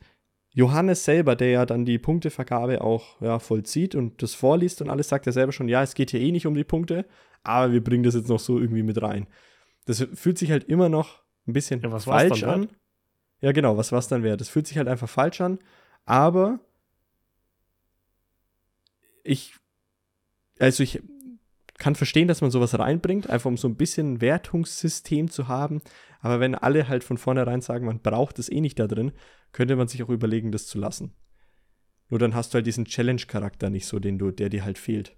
Johannes 0.52 1.04
selber, 1.04 1.34
der 1.34 1.50
ja 1.50 1.66
dann 1.66 1.84
die 1.84 1.98
Punktevergabe 1.98 2.80
auch 2.82 3.20
ja, 3.20 3.40
vollzieht 3.40 3.96
und 3.96 4.22
das 4.22 4.34
vorliest 4.34 4.80
und 4.80 4.88
alles, 4.88 5.08
sagt 5.08 5.26
er 5.26 5.32
selber 5.32 5.50
schon, 5.50 5.68
ja, 5.68 5.82
es 5.82 5.94
geht 5.94 6.12
hier 6.12 6.20
eh 6.20 6.30
nicht 6.30 6.46
um 6.46 6.54
die 6.54 6.62
Punkte, 6.62 7.06
aber 7.42 7.72
wir 7.72 7.82
bringen 7.82 8.04
das 8.04 8.14
jetzt 8.14 8.28
noch 8.28 8.38
so 8.38 8.60
irgendwie 8.60 8.84
mit 8.84 9.02
rein. 9.02 9.26
Das 9.86 10.06
fühlt 10.14 10.38
sich 10.38 10.52
halt 10.52 10.64
immer 10.64 10.88
noch 10.88 11.22
ein 11.48 11.52
bisschen 11.52 11.80
ja, 11.82 11.98
falsch 11.98 12.44
an. 12.44 12.68
Ja, 13.40 13.50
genau, 13.50 13.76
was 13.76 13.90
war 13.90 13.98
es 13.98 14.06
dann 14.06 14.22
wäre. 14.22 14.36
Das 14.36 14.48
fühlt 14.48 14.68
sich 14.68 14.78
halt 14.78 14.86
einfach 14.86 15.08
falsch 15.08 15.40
an. 15.40 15.58
Aber 16.04 16.60
ich, 19.22 19.54
also 20.58 20.82
ich 20.82 21.02
kann 21.78 21.94
verstehen, 21.94 22.28
dass 22.28 22.40
man 22.40 22.50
sowas 22.50 22.78
reinbringt, 22.78 23.28
einfach 23.28 23.48
um 23.48 23.56
so 23.56 23.68
ein 23.68 23.76
bisschen 23.76 24.14
ein 24.14 24.20
Wertungssystem 24.20 25.30
zu 25.30 25.48
haben. 25.48 25.82
Aber 26.20 26.40
wenn 26.40 26.54
alle 26.54 26.88
halt 26.88 27.04
von 27.04 27.18
vornherein 27.18 27.60
sagen, 27.60 27.86
man 27.86 28.00
braucht 28.00 28.38
es 28.38 28.50
eh 28.50 28.60
nicht 28.60 28.78
da 28.78 28.86
drin, 28.86 29.12
könnte 29.52 29.76
man 29.76 29.88
sich 29.88 30.02
auch 30.02 30.08
überlegen, 30.08 30.52
das 30.52 30.66
zu 30.66 30.78
lassen. 30.78 31.14
Nur 32.08 32.18
dann 32.18 32.34
hast 32.34 32.52
du 32.52 32.56
halt 32.56 32.66
diesen 32.66 32.84
Challenge-Charakter 32.84 33.70
nicht 33.70 33.86
so, 33.86 33.98
den 33.98 34.18
du, 34.18 34.30
der 34.30 34.48
dir 34.48 34.64
halt 34.64 34.78
fehlt. 34.78 35.16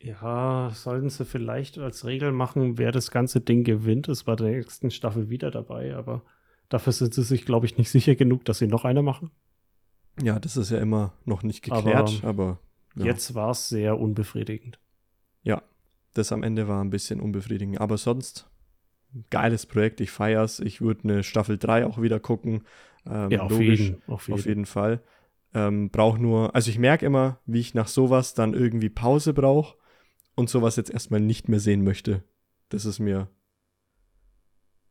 Ja, 0.00 0.70
sollten 0.74 1.10
sie 1.10 1.24
vielleicht 1.24 1.78
als 1.78 2.04
Regel 2.04 2.32
machen, 2.32 2.78
wer 2.78 2.90
das 2.90 3.10
ganze 3.10 3.40
Ding 3.40 3.62
gewinnt, 3.62 4.08
ist 4.08 4.24
bei 4.24 4.34
der 4.34 4.48
nächsten 4.48 4.90
Staffel 4.90 5.30
wieder 5.30 5.50
dabei, 5.50 5.94
aber 5.94 6.24
dafür 6.68 6.92
sind 6.92 7.14
sie 7.14 7.22
sich, 7.22 7.44
glaube 7.44 7.66
ich, 7.66 7.78
nicht 7.78 7.90
sicher 7.90 8.16
genug, 8.16 8.44
dass 8.44 8.58
sie 8.58 8.66
noch 8.66 8.84
eine 8.84 9.02
machen. 9.02 9.30
Ja, 10.20 10.38
das 10.38 10.56
ist 10.56 10.70
ja 10.70 10.78
immer 10.78 11.14
noch 11.24 11.42
nicht 11.42 11.62
geklärt, 11.62 12.20
aber, 12.22 12.28
aber 12.28 12.58
ja. 12.96 13.06
jetzt 13.06 13.34
war 13.34 13.50
es 13.50 13.68
sehr 13.68 13.98
unbefriedigend. 13.98 14.78
Ja, 15.42 15.62
das 16.14 16.32
am 16.32 16.42
Ende 16.42 16.68
war 16.68 16.82
ein 16.82 16.90
bisschen 16.90 17.20
unbefriedigend, 17.20 17.80
aber 17.80 17.96
sonst 17.96 18.50
geiles 19.30 19.66
Projekt, 19.66 20.00
ich 20.00 20.10
feier's. 20.10 20.60
Ich 20.60 20.80
würde 20.80 21.04
eine 21.04 21.22
Staffel 21.22 21.58
3 21.58 21.86
auch 21.86 22.00
wieder 22.00 22.20
gucken. 22.20 22.62
Ähm, 23.06 23.30
ja, 23.30 23.40
auf 23.40 23.50
logisch, 23.50 23.80
jeden, 23.80 24.02
auf 24.06 24.28
jeden. 24.28 24.38
Auf 24.38 24.46
jeden 24.46 24.66
Fall. 24.66 25.00
Ähm, 25.54 25.90
brauch 25.90 26.18
nur, 26.18 26.54
also 26.54 26.70
ich 26.70 26.78
merke 26.78 27.04
immer, 27.04 27.38
wie 27.44 27.60
ich 27.60 27.74
nach 27.74 27.88
sowas 27.88 28.34
dann 28.34 28.54
irgendwie 28.54 28.88
Pause 28.88 29.34
brauche 29.34 29.76
und 30.34 30.48
sowas 30.48 30.76
jetzt 30.76 30.90
erstmal 30.90 31.20
nicht 31.20 31.48
mehr 31.48 31.60
sehen 31.60 31.84
möchte. 31.84 32.22
Das 32.70 32.86
ist 32.86 33.00
mir 33.00 33.28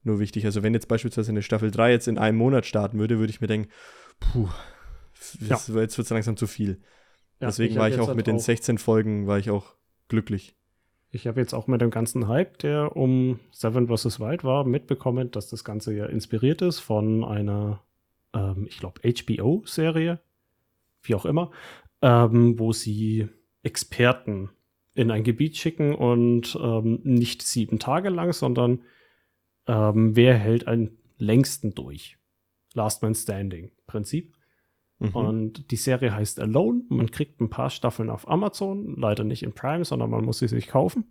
nur 0.03 0.19
wichtig. 0.19 0.45
Also 0.45 0.61
wenn 0.61 0.74
jetzt 0.74 0.88
beispielsweise 0.88 1.32
eine 1.32 1.41
Staffel 1.41 1.72
3 1.72 1.91
jetzt 1.91 2.07
in 2.07 2.17
einem 2.17 2.38
Monat 2.38 2.65
starten 2.65 2.99
würde, 2.99 3.17
würde 3.17 3.32
ich 3.32 3.41
mir 3.41 3.47
denken, 3.47 3.69
puh, 4.19 4.49
ja. 5.39 5.55
jetzt 5.55 5.74
wird 5.74 5.91
es 5.91 6.09
langsam 6.09 6.38
zu 6.38 6.47
viel. 6.47 6.82
Ja, 7.39 7.47
Deswegen 7.47 7.74
ich 7.74 7.80
war 7.80 7.89
ich 7.89 7.99
auch 7.99 8.13
mit 8.13 8.28
den 8.28 8.39
16 8.39 8.78
Folgen 8.78 9.28
war 9.28 9.39
ich 9.39 9.49
auch 9.49 9.76
glücklich. 10.07 10.55
Ich 11.09 11.28
habe 11.28 11.41
jetzt 11.41 11.53
auch 11.53 11.67
mit 11.67 11.82
dem 11.82 11.89
ganzen 11.89 12.28
Hype, 12.28 12.57
der 12.59 12.95
um 12.95 13.39
Seven 13.51 13.88
vs. 13.88 14.19
Wild 14.19 14.43
war, 14.43 14.63
mitbekommen, 14.63 15.30
dass 15.32 15.49
das 15.49 15.63
Ganze 15.63 15.93
ja 15.93 16.05
inspiriert 16.05 16.61
ist 16.61 16.80
von 16.80 17.26
einer, 17.26 17.82
ähm, 18.34 18.65
ich 18.69 18.80
glaube, 18.80 19.01
HBO-Serie, 19.03 20.19
wie 21.01 21.15
auch 21.15 21.26
immer, 21.26 21.51
ähm, 22.01 22.57
wo 22.57 22.72
sie 22.72 23.28
Experten 23.63 24.51
in 24.93 25.11
ein 25.11 25.24
Gebiet 25.24 25.57
schicken 25.57 25.93
und 25.93 26.57
ähm, 26.61 26.99
nicht 27.03 27.41
sieben 27.41 27.80
Tage 27.80 28.09
lang, 28.09 28.32
sondern 28.32 28.82
ähm, 29.67 30.15
wer 30.15 30.38
hält 30.38 30.67
einen 30.67 30.97
längsten 31.17 31.74
durch? 31.76 32.17
Last 32.74 33.01
Man 33.01 33.15
Standing 33.15 33.72
Prinzip. 33.86 34.36
Mhm. 35.02 35.16
Und 35.16 35.72
die 35.72 35.76
Serie 35.78 36.14
heißt 36.14 36.39
Alone. 36.39 36.84
Man 36.89 37.10
kriegt 37.10 37.41
ein 37.41 37.49
paar 37.49 37.72
Staffeln 37.72 38.10
auf 38.12 38.30
Amazon, 38.30 38.95
leider 38.97 39.24
nicht 39.24 39.41
in 39.41 39.54
Prime, 39.54 39.84
sondern 39.84 40.12
man 40.12 40.24
muss 40.24 40.38
sie 40.39 40.47
sich 40.47 40.68
kaufen. 40.68 41.06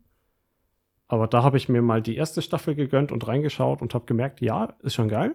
Aber 1.08 1.26
da 1.26 1.42
habe 1.42 1.56
ich 1.56 1.68
mir 1.68 1.82
mal 1.82 2.00
die 2.00 2.14
erste 2.14 2.40
Staffel 2.40 2.76
gegönnt 2.76 3.10
und 3.10 3.26
reingeschaut 3.26 3.82
und 3.82 3.92
habe 3.94 4.06
gemerkt, 4.06 4.40
ja, 4.40 4.74
ist 4.82 4.94
schon 4.94 5.08
geil. 5.08 5.34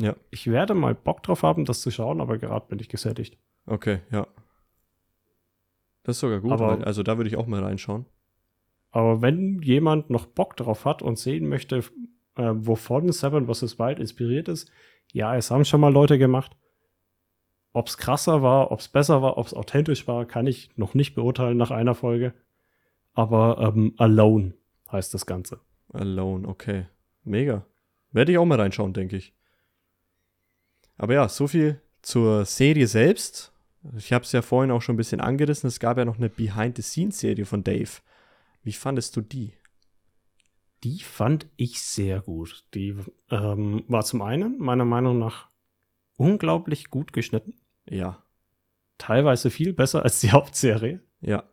Ja. 0.00 0.16
Ich 0.30 0.50
werde 0.50 0.74
mal 0.74 0.96
Bock 0.96 1.22
drauf 1.22 1.44
haben, 1.44 1.64
das 1.64 1.80
zu 1.80 1.92
schauen, 1.92 2.20
aber 2.20 2.38
gerade 2.38 2.66
bin 2.66 2.80
ich 2.80 2.88
gesättigt. 2.88 3.38
Okay, 3.66 4.00
ja. 4.10 4.26
Das 6.02 6.16
ist 6.16 6.20
sogar 6.20 6.40
gut, 6.40 6.52
Aber- 6.52 6.78
weil, 6.78 6.84
also 6.84 7.04
da 7.04 7.16
würde 7.16 7.28
ich 7.28 7.36
auch 7.36 7.46
mal 7.46 7.62
reinschauen. 7.62 8.04
Aber 8.90 9.22
wenn 9.22 9.60
jemand 9.62 10.10
noch 10.10 10.26
Bock 10.26 10.56
drauf 10.56 10.84
hat 10.84 11.02
und 11.02 11.18
sehen 11.18 11.48
möchte, 11.48 11.84
äh, 12.36 12.52
wovon 12.54 13.12
Seven 13.12 13.46
vs. 13.46 13.78
Wild 13.78 14.00
inspiriert 14.00 14.48
ist, 14.48 14.70
ja, 15.12 15.36
es 15.36 15.50
haben 15.52 15.64
schon 15.64 15.80
mal 15.80 15.92
Leute 15.92 16.18
gemacht. 16.18 16.56
Ob 17.76 17.88
es 17.88 17.98
krasser 17.98 18.40
war, 18.40 18.70
ob 18.72 18.80
es 18.80 18.88
besser 18.88 19.20
war, 19.20 19.36
ob 19.36 19.46
es 19.46 19.52
authentisch 19.52 20.08
war, 20.08 20.24
kann 20.24 20.46
ich 20.46 20.70
noch 20.76 20.94
nicht 20.94 21.14
beurteilen 21.14 21.58
nach 21.58 21.70
einer 21.70 21.94
Folge. 21.94 22.32
Aber 23.12 23.58
ähm, 23.60 23.92
Alone 23.98 24.54
heißt 24.90 25.12
das 25.12 25.26
Ganze. 25.26 25.60
Alone, 25.92 26.48
okay. 26.48 26.86
Mega. 27.22 27.66
Werde 28.12 28.32
ich 28.32 28.38
auch 28.38 28.46
mal 28.46 28.58
reinschauen, 28.58 28.94
denke 28.94 29.18
ich. 29.18 29.34
Aber 30.96 31.12
ja, 31.12 31.28
so 31.28 31.48
viel 31.48 31.82
zur 32.00 32.46
Serie 32.46 32.86
selbst. 32.86 33.52
Ich 33.94 34.10
habe 34.10 34.24
es 34.24 34.32
ja 34.32 34.40
vorhin 34.40 34.70
auch 34.70 34.80
schon 34.80 34.94
ein 34.94 34.96
bisschen 34.96 35.20
angerissen. 35.20 35.68
Es 35.68 35.78
gab 35.78 35.98
ja 35.98 36.06
noch 36.06 36.16
eine 36.16 36.30
Behind-the-Scenes-Serie 36.30 37.44
von 37.44 37.62
Dave. 37.62 37.90
Wie 38.62 38.72
fandest 38.72 39.14
du 39.16 39.20
die? 39.20 39.52
Die 40.82 41.00
fand 41.00 41.46
ich 41.58 41.82
sehr 41.82 42.22
gut. 42.22 42.64
Die 42.72 42.96
ähm, 43.30 43.84
war 43.86 44.02
zum 44.02 44.22
einen 44.22 44.56
meiner 44.56 44.86
Meinung 44.86 45.18
nach 45.18 45.50
unglaublich 46.16 46.88
gut 46.88 47.12
geschnitten. 47.12 47.52
Ja, 47.88 48.22
Teilweise 48.98 49.50
viel 49.50 49.72
besser 49.74 50.02
als 50.02 50.20
die 50.20 50.30
Hauptserie. 50.32 51.00
ja, 51.20 51.44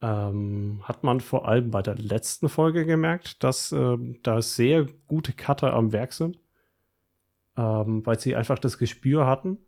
ähm, 0.00 0.80
hat 0.84 1.02
man 1.02 1.20
vor 1.20 1.48
allem 1.48 1.70
bei 1.70 1.82
der 1.82 1.96
letzten 1.96 2.48
Folge 2.48 2.86
gemerkt, 2.86 3.42
dass 3.42 3.72
ähm, 3.72 4.20
da 4.22 4.40
sehr 4.40 4.86
gute 5.06 5.32
Cutter 5.32 5.72
am 5.72 5.92
Werk 5.92 6.12
sind, 6.12 6.38
ähm, 7.56 8.06
weil 8.06 8.18
sie 8.20 8.36
einfach 8.36 8.58
das 8.58 8.78
Gespür 8.78 9.26
hatten, 9.26 9.58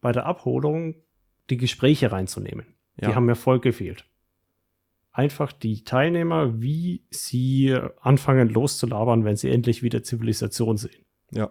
bei 0.00 0.12
der 0.12 0.26
Abholung 0.26 0.94
die 1.50 1.56
Gespräche 1.56 2.12
reinzunehmen. 2.12 2.66
ja. 3.00 3.08
Die 3.08 3.14
haben 3.14 3.26
mir 3.26 3.34
voll 3.34 3.58
gefehlt. 3.58 4.04
Einfach 5.10 5.50
die 5.50 5.82
Teilnehmer, 5.82 6.62
wie 6.62 7.04
sie 7.10 7.76
anfangen 8.00 8.48
loszulabern, 8.48 9.24
wenn 9.24 9.34
sie 9.34 9.50
endlich 9.50 9.82
wieder 9.82 10.04
Zivilisation 10.04 10.76
sehen. 10.76 11.04
ja. 11.32 11.50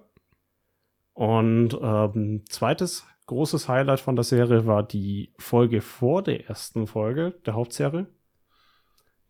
Und 1.17 1.75
ähm, 1.81 2.43
zweites 2.47 3.07
großes 3.25 3.67
Highlight 3.67 3.99
von 3.99 4.15
der 4.15 4.23
Serie 4.23 4.67
war 4.67 4.83
die 4.83 5.33
Folge 5.39 5.81
vor 5.81 6.21
der 6.21 6.47
ersten 6.47 6.85
Folge 6.85 7.31
der 7.43 7.55
Hauptserie, 7.55 8.05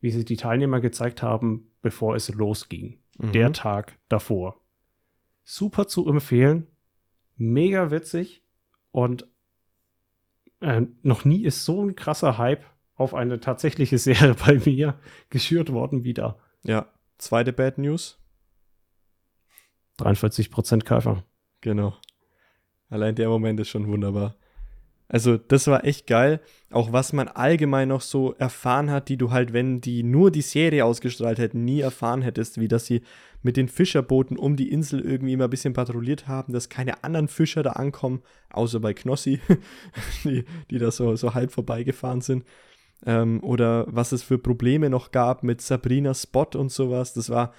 wie 0.02 0.12
sie 0.12 0.26
die 0.26 0.36
Teilnehmer 0.36 0.82
gezeigt 0.82 1.24
haben, 1.24 1.72
bevor 1.82 2.18
es 2.18 2.28
losging. 2.28 3.00
Mhm. 3.18 3.32
Der 3.32 3.54
Tag 3.54 3.98
davor. 4.10 4.60
Super 5.46 5.88
zu 5.88 6.10
empfehlen, 6.10 6.68
mega 7.38 7.90
witzig 7.90 8.44
und 8.92 9.26
äh, 10.60 10.82
noch 11.04 11.24
nie 11.24 11.46
ist 11.46 11.64
so 11.64 11.82
ein 11.82 11.96
krasser 11.96 12.38
Hype 12.38 12.66
auf 12.96 13.14
eine 13.14 13.40
tatsächliche 13.40 13.98
Serie 13.98 14.34
bei 14.34 14.60
mir 14.66 15.00
geschürt 15.30 15.72
worden 15.72 16.04
wie 16.04 16.14
da. 16.14 16.38
Ja. 16.64 16.92
Zweite 17.18 17.54
Bad 17.54 17.78
News. 17.78 18.22
43% 20.00 20.84
Käufer. 20.84 21.24
Genau. 21.62 21.96
Allein 22.90 23.16
der 23.16 23.30
Moment 23.30 23.60
ist 23.60 23.70
schon 23.70 23.88
wunderbar. 23.88 24.36
Also, 25.10 25.38
das 25.38 25.68
war 25.68 25.86
echt 25.86 26.06
geil. 26.06 26.42
Auch 26.70 26.92
was 26.92 27.14
man 27.14 27.30
allgemein 27.30 27.88
noch 27.88 28.02
so 28.02 28.34
erfahren 28.34 28.92
hat, 28.92 29.08
die 29.08 29.16
du 29.16 29.32
halt, 29.32 29.54
wenn 29.54 29.80
die 29.80 30.04
nur 30.04 30.32
die 30.32 30.42
Serie 30.42 30.84
ausgestrahlt 30.84 31.38
hätten, 31.40 31.64
nie 31.64 31.80
erfahren 31.80 32.22
hättest, 32.22 32.60
wie 32.60 32.68
dass 32.68 32.86
sie 32.86 33.02
mit 33.42 33.56
den 33.56 33.70
Fischerbooten 33.70 34.38
um 34.38 34.58
die 34.58 34.70
Insel 34.70 35.00
irgendwie 35.00 35.34
immer 35.34 35.46
ein 35.46 35.50
bisschen 35.50 35.72
patrouilliert 35.72 36.28
haben, 36.28 36.52
dass 36.52 36.68
keine 36.68 37.06
anderen 37.06 37.30
Fischer 37.30 37.64
da 37.64 37.72
ankommen, 37.72 38.22
außer 38.50 38.82
bei 38.82 38.94
Knossi, 38.94 39.40
die, 40.26 40.44
die 40.70 40.78
da 40.78 40.92
so, 40.92 41.16
so 41.16 41.34
halb 41.34 41.52
vorbeigefahren 41.52 42.20
sind. 42.20 42.44
Ähm, 43.06 43.42
oder 43.44 43.86
was 43.88 44.12
es 44.12 44.24
für 44.24 44.38
Probleme 44.38 44.90
noch 44.90 45.12
gab 45.12 45.44
mit 45.44 45.62
Sabrina 45.62 46.14
Spot 46.14 46.48
und 46.56 46.70
sowas. 46.70 47.14
Das 47.14 47.30
war 47.30 47.54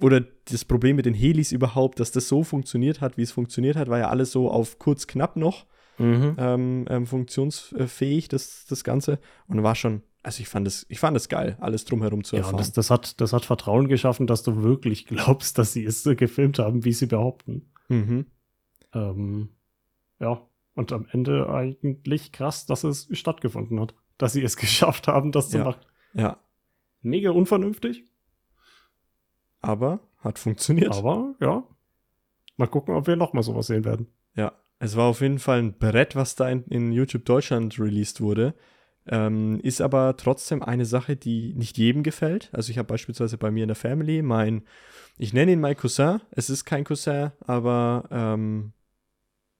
oder 0.00 0.20
das 0.46 0.64
Problem 0.64 0.96
mit 0.96 1.06
den 1.06 1.14
Helis 1.14 1.52
überhaupt, 1.52 1.98
dass 2.00 2.12
das 2.12 2.28
so 2.28 2.44
funktioniert 2.44 3.00
hat, 3.00 3.16
wie 3.16 3.22
es 3.22 3.32
funktioniert 3.32 3.76
hat, 3.76 3.88
war 3.88 3.98
ja 3.98 4.08
alles 4.08 4.30
so 4.32 4.50
auf 4.50 4.78
kurz 4.78 5.06
knapp 5.06 5.36
noch 5.36 5.66
Mhm. 6.00 6.36
ähm, 6.38 6.84
ähm, 6.88 7.06
funktionsfähig, 7.06 8.28
das, 8.28 8.66
das 8.68 8.84
Ganze. 8.84 9.18
Und 9.48 9.64
war 9.64 9.74
schon, 9.74 10.02
also 10.22 10.40
ich 10.40 10.48
fand 10.48 10.66
es, 10.68 10.86
ich 10.88 11.00
fand 11.00 11.16
es 11.16 11.28
geil, 11.28 11.56
alles 11.60 11.84
drumherum 11.84 12.22
zu 12.22 12.36
Ja, 12.36 12.40
erfahren. 12.42 12.54
und 12.54 12.60
das, 12.60 12.72
das, 12.72 12.90
hat, 12.90 13.20
das 13.20 13.32
hat 13.32 13.44
Vertrauen 13.44 13.88
geschaffen, 13.88 14.28
dass 14.28 14.44
du 14.44 14.62
wirklich 14.62 15.06
glaubst, 15.06 15.58
dass 15.58 15.72
sie 15.72 15.84
es 15.84 16.04
so 16.04 16.14
gefilmt 16.14 16.60
haben, 16.60 16.84
wie 16.84 16.92
sie 16.92 17.06
behaupten. 17.06 17.72
mhm. 17.88 18.26
Ähm, 18.94 19.48
ja, 20.20 20.40
und 20.74 20.92
am 20.92 21.06
Ende 21.10 21.50
eigentlich 21.50 22.30
krass, 22.32 22.64
dass 22.66 22.84
es 22.84 23.08
stattgefunden 23.12 23.80
hat. 23.80 23.94
Dass 24.18 24.32
sie 24.34 24.42
es 24.42 24.56
geschafft 24.56 25.08
haben, 25.08 25.32
das 25.32 25.50
zu 25.50 25.58
Ja. 25.58 25.64
machen. 25.64 25.80
Ja, 26.14 26.38
Mega 27.02 27.30
unvernünftig, 27.32 28.04
aber 29.60 30.00
hat 30.18 30.38
funktioniert. 30.38 30.94
aber 30.94 31.34
ja. 31.40 31.64
Mal 32.56 32.66
gucken, 32.66 32.94
ob 32.94 33.06
wir 33.06 33.16
nochmal 33.16 33.42
sowas 33.42 33.68
sehen 33.68 33.84
werden. 33.84 34.08
Ja, 34.34 34.52
es 34.80 34.96
war 34.96 35.06
auf 35.06 35.20
jeden 35.20 35.38
Fall 35.38 35.60
ein 35.60 35.78
Brett, 35.78 36.16
was 36.16 36.34
da 36.34 36.48
in, 36.48 36.64
in 36.64 36.92
YouTube 36.92 37.24
Deutschland 37.24 37.78
released 37.78 38.20
wurde. 38.20 38.54
Ähm, 39.06 39.58
ist 39.60 39.80
aber 39.80 40.16
trotzdem 40.16 40.62
eine 40.62 40.84
Sache, 40.84 41.16
die 41.16 41.54
nicht 41.54 41.78
jedem 41.78 42.02
gefällt. 42.02 42.50
Also 42.52 42.70
ich 42.70 42.78
habe 42.78 42.88
beispielsweise 42.88 43.38
bei 43.38 43.50
mir 43.50 43.64
in 43.64 43.68
der 43.68 43.76
Family 43.76 44.22
mein, 44.22 44.62
ich 45.16 45.32
nenne 45.32 45.52
ihn 45.52 45.60
mein 45.60 45.76
Cousin. 45.76 46.20
Es 46.30 46.50
ist 46.50 46.64
kein 46.64 46.84
Cousin, 46.84 47.32
aber 47.40 48.08
ähm, 48.10 48.72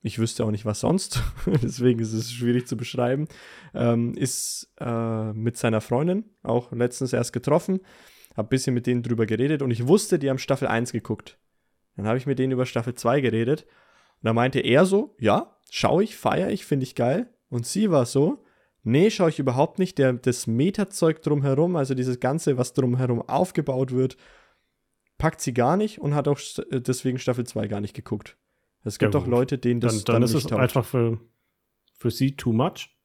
ich 0.02 0.18
wüsste 0.18 0.44
auch 0.44 0.50
nicht, 0.50 0.66
was 0.66 0.80
sonst. 0.80 1.22
Deswegen 1.46 2.00
ist 2.00 2.12
es 2.12 2.30
schwierig 2.32 2.66
zu 2.66 2.76
beschreiben. 2.76 3.26
Ähm, 3.74 4.14
ist 4.14 4.70
äh, 4.80 5.32
mit 5.32 5.56
seiner 5.56 5.80
Freundin 5.80 6.24
auch 6.42 6.70
letztens 6.72 7.12
erst 7.12 7.32
getroffen. 7.32 7.80
Hab 8.38 8.46
ein 8.46 8.48
bisschen 8.50 8.74
mit 8.74 8.86
denen 8.86 9.02
drüber 9.02 9.26
geredet 9.26 9.62
und 9.62 9.70
ich 9.70 9.86
wusste, 9.88 10.18
die 10.18 10.30
haben 10.30 10.38
Staffel 10.38 10.68
1 10.68 10.92
geguckt. 10.92 11.38
Dann 11.96 12.06
habe 12.06 12.18
ich 12.18 12.26
mit 12.26 12.38
denen 12.38 12.52
über 12.52 12.66
Staffel 12.66 12.94
2 12.94 13.20
geredet 13.20 13.62
und 14.22 14.26
da 14.26 14.32
meinte 14.32 14.60
er 14.60 14.86
so, 14.86 15.16
ja, 15.18 15.56
schaue 15.70 16.04
ich, 16.04 16.16
feiere 16.16 16.50
ich, 16.50 16.64
finde 16.64 16.84
ich 16.84 16.94
geil. 16.94 17.28
Und 17.50 17.66
sie 17.66 17.90
war 17.90 18.06
so, 18.06 18.44
nee, 18.84 19.10
schaue 19.10 19.30
ich 19.30 19.38
überhaupt 19.40 19.78
nicht. 19.80 19.98
Der, 19.98 20.12
das 20.12 20.46
Metazeug 20.46 21.20
drumherum, 21.22 21.74
also 21.76 21.94
dieses 21.94 22.20
Ganze, 22.20 22.56
was 22.56 22.74
drumherum 22.74 23.22
aufgebaut 23.22 23.90
wird, 23.90 24.16
packt 25.18 25.40
sie 25.40 25.52
gar 25.52 25.76
nicht 25.76 25.98
und 26.00 26.14
hat 26.14 26.28
auch 26.28 26.38
äh, 26.70 26.80
deswegen 26.80 27.18
Staffel 27.18 27.44
2 27.44 27.66
gar 27.66 27.80
nicht 27.80 27.94
geguckt. 27.94 28.36
Es 28.84 28.98
gibt 29.00 29.14
Ja, 29.14 29.20
auch. 29.20 29.26
Leute, 29.26 29.58
denen 29.58 29.80
das 29.80 30.04
Dann, 30.04 30.14
dann 30.14 30.22
ist 30.22 30.34
nicht 30.34 30.44
es 30.44 30.50
taugt. 30.50 30.62
einfach 30.62 30.84
für, 30.84 31.18
für 31.98 32.12
sie 32.12 32.36
too 32.36 32.52
much. 32.52 32.96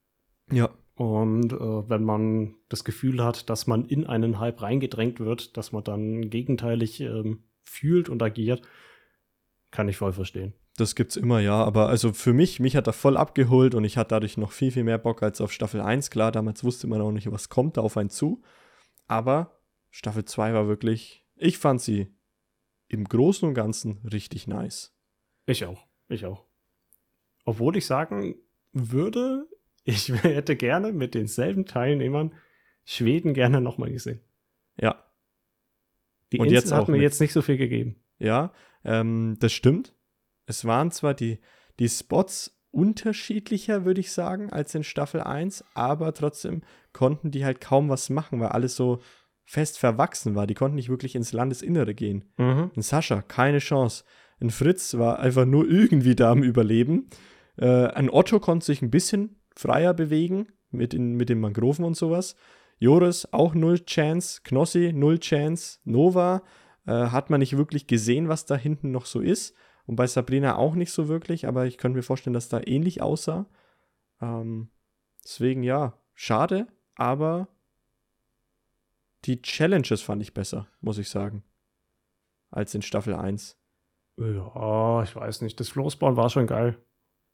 Ja, 0.51 0.69
Und 0.96 1.54
äh, 1.54 1.89
wenn 1.89 2.04
man 2.04 2.56
das 2.70 2.84
Gefühl 2.84 3.24
hat, 3.24 3.50
dass 3.50 3.66
man 3.66 3.86
in 3.86 4.06
einen 4.06 4.39
Hype 4.39 4.62
reingedrängt 4.62 5.20
wird, 5.20 5.58
dass 5.58 5.72
man 5.72 5.84
dann 5.84 6.30
gegenteilig 6.30 7.02
ähm, 7.02 7.44
fühlt 7.64 8.10
und 8.10 8.22
agiert, 8.22 8.62
kann 9.72 9.89
ich 9.89 9.98
voll 9.98 10.14
verstehen. 10.14 10.54
das 10.78 10.94
gibt's 10.94 11.16
immer, 11.16 11.39
ja. 11.39 11.64
Aber 11.64 11.89
also 11.89 12.14
für 12.14 12.34
mich, 12.34 12.60
mich 12.60 12.76
hat 12.76 12.86
er 12.86 12.94
voll 12.94 13.18
abgeholt 13.18 13.74
und 13.74 13.84
ich 13.86 13.98
hatte 13.98 14.10
dadurch 14.10 14.38
noch 14.38 14.52
viel, 14.52 14.72
viel 14.72 14.84
mehr 14.84 15.00
Bock 15.00 15.24
als 15.24 15.41
auf 15.41 15.52
Staffel 15.52 15.82
1. 15.82 16.12
Klar, 16.12 16.32
damals 16.32 16.64
wusste 16.64 16.88
man 16.88 17.02
auch 17.02 17.12
nicht, 17.12 17.32
was 17.32 17.50
kommt 17.50 17.78
da 17.78 17.82
auf 17.82 17.98
einen 17.98 18.12
zu. 18.12 18.44
Aber 19.08 19.60
Staffel 19.89 20.26
2 20.26 20.54
war 20.54 20.68
wirklich, 20.68 21.26
ich 21.36 21.58
fand 21.58 21.82
sie 21.82 22.16
im 22.88 23.06
Großen 23.06 23.48
und 23.48 23.56
Ganzen 23.56 24.00
richtig 24.12 24.48
nice. 24.48 24.96
Ich 25.48 25.66
auch. 25.66 25.88
Ich 26.08 26.26
auch. 26.26 26.46
Obwohl 27.46 27.76
ich 27.78 27.86
sagen 27.86 28.36
würde, 28.72 29.48
ich 29.84 30.09
hätte 30.23 30.55
gerne 30.55 30.91
mit 30.91 31.13
denselben 31.13 31.65
Teilnehmern 31.65 32.34
Schweden 32.86 33.34
gerne 33.34 33.61
nochmal 33.61 33.91
gesehen. 33.91 34.19
Ja, 34.79 35.03
Die 36.31 36.39
Und 36.39 36.45
Insel 36.47 36.55
jetzt 36.59 36.71
hat 36.71 36.88
mir 36.88 36.93
mit- 36.93 37.01
jetzt 37.03 37.21
nicht 37.21 37.34
so 37.34 37.41
viel 37.41 37.57
gegeben. 37.57 37.95
ja, 38.19 38.51
ähm, 38.84 39.38
das 39.39 39.53
stimmt. 39.53 39.93
Es 40.45 40.65
waren 40.65 40.91
zwar 40.91 41.13
die, 41.13 41.39
die 41.79 41.88
Spots 41.88 42.59
unterschiedlicher, 42.71 43.86
würde 43.86 44.01
ich 44.01 44.11
sagen, 44.11 44.51
als 44.51 44.73
in 44.75 44.84
Staffel 44.84 45.21
1, 45.21 45.63
aber 45.73 46.13
trotzdem 46.13 46.61
konnten 46.91 47.31
die 47.31 47.45
halt 47.45 47.61
kaum 47.61 47.89
was 47.89 48.09
machen, 48.09 48.39
weil 48.39 48.49
alles 48.49 48.75
so 48.75 48.99
fest 49.45 49.77
verwachsen 49.77 50.36
war. 50.36 50.47
Die 50.47 50.53
konnten 50.53 50.75
nicht 50.75 50.89
wirklich 50.89 51.15
ins 51.15 51.34
Landesinnere 51.34 51.93
gehen. 51.93 52.25
Mhm. 52.38 52.71
Ein 52.75 52.81
Sascha, 52.81 53.21
keine 53.21 53.59
Chance. 53.59 54.03
Ein 54.41 54.49
Fritz 54.49 54.97
war 54.97 55.19
einfach 55.19 55.45
nur 55.45 55.67
irgendwie 55.69 56.15
da 56.15 56.31
am 56.31 56.43
Überleben. 56.43 57.09
Äh, 57.57 57.67
ein 57.88 58.09
Otto 58.09 58.39
konnte 58.39 58.65
sich 58.65 58.81
ein 58.81 58.89
bisschen 58.91 59.36
freier 59.56 59.93
bewegen 59.93 60.47
mit, 60.72 60.93
in, 60.93 61.16
mit 61.16 61.30
den 61.30 61.39
Mangroven 61.39 61.86
und 61.86 61.95
sowas. 61.95 62.36
Joris 62.80 63.32
auch 63.32 63.54
null 63.54 63.84
Chance. 63.86 64.41
Knossi 64.43 64.91
null 64.93 65.20
Chance. 65.20 65.80
Nova 65.84 66.43
äh, 66.86 66.91
hat 66.91 67.30
man 67.30 67.39
nicht 67.39 67.58
wirklich 67.58 67.88
gesehen, 67.88 68.30
was 68.30 68.45
da 68.45 68.56
hinten 68.56 68.91
noch 68.91 69.06
so 69.06 69.20
ist. 69.20 69.56
Und 69.86 69.95
bei 69.95 70.08
Sabrina 70.08 70.56
auch 70.56 70.76
nicht 70.76 70.91
so 70.91 71.08
wirklich, 71.08 71.47
aber 71.47 71.66
ich 71.66 71.78
könnte 71.78 71.97
mir 71.97 72.04
vorstellen, 72.04 72.34
dass 72.34 72.49
da 72.49 72.62
ähnlich 72.66 73.01
aussah. 73.01 73.47
Ähm, 74.22 74.70
deswegen 75.24 75.64
ja, 75.64 75.97
schade, 76.14 76.68
aber 76.95 77.49
die 79.26 79.41
Challenges 79.41 80.01
fand 80.01 80.22
ich 80.22 80.34
besser, 80.34 80.68
muss 80.82 80.97
ich 80.97 81.10
sagen. 81.10 81.43
Als 82.49 82.76
in 82.76 82.82
Staffel 82.82 83.16
1. 83.16 83.58
Ja, 84.18 85.04
ich 85.04 85.16
weiß 85.16 85.41
nicht. 85.41 85.60
Das 85.60 85.70
Floßbauen 85.70 86.18
war 86.18 86.30
schon 86.30 86.47
geil. 86.47 86.78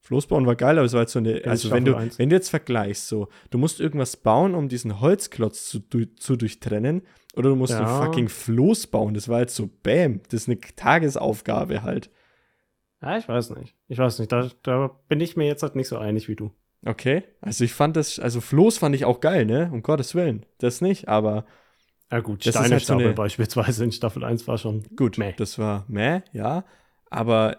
Floßbauen 0.01 0.45
war 0.45 0.55
geil, 0.55 0.77
aber 0.77 0.85
es 0.85 0.93
war 0.93 1.01
jetzt 1.01 1.11
so 1.13 1.19
eine. 1.19 1.37
In 1.37 1.49
Also, 1.49 1.71
wenn 1.71 1.85
du, 1.85 1.95
eins. 1.95 2.17
wenn 2.17 2.29
du 2.29 2.35
jetzt 2.35 2.49
vergleichst, 2.49 3.07
so, 3.07 3.27
du 3.51 3.57
musst 3.57 3.79
irgendwas 3.79 4.17
bauen, 4.17 4.55
um 4.55 4.69
diesen 4.69 4.99
Holzklotz 5.01 5.67
zu, 5.69 5.79
du, 5.79 6.05
zu 6.15 6.35
durchtrennen, 6.35 7.01
oder 7.35 7.49
du 7.49 7.55
musst 7.55 7.73
Ja. 7.73 7.79
ein 7.99 8.05
fucking 8.05 8.27
Floß 8.29 8.87
bauen. 8.87 9.13
Das 9.13 9.27
war 9.29 9.41
jetzt 9.41 9.55
so, 9.55 9.69
bam, 9.83 10.21
das 10.29 10.41
ist 10.43 10.47
eine 10.49 10.59
Tagesaufgabe 10.59 11.83
halt. 11.83 12.09
Ja, 13.01 13.17
ich 13.17 13.27
weiß 13.27 13.51
nicht. 13.51 13.75
Ich 13.87 13.97
weiß 13.97 14.19
nicht. 14.19 14.31
Da, 14.31 14.49
da 14.63 14.89
bin 15.07 15.21
ich 15.21 15.37
mir 15.37 15.45
jetzt 15.47 15.63
halt 15.63 15.75
nicht 15.75 15.87
so 15.87 15.97
einig 15.97 16.27
wie 16.27 16.35
du. 16.35 16.51
Okay. 16.85 17.23
Also, 17.41 17.63
ich 17.63 17.73
fand 17.73 17.95
das, 17.95 18.19
also 18.19 18.41
Floß 18.41 18.77
fand 18.77 18.95
ich 18.95 19.05
auch 19.05 19.19
geil, 19.19 19.45
ne? 19.45 19.69
Um 19.71 19.83
Gottes 19.83 20.15
Willen. 20.15 20.45
Das 20.59 20.81
nicht, 20.81 21.07
aber 21.07 21.45
Ja, 22.11 22.21
gut, 22.21 22.43
Steine 22.43 22.69
halt 22.75 22.85
so 22.85 22.93
eine- 22.93 23.13
beispielsweise 23.13 23.83
in 23.83 23.91
Staffel 23.91 24.23
1 24.23 24.47
war 24.47 24.57
schon. 24.57 24.83
Gut, 24.95 25.17
Meh. 25.17 25.33
das 25.37 25.59
war 25.59 25.85
meh, 25.87 26.21
ja. 26.33 26.63
Aber 27.09 27.57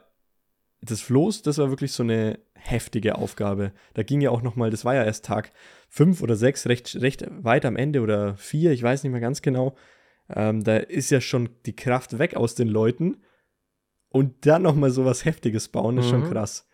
das 0.82 1.00
Floß, 1.02 1.42
das 1.42 1.58
war 1.58 1.68
wirklich 1.70 1.92
so 1.92 2.02
eine 2.02 2.38
heftige 2.54 3.16
Aufgabe. 3.16 3.72
Da 3.94 4.02
ging 4.02 4.20
ja 4.20 4.30
auch 4.30 4.42
noch 4.42 4.56
mal, 4.56 4.70
das 4.70 4.84
war 4.84 4.94
ja 4.94 5.04
erst 5.04 5.24
Tag 5.24 5.52
fünf 5.88 6.22
oder 6.22 6.36
sechs, 6.36 6.66
recht, 6.66 6.96
recht 7.00 7.26
weit 7.42 7.64
am 7.64 7.76
Ende 7.76 8.00
oder 8.00 8.36
vier, 8.36 8.72
ich 8.72 8.82
weiß 8.82 9.02
nicht 9.02 9.12
mehr 9.12 9.20
ganz 9.20 9.42
genau. 9.42 9.76
Ähm, 10.28 10.62
da 10.64 10.76
ist 10.76 11.10
ja 11.10 11.20
schon 11.20 11.50
die 11.66 11.74
Kraft 11.76 12.18
weg 12.18 12.34
aus 12.36 12.54
den 12.54 12.68
Leuten. 12.68 13.18
Und 14.12 14.46
dann 14.46 14.62
noch 14.62 14.74
mal 14.74 14.90
so 14.90 15.04
was 15.04 15.24
Heftiges 15.24 15.68
bauen, 15.68 15.96
ist 15.98 16.08
schon 16.08 16.22
Mhm. 16.22 16.30
krass. 16.30 16.66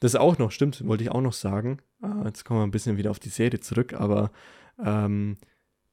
Das 0.00 0.14
auch 0.16 0.38
noch, 0.38 0.50
stimmt, 0.50 0.86
wollte 0.86 1.04
ich 1.04 1.10
auch 1.10 1.20
noch 1.20 1.32
sagen. 1.32 1.78
Ah, 2.00 2.22
jetzt 2.24 2.44
kommen 2.44 2.60
wir 2.60 2.64
ein 2.66 2.70
bisschen 2.72 2.96
wieder 2.96 3.10
auf 3.10 3.18
die 3.20 3.28
Serie 3.30 3.60
zurück, 3.60 3.94
aber 3.94 4.30
ähm, 4.84 5.38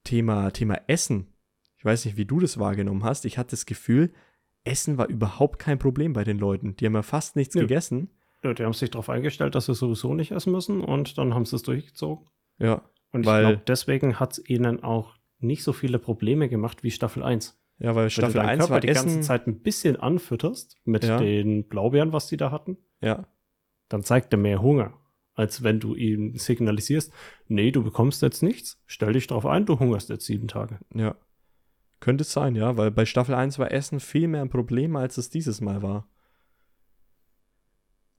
Thema, 0.04 0.52
Thema 0.52 0.80
Essen. 0.88 1.28
Ich 1.78 1.86
weiß 1.86 2.06
nicht, 2.06 2.18
wie 2.18 2.26
du 2.26 2.40
das 2.40 2.58
wahrgenommen 2.60 3.04
hast. 3.04 3.26
Ich 3.26 3.38
hatte 3.38 3.52
das 3.52 3.66
Gefühl, 3.66 4.12
Essen 4.64 4.98
war 4.98 5.08
überhaupt 5.08 5.60
kein 5.60 5.80
Problem 5.80 6.14
bei 6.14 6.24
den 6.24 6.38
Leuten. 6.38 6.76
Die 6.76 6.86
haben 6.86 6.94
ja 6.96 7.02
fast 7.02 7.36
nichts 7.36 7.56
Nö. 7.56 7.62
gegessen. 7.62 8.10
Ja, 8.44 8.54
die 8.54 8.64
haben 8.64 8.74
sich 8.74 8.90
darauf 8.92 9.10
eingestellt, 9.10 9.56
dass 9.56 9.66
sie 9.66 9.74
sowieso 9.76 10.14
nicht 10.14 10.32
essen 10.32 10.52
müssen 10.52 10.82
und 10.82 11.18
dann 11.18 11.34
haben 11.34 11.46
sie 11.46 11.56
es 11.58 11.64
durchgezogen. 11.64 12.26
Ja, 12.58 12.82
Und 13.12 13.22
ich 13.22 13.26
glaube, 13.28 13.62
deswegen 13.68 14.20
hat 14.20 14.34
es 14.34 14.50
ihnen 14.50 14.84
auch 14.84 15.16
nicht 15.40 15.64
so 15.64 15.74
viele 15.74 16.00
Probleme 16.00 16.48
gemacht 16.50 16.84
wie 16.84 16.92
Staffel 16.92 17.24
1. 17.24 17.58
ja, 17.80 17.96
weil 17.96 18.04
Wenn 18.04 18.10
Staffel 18.10 18.34
du 18.34 18.38
deinen 18.40 18.50
1 18.50 18.60
Körper 18.60 18.74
war 18.74 18.80
die 18.82 18.88
ganze 18.88 19.06
Essen. 19.08 19.24
Zeit 19.24 19.48
ein 19.48 19.60
bisschen 19.62 19.96
anfütterst 19.98 20.78
mit 20.86 21.04
Ja. 21.06 21.18
den 21.18 21.68
Blaubeeren, 21.68 22.12
was 22.14 22.28
die 22.28 22.38
da 22.38 22.52
hatten, 22.52 22.78
Ja, 23.02 23.28
dann 23.88 24.04
zeigt 24.04 24.34
er 24.34 24.38
mehr 24.38 24.62
Hunger, 24.62 24.94
als 25.36 25.64
wenn 25.64 25.80
du 25.80 25.96
ihm 25.96 26.36
signalisierst, 26.38 27.12
nee, 27.48 27.72
du 27.72 27.82
bekommst 27.84 28.22
jetzt 28.22 28.44
nichts, 28.44 28.82
stell 28.86 29.14
dich 29.14 29.28
drauf 29.28 29.46
ein, 29.46 29.66
du 29.66 29.80
hungerst 29.80 30.10
jetzt 30.10 30.26
sieben 30.26 30.48
Tage. 30.48 30.80
ja. 30.94 31.16
Könnte 32.00 32.22
es 32.22 32.32
sein, 32.32 32.56
ja, 32.56 32.78
weil 32.78 32.92
bei 32.92 33.06
Staffel 33.06 33.36
1 33.36 33.60
war 33.60 33.72
Essen 33.72 34.00
viel 34.00 34.28
mehr 34.28 34.42
ein 34.42 34.50
Problem, 34.50 34.96
als 34.96 35.18
es 35.18 35.30
dieses 35.30 35.60
Mal 35.60 35.82
war. 35.82 36.08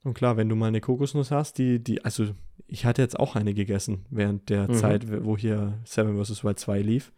Und 0.02 0.14
klar, 0.14 0.36
wenn 0.36 0.48
du 0.48 0.56
mal 0.56 0.68
eine 0.68 0.80
Kokosnuss 0.80 1.30
hast, 1.30 1.58
die, 1.58 1.82
die, 1.82 2.04
also 2.04 2.34
ich 2.66 2.84
hatte 2.86 3.02
jetzt 3.02 3.18
auch 3.18 3.36
eine 3.36 3.52
gegessen 3.54 4.06
während 4.10 4.48
der 4.48 4.68
Mhm. 4.68 4.74
Zeit, 4.74 5.24
wo 5.24 5.36
hier 5.36 5.78
Seven 5.84 6.22
vs. 6.22 6.42
Wild 6.44 6.58
2 6.58 6.80
lief. 6.80 7.12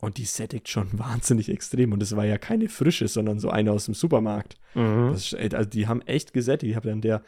Und 0.00 0.18
die 0.18 0.24
sättigt 0.24 0.68
schon 0.68 0.86
wahnsinnig 0.98 1.48
extrem. 1.48 1.92
Und 1.92 2.02
es 2.02 2.14
war 2.14 2.24
ja 2.24 2.38
keine 2.38 2.68
frische, 2.68 3.08
sondern 3.08 3.40
so 3.40 3.50
eine 3.50 3.72
aus 3.72 3.86
dem 3.86 3.94
Supermarkt. 3.94 4.56
Mhm. 4.74 5.12
Ist, 5.14 5.34
also 5.34 5.68
die 5.68 5.88
haben 5.88 6.02
echt 6.02 6.32
gesättigt. 6.32 6.70
Ich 6.70 6.76
habe 6.76 6.88
dann 6.88 7.00
der 7.00 7.22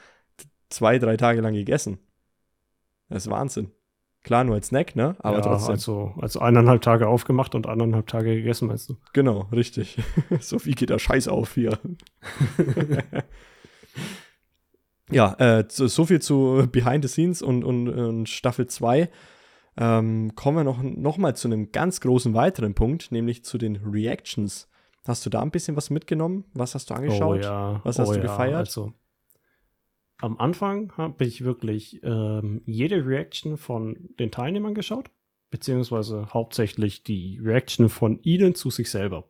zwei, 0.68 0.98
drei 1.00 1.16
Tage 1.16 1.40
lang 1.40 1.54
gegessen. 1.54 1.98
Das 3.08 3.26
ist 3.26 3.30
Wahnsinn. 3.30 3.72
Klar, 4.22 4.44
nur 4.44 4.54
als 4.54 4.66
Snack, 4.66 4.96
ne? 4.96 5.16
Aber 5.20 5.38
ja, 5.38 5.42
trotzdem. 5.42 5.70
Also, 5.70 6.14
also 6.20 6.40
eineinhalb 6.40 6.82
Tage 6.82 7.08
aufgemacht 7.08 7.54
und 7.54 7.66
eineinhalb 7.66 8.06
Tage 8.06 8.34
gegessen, 8.34 8.68
meinst 8.68 8.90
du? 8.90 8.96
Genau, 9.14 9.48
richtig. 9.52 9.98
so 10.40 10.64
wie 10.66 10.72
geht 10.72 10.90
der 10.90 10.98
Scheiß 10.98 11.28
auf 11.28 11.54
hier. 11.54 11.78
ja, 15.10 15.34
äh, 15.38 15.64
so, 15.68 15.86
so 15.86 16.04
viel 16.04 16.20
zu 16.20 16.68
Behind 16.70 17.02
the 17.02 17.08
Scenes 17.08 17.40
und, 17.40 17.64
und, 17.64 17.88
und 17.88 18.28
Staffel 18.28 18.66
2. 18.66 19.08
Ähm, 19.78 20.34
kommen 20.34 20.58
wir 20.58 20.64
noch, 20.64 20.82
noch 20.82 21.16
mal 21.16 21.34
zu 21.34 21.48
einem 21.48 21.72
ganz 21.72 22.02
großen 22.02 22.34
weiteren 22.34 22.74
Punkt, 22.74 23.12
nämlich 23.12 23.44
zu 23.44 23.56
den 23.56 23.76
Reactions. 23.76 24.68
Hast 25.06 25.24
du 25.24 25.30
da 25.30 25.40
ein 25.40 25.50
bisschen 25.50 25.76
was 25.76 25.88
mitgenommen? 25.88 26.44
Was 26.52 26.74
hast 26.74 26.90
du 26.90 26.94
angeschaut? 26.94 27.38
Oh 27.38 27.42
ja. 27.42 27.80
Was 27.84 27.98
hast 27.98 28.10
oh 28.10 28.12
du 28.12 28.18
ja. 28.18 28.24
gefeiert? 28.24 28.58
Also, 28.58 28.92
am 30.20 30.38
Anfang 30.38 30.92
habe 30.96 31.24
ich 31.24 31.44
wirklich 31.44 32.00
ähm, 32.02 32.62
jede 32.66 33.06
Reaction 33.06 33.56
von 33.56 33.96
den 34.18 34.30
Teilnehmern 34.30 34.74
geschaut, 34.74 35.10
beziehungsweise 35.50 36.32
hauptsächlich 36.32 37.02
die 37.02 37.38
Reaction 37.42 37.88
von 37.88 38.20
ihnen 38.22 38.54
zu 38.54 38.70
sich 38.70 38.90
selber. 38.90 39.28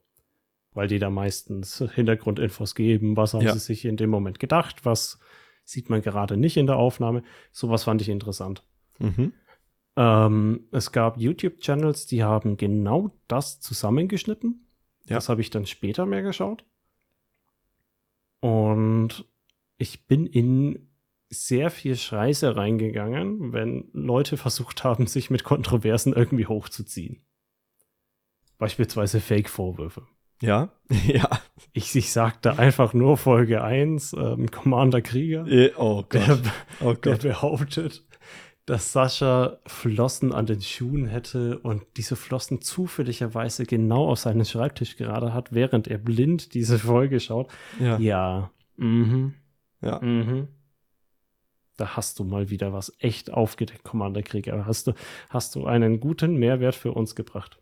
Weil 0.72 0.86
die 0.88 0.98
da 0.98 1.10
meistens 1.10 1.82
Hintergrundinfos 1.94 2.74
geben, 2.74 3.16
was 3.16 3.34
haben 3.34 3.42
Ja. 3.42 3.52
sie 3.52 3.58
sich 3.58 3.84
in 3.84 3.96
dem 3.96 4.10
Moment 4.10 4.38
gedacht, 4.38 4.84
was 4.84 5.18
sieht 5.64 5.90
man 5.90 6.02
gerade 6.02 6.36
nicht 6.36 6.56
in 6.56 6.66
der 6.66 6.76
Aufnahme. 6.76 7.22
Sowas 7.52 7.84
fand 7.84 8.02
ich 8.02 8.08
interessant. 8.08 8.62
Mhm. 8.98 9.32
Ähm, 9.96 10.68
es 10.70 10.92
gab 10.92 11.18
YouTube-Channels, 11.18 12.06
die 12.06 12.22
haben 12.22 12.56
genau 12.56 13.10
das 13.28 13.60
zusammengeschnitten. 13.60 14.66
Ja. 15.06 15.16
Das 15.16 15.28
habe 15.28 15.40
ich 15.40 15.50
dann 15.50 15.66
später 15.66 16.06
mehr 16.06 16.22
geschaut. 16.22 16.64
Und 18.40 19.26
ich 19.80 20.06
bin 20.06 20.26
in 20.26 20.88
sehr 21.30 21.70
viel 21.70 21.96
Scheiße 21.96 22.54
reingegangen, 22.56 23.52
wenn 23.52 23.88
Leute 23.92 24.36
versucht 24.36 24.84
haben, 24.84 25.06
sich 25.06 25.30
mit 25.30 25.42
Kontroversen 25.44 26.12
irgendwie 26.12 26.46
hochzuziehen. 26.46 27.24
Beispielsweise 28.58 29.20
Fake-Vorwürfe. 29.20 30.06
Ja, 30.42 30.72
ja. 31.06 31.28
Ich, 31.72 31.94
ich 31.96 32.12
sagte 32.12 32.58
einfach 32.58 32.92
nur 32.94 33.16
Folge 33.16 33.62
1, 33.62 34.12
ähm, 34.14 34.50
Commander 34.50 35.00
Krieger. 35.02 35.46
Äh, 35.46 35.72
Oh 35.76 36.02
Der, 36.12 36.26
Gott. 36.26 36.40
Oh 36.80 36.92
der 36.92 37.12
Gott. 37.12 37.22
behauptet, 37.22 38.04
dass 38.66 38.92
Sascha 38.92 39.58
Flossen 39.66 40.32
an 40.32 40.46
den 40.46 40.60
Schuhen 40.60 41.06
hätte 41.06 41.58
und 41.60 41.84
diese 41.96 42.16
Flossen 42.16 42.60
zufälligerweise 42.60 43.64
genau 43.64 44.08
auf 44.08 44.18
seinen 44.18 44.44
Schreibtisch 44.44 44.96
gerade 44.96 45.32
hat, 45.32 45.52
während 45.52 45.88
er 45.88 45.98
blind 45.98 46.52
diese 46.54 46.78
Folge 46.78 47.20
schaut. 47.20 47.50
Ja. 47.78 47.98
Ja. 47.98 48.50
Mhm. 48.76 49.34
Ja. 49.82 50.00
Mhm. 50.00 50.48
Da 51.76 51.96
hast 51.96 52.18
du 52.18 52.24
mal 52.24 52.50
wieder 52.50 52.72
was 52.72 52.94
echt 52.98 53.32
aufgedeckt, 53.32 53.84
Commander 53.84 54.22
Krieger. 54.22 54.66
Hast 54.66 54.86
du, 54.86 54.92
hast 55.30 55.54
du 55.54 55.66
einen 55.66 55.98
guten 56.00 56.36
Mehrwert 56.36 56.74
für 56.74 56.92
uns 56.92 57.14
gebracht. 57.14 57.58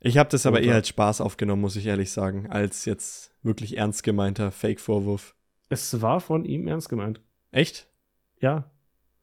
Ich 0.00 0.16
habe 0.18 0.30
das 0.30 0.46
aber 0.46 0.56
Oder- 0.58 0.66
eher 0.66 0.74
als 0.76 0.88
Spaß 0.88 1.20
aufgenommen, 1.20 1.60
muss 1.62 1.76
ich 1.76 1.86
ehrlich 1.86 2.10
sagen, 2.10 2.50
als 2.50 2.86
jetzt 2.86 3.34
wirklich 3.42 3.76
ernst 3.76 4.02
gemeinter 4.02 4.50
Fake-Vorwurf. 4.50 5.34
Es 5.68 6.00
war 6.00 6.20
von 6.20 6.44
ihm 6.44 6.66
ernst 6.68 6.88
gemeint. 6.88 7.20
Echt? 7.50 7.86
Ja, 8.40 8.70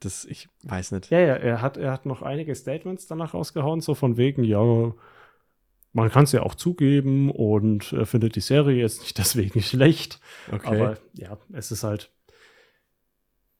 Das, 0.01 0.23
ich 0.23 0.47
weiß 0.63 0.93
nicht. 0.93 1.09
Ja, 1.09 1.19
ja, 1.19 1.33
er 1.35 1.61
hat, 1.61 1.75
er 1.75 1.91
hat 1.91 2.05
noch 2.05 2.21
einige 2.21 2.55
Statements 2.55 3.07
danach 3.07 3.33
rausgehauen, 3.33 3.81
so 3.81 3.95
von 3.95 4.15
wegen, 4.15 4.43
ja, 4.45 4.93
man 5.91 6.09
kann 6.09 6.23
es 6.23 6.31
ja 6.31 6.43
auch 6.43 6.55
zugeben 6.55 7.31
und 7.31 7.93
er 7.93 8.05
findet 8.05 8.35
die 8.35 8.41
Serie 8.41 8.79
jetzt 8.81 9.01
nicht 9.01 9.17
deswegen 9.17 9.61
schlecht. 9.61 10.19
Okay. 10.51 10.67
Aber 10.67 10.97
ja, 11.13 11.37
es 11.53 11.71
ist 11.71 11.83
halt, 11.83 12.11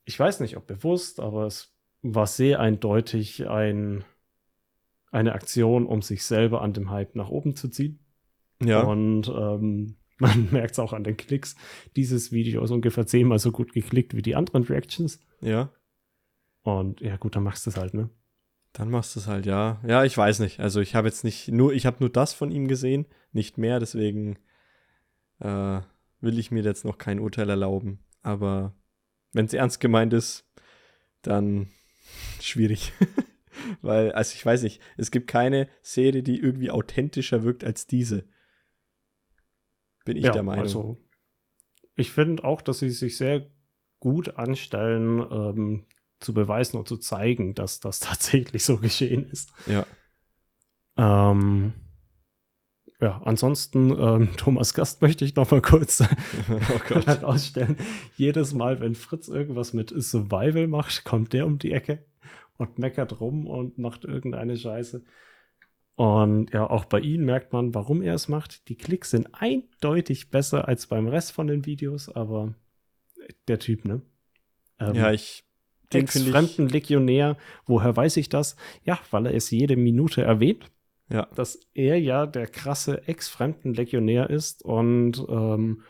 ich 0.06 0.20
weiß 0.20 0.40
nicht, 0.40 0.58
ob 0.58 0.68
bewusst, 0.68 1.20
aber 1.20 1.46
es 1.46 1.76
war 2.02 2.28
sehr 2.28 2.60
eindeutig 2.60 3.48
ein, 3.48 4.04
eine 5.12 5.34
Aktion, 5.34 5.86
um 5.86 6.02
sich 6.02 6.24
selber 6.24 6.62
an 6.62 6.74
dem 6.74 6.92
Hype 6.92 7.16
nach 7.16 7.30
oben 7.30 7.56
zu 7.56 7.70
ziehen. 7.70 8.00
ja. 8.64 8.82
Und 8.82 9.28
ähm, 9.30 9.96
man 10.20 10.50
merkt 10.52 10.72
es 10.72 10.80
auch 10.80 10.94
an 10.94 11.04
den 11.04 11.18
Klicks. 11.18 11.56
Dieses 11.96 12.32
Video 12.32 12.64
ist 12.64 12.72
ungefähr 12.72 13.08
zehnmal 13.08 13.40
so 13.40 13.52
gut 13.52 13.74
geklickt 13.74 14.16
wie 14.16 14.22
die 14.22 14.36
anderen 14.36 14.64
Reactions. 14.64 15.20
ja. 15.42 15.72
Und 16.62 17.00
ja, 17.00 17.16
gut, 17.16 17.38
dann 17.38 17.44
machst 17.44 17.66
du 17.66 17.70
es 17.70 17.78
halt, 17.78 17.94
ne? 17.94 18.10
Dann 18.74 18.90
machst 18.90 19.16
du 19.16 19.20
es 19.20 19.28
halt, 19.28 19.46
ja. 19.46 19.82
Ja, 19.86 20.04
ich 20.04 20.18
weiß 20.18 20.40
nicht. 20.40 20.60
Also 20.60 20.80
ich 20.80 20.96
habe 20.96 21.08
jetzt 21.08 21.24
nicht 21.24 21.50
nur, 21.50 21.74
ich 21.74 21.86
habe 21.86 21.98
nur 22.00 22.10
das 22.10 22.34
von 22.34 22.52
ihm 22.52 22.68
gesehen, 22.68 23.08
nicht 23.32 23.58
mehr, 23.58 23.80
deswegen 23.80 24.38
äh, 25.40 25.82
will 26.22 26.38
ich 26.38 26.52
mir 26.52 26.64
jetzt 26.64 26.86
noch 26.86 26.98
kein 26.98 27.20
Urteil 27.20 27.50
erlauben. 27.50 28.00
Aber 28.22 28.76
wenn 29.34 29.46
es 29.46 29.54
ernst 29.54 29.80
gemeint 29.80 30.14
ist, 30.14 30.46
dann 31.22 31.70
schwierig. 32.42 32.94
Weil, 33.82 34.12
also 34.14 34.34
ich 34.36 34.46
weiß 34.46 34.64
nicht, 34.64 34.82
es 34.98 35.12
gibt 35.12 35.28
keine 35.28 35.68
Serie, 35.82 36.24
die 36.24 36.40
irgendwie 36.40 36.72
authentischer 36.72 37.44
wirkt 37.44 37.64
als 37.64 37.88
diese. 37.88 38.28
Bin 40.06 40.18
ich 40.18 40.26
ja, 40.26 40.32
der 40.32 40.44
Meinung. 40.44 40.64
Also, 40.64 40.98
ich 41.96 42.12
finde 42.12 42.44
auch, 42.46 42.62
dass 42.62 42.80
sie 42.80 42.90
sich 42.90 43.18
sehr 43.18 43.52
gut 44.00 44.38
anstellen, 44.38 45.20
ähm, 45.20 45.86
zu 46.20 46.34
beweisen 46.34 46.78
und 46.78 46.88
zu 46.88 46.98
zeigen, 46.98 47.54
dass 47.54 47.80
das 47.80 48.00
tatsächlich 48.00 48.64
so 48.64 48.78
geschehen 48.78 49.30
ist. 49.30 49.52
Ja. 49.68 49.86
Ähm, 50.98 51.74
ja, 53.02 53.22
ansonsten, 53.24 53.92
ähm, 53.98 54.30
Thomas 54.38 54.74
Gast 54.74 55.02
möchte 55.02 55.24
ich 55.24 55.36
noch 55.36 55.50
mal 55.52 55.62
kurz 55.62 56.04
oh. 57.24 57.36
Jedes 58.18 58.54
Mal, 58.54 58.82
wenn 58.82 58.96
Fritz 58.96 59.30
irgendwas 59.30 59.74
mit 59.74 59.94
Survival 59.96 60.68
macht, 60.68 61.06
kommt 61.06 61.34
der 61.34 61.46
um 61.46 61.60
die 61.60 61.72
Ecke 61.72 62.06
und 62.58 62.78
meckert 62.78 63.22
rum 63.22 63.48
und 63.48 63.78
macht 63.78 64.04
irgendeine 64.04 64.58
Scheiße. 64.58 65.04
Und 65.96 66.54
ja, 66.54 66.70
auch 66.70 66.86
bei 66.86 67.00
ihm 67.00 67.26
merkt 67.26 67.52
man, 67.52 67.74
warum 67.74 68.02
er 68.02 68.14
es 68.14 68.30
macht. 68.30 68.70
Die 68.70 68.76
Klicks 68.76 69.10
sind 69.12 69.28
eindeutig 69.34 70.30
besser 70.30 70.68
als 70.68 70.88
beim 70.88 71.08
Rest 71.08 71.34
von 71.34 71.48
den 71.48 71.66
Videos, 71.66 72.08
aber 72.08 72.54
der 73.48 73.60
Typ, 73.60 73.86
ne? 73.86 74.02
Ähm, 74.80 74.96
ja, 74.96 75.12
ich. 75.12 75.44
Den 75.94 76.08
fremden 76.08 76.70
Legionär, 76.70 77.38
woher 77.66 77.96
weiß 77.96 78.18
ich 78.18 78.30
das? 78.30 78.56
Ja, 78.84 79.00
weil 79.12 79.26
er 79.26 79.34
es 79.34 79.50
jede 79.50 79.76
Minute 79.76 80.22
erwähnt. 80.22 80.70
Ja. 81.12 81.28
Dass 81.34 81.60
er 81.74 82.00
ja 82.00 82.28
der 82.28 82.46
krasse 82.46 83.08
ex-fremden 83.08 83.74
Legionär 83.74 84.30
ist 84.30 84.64
und 84.64 85.26
ähm, 85.28 85.82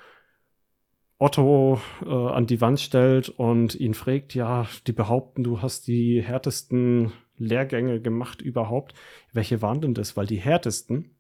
Otto 1.18 1.82
äh, 2.06 2.10
an 2.10 2.48
die 2.48 2.62
Wand 2.62 2.80
stellt 2.80 3.28
und 3.28 3.76
ihn 3.76 3.94
fragt, 3.94 4.34
ja, 4.34 4.68
die 4.88 4.94
behaupten, 4.94 5.44
du 5.44 5.62
hast 5.62 5.88
die 5.88 6.24
härtesten 6.24 7.12
Lehrgänge 7.36 8.02
gemacht 8.02 8.42
überhaupt. 8.42 8.94
Welche 9.34 9.62
waren 9.62 9.82
denn 9.82 9.94
das? 9.94 10.16
Weil 10.16 10.28
die 10.28 10.38
härtesten 10.38 11.18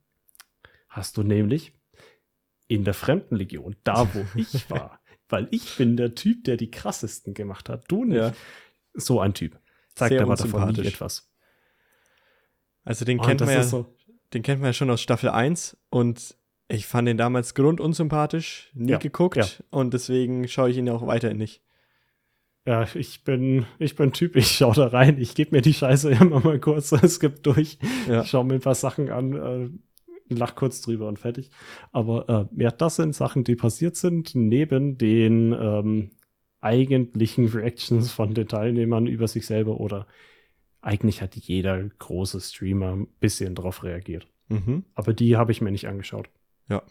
hast 0.87 1.17
du 1.17 1.23
nämlich 1.23 1.73
in 2.67 2.85
der 2.85 2.93
Fremdenlegion, 2.93 3.75
da 3.83 4.13
wo 4.13 4.25
ich 4.39 4.69
war. 4.69 5.01
Weil 5.27 5.49
ich 5.51 5.75
bin 5.77 5.97
der 5.97 6.15
Typ, 6.15 6.45
der 6.45 6.55
die 6.55 6.71
krassesten 6.71 7.33
gemacht 7.33 7.67
hat. 7.67 7.91
Du 7.91 8.05
nicht. 8.05 8.17
Ja. 8.17 8.33
So 8.93 9.19
ein 9.19 9.33
Typ. 9.33 9.59
Zeigt 9.95 10.13
Sehr 10.13 10.21
aber 10.21 10.35
davon 10.35 10.69
nie 10.69 10.85
etwas. 10.85 11.29
Also 12.83 13.05
den 13.05 13.19
oh, 13.19 13.23
kennt 13.23 13.41
man 13.41 13.49
ja, 13.49 13.63
so. 13.63 13.93
den 14.33 14.41
kennt 14.41 14.61
man 14.61 14.69
ja 14.69 14.73
schon 14.73 14.89
aus 14.89 15.01
Staffel 15.01 15.29
1 15.29 15.77
und 15.89 16.35
ich 16.69 16.85
fand 16.85 17.07
ihn 17.09 17.17
damals 17.17 17.55
grundunsympathisch, 17.55 18.71
nie 18.73 18.91
ja, 18.91 18.97
geguckt 18.97 19.37
ja. 19.37 19.45
und 19.71 19.93
deswegen 19.93 20.47
schaue 20.47 20.69
ich 20.69 20.77
ihn 20.77 20.89
auch 20.89 21.05
weiterhin 21.05 21.37
nicht. 21.37 21.61
Ja, 22.65 22.87
ich 22.93 23.23
bin, 23.23 23.65
ich 23.79 23.95
bin 23.95 24.13
Typ, 24.13 24.35
ich 24.35 24.51
schaue 24.51 24.75
da 24.75 24.87
rein, 24.87 25.17
ich 25.17 25.33
gebe 25.33 25.55
mir 25.55 25.61
die 25.61 25.73
Scheiße 25.73 26.11
immer 26.21 26.39
mal 26.39 26.59
kurz, 26.59 26.91
es 26.91 27.19
gibt 27.19 27.45
durch, 27.45 27.79
ja. 28.07 28.21
ich 28.21 28.29
schaue 28.29 28.45
mir 28.45 28.55
ein 28.55 28.61
paar 28.61 28.75
Sachen 28.75 29.09
an, 29.09 29.33
äh, 29.33 29.69
lach 30.33 30.55
kurz 30.55 30.81
drüber 30.81 31.07
und 31.07 31.17
fertig. 31.19 31.49
Aber 31.91 32.49
äh, 32.57 32.61
ja, 32.61 32.71
das 32.71 32.97
sind 32.97 33.15
Sachen, 33.15 33.43
die 33.43 33.55
passiert 33.55 33.95
sind, 33.95 34.35
neben 34.35 34.97
den 34.97 35.53
ähm, 35.53 36.11
eigentlichen 36.61 37.47
Reactions 37.47 38.11
von 38.11 38.33
den 38.33 38.47
Teilnehmern 38.47 39.07
über 39.07 39.27
sich 39.27 39.45
selber 39.45 39.79
oder 39.79 40.07
eigentlich 40.81 41.21
hat 41.21 41.35
jeder 41.35 41.81
große 41.83 42.39
Streamer 42.39 42.95
ein 42.95 43.07
bisschen 43.19 43.55
drauf 43.55 43.83
reagiert. 43.83 44.27
Mhm. 44.49 44.85
Aber 44.95 45.13
die 45.13 45.37
habe 45.37 45.51
ich 45.51 45.61
mir 45.61 45.71
nicht 45.71 45.87
angeschaut. 45.87 46.29
Ja. 46.69 46.83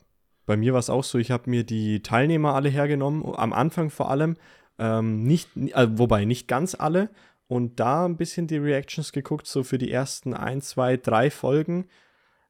Bei 0.46 0.56
mir 0.56 0.72
war 0.72 0.80
es 0.80 0.90
auch 0.90 1.04
so, 1.04 1.18
ich 1.18 1.30
habe 1.30 1.50
mir 1.50 1.64
die 1.64 2.00
Teilnehmer 2.00 2.54
alle 2.54 2.70
hergenommen, 2.70 3.24
am 3.34 3.52
Anfang 3.52 3.90
vor 3.90 4.10
allem, 4.10 4.36
ähm, 4.78 5.22
nicht, 5.22 5.54
äh, 5.56 5.88
wobei 5.98 6.24
nicht 6.24 6.48
ganz 6.48 6.74
alle, 6.74 7.10
und 7.48 7.80
da 7.80 8.04
ein 8.04 8.16
bisschen 8.16 8.46
die 8.46 8.58
Reactions 8.58 9.12
geguckt, 9.12 9.46
so 9.46 9.62
für 9.62 9.78
die 9.78 9.90
ersten 9.90 10.34
ein, 10.34 10.60
zwei, 10.60 10.96
drei 10.96 11.30
Folgen. 11.30 11.86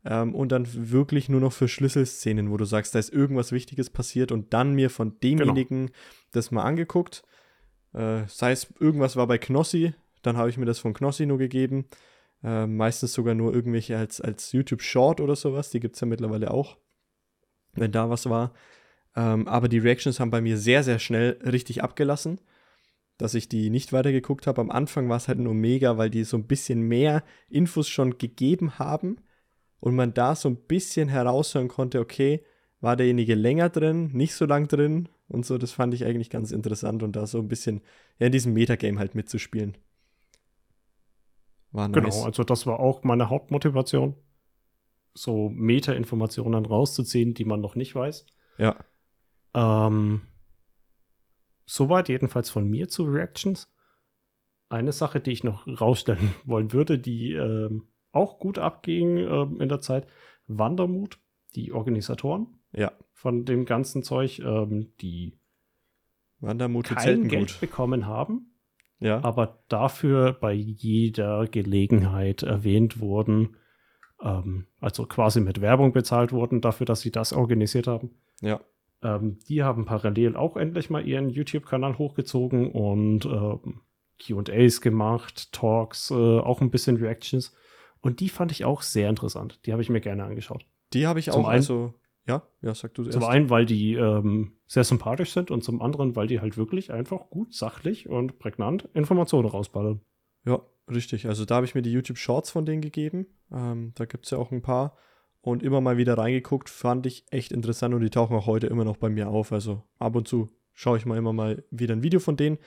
Ähm, 0.05 0.35
und 0.35 0.53
dann 0.53 0.67
wirklich 0.91 1.29
nur 1.29 1.41
noch 1.41 1.53
für 1.53 1.69
Schlüsselszenen, 1.69 2.51
wo 2.51 2.57
du 2.57 2.65
sagst, 2.65 2.95
da 2.95 2.99
ist 2.99 3.13
irgendwas 3.13 3.53
Wichtiges 3.53 3.91
passiert 3.91 4.33
und 4.33 4.53
dann 4.55 4.75
mir 4.75 4.91
von 4.91 5.19
demjenigen 5.21 5.87
genau. 5.87 5.99
das 6.33 6.51
mal 6.51 6.63
angeguckt. 6.63 7.25
Äh, 7.93 8.23
sei 8.29 8.53
es 8.53 8.73
irgendwas 8.79 9.17
war 9.17 9.27
bei 9.27 9.39
Knossi, 9.39 9.95
dann 10.23 10.37
habe 10.37 10.51
ich 10.51 10.59
mir 10.59 10.67
das 10.67 10.79
von 10.79 10.95
Knossi 10.95 11.27
nur 11.27 11.39
gegeben. 11.39 11.87
Äh, 12.43 12.67
meistens 12.67 13.13
sogar 13.13 13.35
nur 13.35 13.53
irgendwelche 13.53 13.97
als, 13.97 14.21
als 14.21 14.53
YouTube 14.53 14.83
Short 14.83 15.21
oder 15.21 15.35
sowas, 15.35 15.71
die 15.71 15.81
gibt 15.81 15.97
es 15.97 16.01
ja 16.01 16.07
mittlerweile 16.07 16.53
auch 16.53 16.77
wenn 17.81 17.93
da 17.93 18.11
was 18.11 18.29
war. 18.29 18.53
Ähm, 19.17 19.49
aber 19.49 19.69
die 19.69 19.79
Reactions 19.79 20.21
haben 20.21 20.31
bei 20.31 20.41
mir 20.41 20.59
sehr, 20.59 20.83
sehr 20.83 20.99
schnell 20.99 21.39
richtig 21.45 21.83
abgelassen, 21.83 22.41
dass 23.17 23.35
ich 23.35 23.49
die 23.49 23.71
nicht 23.71 23.93
weitergeguckt 23.93 24.47
habe. 24.47 24.61
Am 24.61 24.71
Anfang 24.71 25.09
war 25.09 25.17
es 25.17 25.29
halt 25.29 25.39
nur 25.39 25.55
mega, 25.55 25.99
weil 25.99 26.11
die 26.11 26.25
so 26.25 26.37
ein 26.37 26.47
bisschen 26.47 26.83
mehr 26.83 27.25
Infos 27.49 27.89
schon 27.89 28.19
gegeben 28.19 28.79
haben 28.79 29.21
und 29.81 29.95
man 29.95 30.15
da 30.15 30.35
so 30.35 30.49
ein 30.49 30.57
bisschen 30.57 31.09
heraushören 31.09 31.69
konnte, 31.69 32.01
okay, 32.01 32.45
war 32.81 32.97
derjenige 32.97 33.35
länger 33.35 33.69
drin, 33.69 34.11
nicht 34.13 34.35
so 34.35 34.45
lang 34.45 34.69
drin 34.69 35.09
und 35.29 35.45
so. 35.45 35.59
Das 35.59 35.73
fand 35.73 35.95
ich 35.95 36.05
eigentlich 36.05 36.31
ganz 36.31 36.53
interessant 36.53 37.03
und 37.03 37.17
da 37.17 37.27
so 37.27 37.39
ein 37.39 37.49
bisschen 37.49 37.83
ja, 38.19 38.27
in 38.27 38.33
diesem 38.33 38.53
Metagame 38.53 38.99
halt 38.99 39.15
mitzuspielen. 39.15 39.77
War 41.73 41.89
genau, 41.89 42.07
nice. 42.07 42.15
Genau, 42.15 42.27
also 42.27 42.45
das 42.45 42.67
war 42.67 42.81
auch 42.81 43.05
meine 43.05 43.31
Hauptmotivation 43.31 44.15
so 45.15 45.49
Meta-Informationen 45.49 46.65
rauszuziehen, 46.65 47.35
die 47.35 47.45
man 47.45 47.61
noch 47.61 47.75
nicht 47.75 47.95
weiß. 47.95 48.25
Ja. 48.59 48.77
Ähm, 49.55 50.23
soweit 51.67 52.09
jedenfalls 52.09 52.51
von 52.51 52.69
mir 52.69 52.89
zu 52.89 53.05
Reactions. 53.05 53.69
Eine 54.69 54.93
Sache, 54.93 55.21
die 55.21 55.33
ich 55.33 55.45
noch 55.45 55.67
rausstellen 55.67 56.35
wollen 56.45 56.73
würde, 56.73 56.99
die 56.99 57.33
ähm, 57.33 57.89
auch 58.19 58.39
gut 58.39 58.59
abging 58.59 59.19
ähm, 59.19 59.61
in 59.61 59.69
der 59.69 59.81
Zeit, 59.81 60.07
Wandermut, 60.47 61.19
die 61.55 61.73
Organisatoren 61.73 62.47
ja. 62.73 62.93
von 63.13 63.45
dem 63.45 63.65
ganzen 63.65 64.03
Zeug, 64.03 64.41
ähm, 64.41 64.93
die 65.01 65.39
Wandermut 66.41 66.87
kein 66.87 67.29
Geld 67.29 67.53
gut. 67.53 67.61
bekommen 67.61 68.07
haben, 68.07 68.53
ja. 69.01 69.23
aber 69.25 69.63
dafür 69.69 70.33
bei 70.33 70.53
jeder 70.53 71.47
Gelegenheit 71.47 72.43
erwähnt 72.43 73.01
wurden 73.01 73.57
ähm, 74.23 74.67
also 74.81 75.07
quasi 75.07 75.41
mit 75.41 75.61
Werbung 75.61 75.93
bezahlt 75.93 76.33
wurden 76.33 76.61
dafür, 76.61 76.87
dass 76.87 77.01
sie 77.01 77.11
das 77.11 77.33
organisiert 77.33 77.87
haben. 77.87 78.11
Ja. 78.41 78.61
Ähm, 79.03 79.39
die 79.49 79.63
haben 79.63 79.85
parallel 79.85 80.37
auch 80.37 80.57
endlich 80.57 80.91
mal 80.91 81.07
ihren 81.07 81.31
YouTube-Kanal 81.31 81.99
hochgezogen 81.99 82.71
und 82.71 83.27
ähm, 83.27 83.81
QAs 84.19 84.81
gemacht, 84.81 85.53
Talks, 85.53 86.11
äh, 86.11 86.15
auch 86.15 86.61
ein 86.61 86.71
bisschen 86.71 86.97
Reactions. 86.97 87.55
Und 88.01 88.21
die 88.21 88.29
fand 88.29 88.53
ich 88.53 88.65
auch 88.65 88.83
sehr 88.83 89.09
interessant. 89.09 89.61
Die 89.67 89.73
habe 89.73 89.83
ich 89.83 89.91
mir 89.91 90.01
gerne 90.01 90.25
angeschaut. 90.25 90.67
Die 90.93 91.07
habe 91.07 91.19
ich 91.19 91.27
zum 91.27 91.45
auch, 91.45 91.49
einen, 91.49 91.59
also, 91.59 91.95
ja, 92.27 92.43
ja, 92.63 92.75
sag 92.75 92.95
du 92.95 93.05
Zum 93.05 93.23
erst. 93.23 93.33
einen, 93.33 93.51
weil 93.51 93.67
die 93.67 93.95
ähm, 93.95 94.53
sehr 94.67 94.85
sympathisch 94.85 95.33
sind 95.33 95.51
und 95.51 95.65
zum 95.65 95.83
anderen, 95.83 96.17
weil 96.17 96.27
die 96.27 96.41
halt 96.41 96.57
wirklich 96.57 96.93
einfach 96.93 97.31
gut, 97.31 97.55
sachlich 97.55 98.09
und 98.09 98.39
prägnant 98.39 98.89
Informationen 98.95 99.49
rausballern. 99.49 100.01
Ja, 100.45 100.61
richtig. 100.91 101.27
Also 101.27 101.45
da 101.45 101.57
habe 101.57 101.67
ich 101.67 101.75
mir 101.75 101.83
die 101.83 101.93
YouTube 101.93 102.19
Shorts 102.19 102.51
von 102.51 102.67
denen 102.67 102.81
gegeben. 102.81 103.27
Ähm, 103.53 103.93
da 103.95 104.05
gibt 104.05 104.25
es 104.25 104.31
ja 104.31 104.39
auch 104.39 104.53
ein 104.53 104.63
paar. 104.63 104.97
Und 105.41 105.63
immer 105.63 105.81
mal 105.81 105.97
wieder 105.97 106.19
reingeguckt, 106.19 106.69
fand 106.69 107.07
ich 107.07 107.25
echt 107.31 107.53
interessant 107.53 107.95
und 107.95 108.01
die 108.01 108.11
tauchen 108.11 108.37
auch 108.37 108.47
heute 108.47 108.67
immer 108.67 108.85
noch 108.85 108.97
bei 108.97 109.09
mir 109.09 109.29
auf. 109.29 109.53
Also 109.53 109.85
ab 109.99 110.17
und 110.17 110.27
zu 110.29 110.51
schaue 110.75 110.99
ich 110.99 111.07
mal 111.07 111.17
immer 111.17 111.33
mal 111.33 111.65
wieder 111.71 111.95
ein 111.95 112.03
Video 112.03 112.21
von 112.21 112.37
denen. 112.37 112.59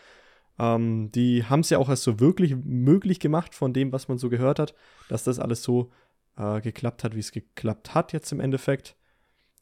Ähm, 0.61 1.11
die 1.11 1.45
haben 1.45 1.61
es 1.61 1.71
ja 1.71 1.79
auch 1.79 1.89
erst 1.89 2.03
so 2.03 2.19
wirklich 2.19 2.55
möglich 2.55 3.19
gemacht 3.19 3.55
von 3.55 3.73
dem, 3.73 3.91
was 3.91 4.07
man 4.07 4.19
so 4.19 4.29
gehört 4.29 4.59
hat, 4.59 4.75
dass 5.09 5.23
das 5.23 5.39
alles 5.39 5.63
so 5.63 5.89
äh, 6.37 6.61
geklappt 6.61 7.03
hat, 7.03 7.15
wie 7.15 7.19
es 7.19 7.31
geklappt 7.31 7.95
hat 7.95 8.13
jetzt 8.13 8.31
im 8.31 8.39
Endeffekt. 8.39 8.95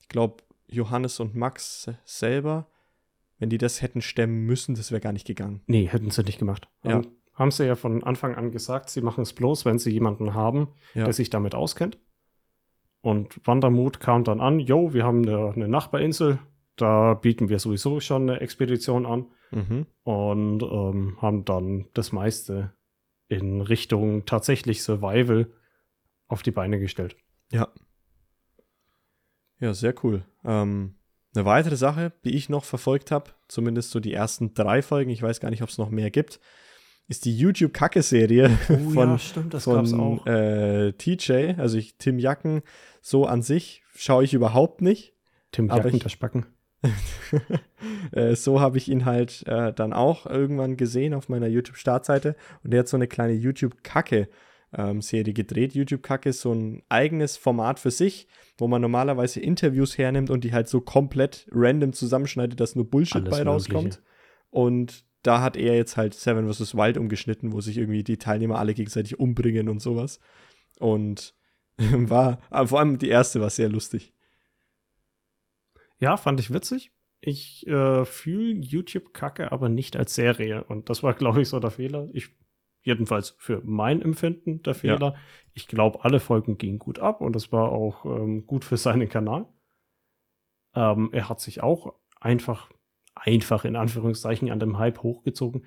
Ich 0.01 0.09
glaube, 0.09 0.43
Johannes 0.67 1.19
und 1.21 1.35
Max 1.35 1.89
selber, 2.03 2.67
wenn 3.37 3.49
die 3.49 3.57
das 3.57 3.81
hätten 3.81 4.01
stemmen 4.01 4.45
müssen, 4.45 4.75
das 4.75 4.91
wäre 4.91 4.99
gar 4.99 5.13
nicht 5.13 5.25
gegangen. 5.25 5.61
Nee, 5.67 5.87
hätten 5.87 6.11
sie 6.11 6.23
nicht 6.23 6.39
gemacht. 6.39 6.67
Ja 6.83 7.01
haben 7.39 7.51
sie 7.51 7.65
ja 7.65 7.75
von 7.75 8.03
Anfang 8.03 8.35
an 8.35 8.51
gesagt, 8.51 8.89
sie 8.89 9.01
machen 9.01 9.21
es 9.21 9.33
bloß, 9.33 9.63
wenn 9.63 9.79
sie 9.79 9.91
jemanden 9.91 10.33
haben, 10.33 10.67
ja. 10.93 11.05
der 11.05 11.13
sich 11.13 11.29
damit 11.29 11.55
auskennt. 11.55 11.97
Und 13.01 13.39
Wandermut 13.47 14.01
kam 14.01 14.25
dann 14.25 14.41
an, 14.41 14.59
yo, 14.59 14.93
wir 14.93 15.05
haben 15.05 15.25
eine, 15.25 15.53
eine 15.53 15.69
Nachbarinsel, 15.69 16.39
da 16.81 17.13
bieten 17.13 17.49
wir 17.49 17.59
sowieso 17.59 17.99
schon 17.99 18.29
eine 18.29 18.41
Expedition 18.41 19.05
an 19.05 19.27
mhm. 19.51 19.85
und 20.03 20.63
ähm, 20.63 21.17
haben 21.21 21.45
dann 21.45 21.87
das 21.93 22.11
meiste 22.11 22.73
in 23.27 23.61
Richtung 23.61 24.25
tatsächlich 24.25 24.83
Survival 24.83 25.51
auf 26.27 26.43
die 26.43 26.51
Beine 26.51 26.79
gestellt. 26.79 27.15
Ja. 27.51 27.67
Ja, 29.59 29.73
sehr 29.73 29.93
cool. 30.03 30.23
Ähm, 30.45 30.95
eine 31.35 31.45
weitere 31.45 31.75
Sache, 31.75 32.13
die 32.23 32.35
ich 32.35 32.49
noch 32.49 32.63
verfolgt 32.63 33.11
habe, 33.11 33.31
zumindest 33.47 33.91
so 33.91 33.99
die 33.99 34.13
ersten 34.13 34.53
drei 34.53 34.81
Folgen, 34.81 35.11
ich 35.11 35.21
weiß 35.21 35.39
gar 35.39 35.49
nicht, 35.49 35.61
ob 35.61 35.69
es 35.69 35.77
noch 35.77 35.89
mehr 35.89 36.09
gibt, 36.09 36.39
ist 37.07 37.25
die 37.25 37.35
YouTube-Kacke-Serie 37.35 38.57
oh, 38.69 38.77
von, 38.93 39.09
ja, 39.09 39.17
stimmt, 39.17 39.53
von 39.55 40.25
äh, 40.25 40.93
TJ, 40.93 41.55
also 41.57 41.77
ich, 41.77 41.97
Tim 41.97 42.19
Jacken, 42.19 42.61
so 43.01 43.25
an 43.25 43.41
sich 43.41 43.83
schaue 43.95 44.23
ich 44.23 44.33
überhaupt 44.33 44.81
nicht. 44.81 45.13
Tim 45.51 45.67
Jacken, 45.67 45.95
ich, 45.95 46.03
das 46.03 46.11
Spacken. 46.11 46.45
äh, 48.11 48.35
so 48.35 48.61
habe 48.61 48.77
ich 48.77 48.89
ihn 48.89 49.05
halt 49.05 49.45
äh, 49.47 49.73
dann 49.73 49.93
auch 49.93 50.25
irgendwann 50.25 50.77
gesehen 50.77 51.13
auf 51.13 51.29
meiner 51.29 51.47
YouTube-Startseite 51.47 52.35
und 52.63 52.71
der 52.71 52.81
hat 52.81 52.87
so 52.87 52.97
eine 52.97 53.07
kleine 53.07 53.33
YouTube-Kacke-Serie 53.33 55.27
ähm, 55.27 55.33
gedreht. 55.33 55.73
YouTube-Kacke 55.73 56.29
ist 56.29 56.41
so 56.41 56.53
ein 56.53 56.83
eigenes 56.89 57.37
Format 57.37 57.79
für 57.79 57.91
sich, 57.91 58.27
wo 58.57 58.67
man 58.67 58.81
normalerweise 58.81 59.39
Interviews 59.39 59.97
hernimmt 59.97 60.29
und 60.29 60.43
die 60.43 60.53
halt 60.53 60.69
so 60.69 60.81
komplett 60.81 61.47
random 61.51 61.93
zusammenschneidet, 61.93 62.59
dass 62.59 62.75
nur 62.75 62.89
Bullshit 62.89 63.23
Alles 63.23 63.29
bei 63.29 63.43
rauskommt. 63.43 63.83
Mögliche. 63.83 64.03
Und 64.51 65.05
da 65.23 65.41
hat 65.41 65.57
er 65.57 65.75
jetzt 65.75 65.97
halt 65.97 66.13
Seven 66.13 66.51
vs. 66.51 66.75
Wild 66.75 66.97
umgeschnitten, 66.97 67.51
wo 67.51 67.61
sich 67.61 67.77
irgendwie 67.77 68.03
die 68.03 68.17
Teilnehmer 68.17 68.57
alle 68.57 68.73
gegenseitig 68.73 69.19
umbringen 69.19 69.67
und 69.67 69.79
sowas. 69.79 70.19
Und 70.79 71.35
war, 71.77 72.39
vor 72.67 72.79
allem 72.79 72.97
die 72.97 73.09
erste 73.09 73.41
war 73.41 73.49
sehr 73.49 73.69
lustig. 73.69 74.13
Ja, 75.99 76.17
fand 76.17 76.39
ich 76.39 76.51
witzig. 76.53 76.91
Ich 77.21 77.67
äh, 77.67 78.05
fühle 78.05 78.53
YouTube-Kacke 78.61 79.51
aber 79.51 79.67
nicht 79.67 79.97
als 79.97 80.15
Serie. 80.15 80.63
Und 80.63 80.89
das 80.89 81.03
war, 81.03 81.13
glaube 81.13 81.41
ich, 81.41 81.49
so 81.49 81.59
der 81.59 81.71
Fehler. 81.71 82.07
Ich, 82.13 82.29
jedenfalls 82.81 83.35
für 83.37 83.61
mein 83.65 84.01
Empfinden 84.01 84.63
der 84.63 84.73
Fehler. 84.73 85.13
Ja. 85.13 85.15
Ich 85.53 85.67
glaube, 85.67 86.03
alle 86.05 86.19
Folgen 86.19 86.57
gingen 86.57 86.79
gut 86.79 86.99
ab 86.99 87.19
und 87.21 87.35
es 87.35 87.51
war 87.51 87.71
auch 87.71 88.05
ähm, 88.05 88.47
gut 88.47 88.63
für 88.63 88.77
seinen 88.77 89.09
Kanal. 89.09 89.47
Ähm, 90.75 91.09
er 91.11 91.27
hat 91.27 91.41
sich 91.41 91.61
auch 91.61 91.95
einfach, 92.19 92.69
einfach 93.15 93.65
in 93.65 93.75
Anführungszeichen 93.75 94.49
an 94.49 94.59
dem 94.59 94.77
Hype 94.77 95.03
hochgezogen. 95.03 95.65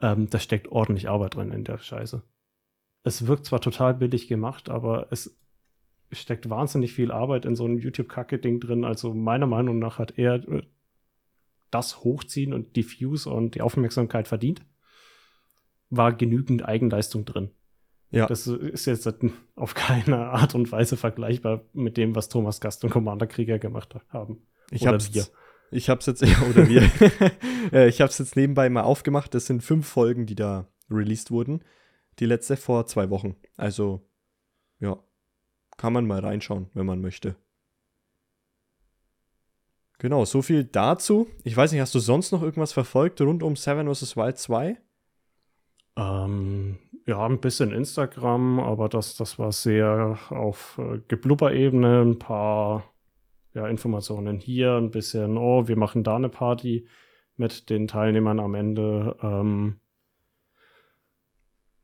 Ähm, 0.00 0.30
da 0.30 0.38
steckt 0.38 0.68
ordentlich 0.68 1.08
Arbeit 1.08 1.34
drin 1.34 1.50
in 1.50 1.64
der 1.64 1.78
Scheiße. 1.78 2.22
Es 3.02 3.26
wirkt 3.26 3.46
zwar 3.46 3.60
total 3.60 3.94
billig 3.94 4.28
gemacht, 4.28 4.70
aber 4.70 5.08
es 5.10 5.38
steckt 6.12 6.50
wahnsinnig 6.50 6.92
viel 6.92 7.10
Arbeit 7.10 7.44
in 7.44 7.56
so 7.56 7.64
einem 7.64 7.78
YouTube-Kacke-Ding 7.78 8.60
drin. 8.60 8.84
Also 8.84 9.14
meiner 9.14 9.46
Meinung 9.46 9.78
nach 9.78 9.98
hat 9.98 10.18
er 10.18 10.36
äh, 10.48 10.62
das 11.70 12.04
Hochziehen 12.04 12.52
und 12.52 12.76
die 12.76 12.88
Views 12.88 13.26
und 13.26 13.54
die 13.54 13.62
Aufmerksamkeit 13.62 14.28
verdient. 14.28 14.62
War 15.90 16.12
genügend 16.12 16.64
Eigenleistung 16.64 17.24
drin. 17.24 17.50
Ja. 18.10 18.26
Das 18.26 18.46
ist 18.46 18.86
jetzt 18.86 19.08
auf 19.56 19.74
keine 19.74 20.18
Art 20.28 20.54
und 20.54 20.70
Weise 20.70 20.96
vergleichbar 20.96 21.64
mit 21.72 21.96
dem, 21.96 22.14
was 22.14 22.28
Thomas 22.28 22.60
Gast 22.60 22.84
und 22.84 22.90
Commander 22.90 23.26
Krieger 23.26 23.58
gemacht 23.58 23.94
haben. 24.08 24.46
Ich 24.70 24.82
oder 24.82 24.92
hab's, 24.92 25.12
wir. 25.12 25.26
Ich 25.70 25.90
hab's 25.90 26.06
jetzt, 26.06 26.22
ja, 26.22 26.40
oder 26.50 26.68
wir. 26.68 26.90
Äh, 27.72 27.88
ich 27.88 28.02
hab's 28.02 28.18
jetzt 28.18 28.36
nebenbei 28.36 28.68
mal 28.68 28.82
aufgemacht. 28.82 29.32
Das 29.32 29.46
sind 29.46 29.62
fünf 29.62 29.88
Folgen, 29.88 30.26
die 30.26 30.34
da 30.34 30.68
released 30.90 31.30
wurden. 31.30 31.64
Die 32.18 32.26
letzte 32.26 32.58
vor 32.58 32.86
zwei 32.86 33.08
Wochen. 33.08 33.36
Also, 33.56 34.06
ja, 34.80 35.02
kann 35.76 35.92
man 35.92 36.06
mal 36.06 36.20
reinschauen, 36.20 36.68
wenn 36.74 36.86
man 36.86 37.00
möchte. 37.00 37.36
Genau, 39.98 40.24
so 40.24 40.42
viel 40.42 40.64
dazu. 40.64 41.28
Ich 41.44 41.56
weiß 41.56 41.72
nicht, 41.72 41.80
hast 41.80 41.94
du 41.94 41.98
sonst 41.98 42.32
noch 42.32 42.42
irgendwas 42.42 42.72
verfolgt 42.72 43.20
rund 43.20 43.42
um 43.42 43.56
Seven 43.56 43.92
vs. 43.92 44.16
Wild 44.16 44.38
2? 44.38 44.76
Ähm, 45.96 46.78
ja, 47.06 47.24
ein 47.24 47.40
bisschen 47.40 47.72
Instagram, 47.72 48.60
aber 48.60 48.88
das, 48.88 49.16
das 49.16 49.38
war 49.38 49.52
sehr 49.52 50.18
auf 50.30 50.78
äh, 50.78 51.00
Geblubber-Ebene. 51.08 52.02
Ein 52.02 52.18
paar 52.18 52.84
ja, 53.54 53.68
Informationen 53.68 54.38
hier, 54.38 54.74
ein 54.74 54.90
bisschen, 54.90 55.38
oh, 55.38 55.68
wir 55.68 55.76
machen 55.76 56.02
da 56.02 56.16
eine 56.16 56.28
Party 56.28 56.88
mit 57.36 57.70
den 57.70 57.86
Teilnehmern 57.86 58.40
am 58.40 58.54
Ende. 58.54 59.16
Ähm, 59.22 59.80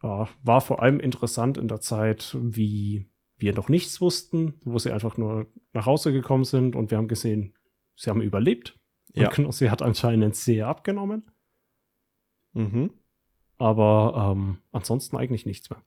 ja, 0.02 0.28
war 0.42 0.60
vor 0.60 0.82
allem 0.82 1.00
interessant 1.00 1.58
in 1.58 1.68
der 1.68 1.80
Zeit, 1.80 2.36
wie 2.40 3.09
wir 3.40 3.54
noch 3.54 3.68
nichts 3.68 4.00
wussten, 4.00 4.54
wo 4.64 4.78
sie 4.78 4.92
einfach 4.92 5.16
nur 5.16 5.46
nach 5.72 5.86
Hause 5.86 6.12
gekommen 6.12 6.44
sind 6.44 6.76
und 6.76 6.90
wir 6.90 6.98
haben 6.98 7.08
gesehen, 7.08 7.54
sie 7.96 8.10
haben 8.10 8.22
überlebt. 8.22 8.78
Ja. 9.14 9.28
Und 9.28 9.34
Knossi 9.34 9.66
hat 9.66 9.82
anscheinend 9.82 10.36
sehr 10.36 10.68
abgenommen. 10.68 11.30
Mhm. 12.52 12.90
Aber 13.58 14.34
ähm, 14.34 14.58
ansonsten 14.72 15.16
eigentlich 15.16 15.46
nichts 15.46 15.70
mehr. 15.70 15.82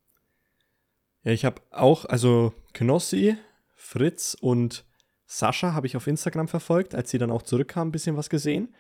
Ja, 1.23 1.31
ich 1.31 1.45
habe 1.45 1.61
auch, 1.71 2.05
also 2.05 2.53
Knossi, 2.73 3.35
Fritz 3.75 4.37
und 4.39 4.85
Sascha 5.25 5.73
habe 5.73 5.87
ich 5.87 5.97
auf 5.97 6.07
Instagram 6.07 6.47
verfolgt, 6.47 6.93
als 6.95 7.09
sie 7.09 7.17
dann 7.17 7.31
auch 7.31 7.41
zurückkamen, 7.41 7.89
ein 7.89 7.91
bisschen 7.91 8.17
was 8.17 8.29
gesehen. 8.29 8.75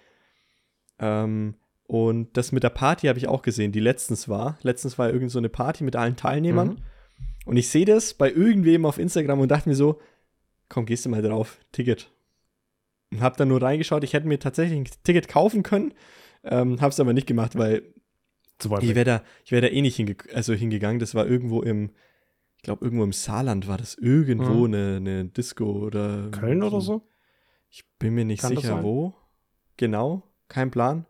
Ähm, 0.99 1.55
und 1.85 2.37
das 2.37 2.51
mit 2.51 2.63
der 2.63 2.69
Party 2.69 3.07
habe 3.07 3.19
ich 3.19 3.27
auch 3.27 3.41
gesehen, 3.41 3.71
die 3.71 3.79
letztens 3.79 4.29
war. 4.29 4.57
Letztens 4.61 4.97
war 4.97 5.09
irgend 5.09 5.31
so 5.31 5.39
eine 5.39 5.49
Party 5.49 5.83
mit 5.83 5.95
allen 5.95 6.15
Teilnehmern. 6.15 6.69
Mhm. 6.69 6.77
Und 7.45 7.57
ich 7.57 7.69
sehe 7.69 7.85
das 7.85 8.13
bei 8.13 8.31
irgendwem 8.31 8.85
auf 8.85 8.97
Instagram 8.97 9.39
und 9.39 9.51
dachte 9.51 9.69
mir 9.69 9.75
so, 9.75 9.99
komm, 10.69 10.85
gehst 10.85 11.05
du 11.05 11.09
mal 11.09 11.21
drauf, 11.21 11.59
Ticket. 11.71 12.11
Und 13.11 13.21
hab 13.21 13.37
dann 13.37 13.49
nur 13.49 13.61
reingeschaut, 13.61 14.03
ich 14.03 14.13
hätte 14.13 14.27
mir 14.27 14.39
tatsächlich 14.39 14.79
ein 14.79 14.87
Ticket 15.03 15.27
kaufen 15.27 15.63
können, 15.63 15.93
ähm, 16.43 16.81
hab's 16.81 16.99
aber 16.99 17.13
nicht 17.13 17.27
gemacht, 17.27 17.57
weil 17.57 17.83
ich 18.63 18.95
wäre 18.95 19.03
da, 19.03 19.23
wär 19.49 19.61
da 19.61 19.67
eh 19.67 19.81
nicht 19.81 19.97
hinge 19.97 20.15
also 20.33 20.53
hingegangen. 20.53 20.99
Das 20.99 21.15
war 21.15 21.27
irgendwo 21.27 21.61
im, 21.61 21.91
ich 22.55 22.63
glaube, 22.63 22.85
irgendwo 22.85 23.03
im 23.03 23.11
Saarland 23.11 23.67
war 23.67 23.77
das 23.77 23.95
irgendwo 23.95 24.67
mhm. 24.67 24.73
eine, 24.73 24.95
eine 24.97 25.25
Disco 25.25 25.65
oder. 25.65 26.29
Köln 26.31 26.63
oder 26.63 26.79
so? 26.79 27.07
Ich 27.69 27.83
bin 27.99 28.13
mir 28.13 28.23
nicht 28.23 28.41
Kann 28.41 28.55
sicher, 28.55 28.81
wo. 28.83 29.13
Genau, 29.75 30.23
kein 30.47 30.71
Plan. 30.71 31.05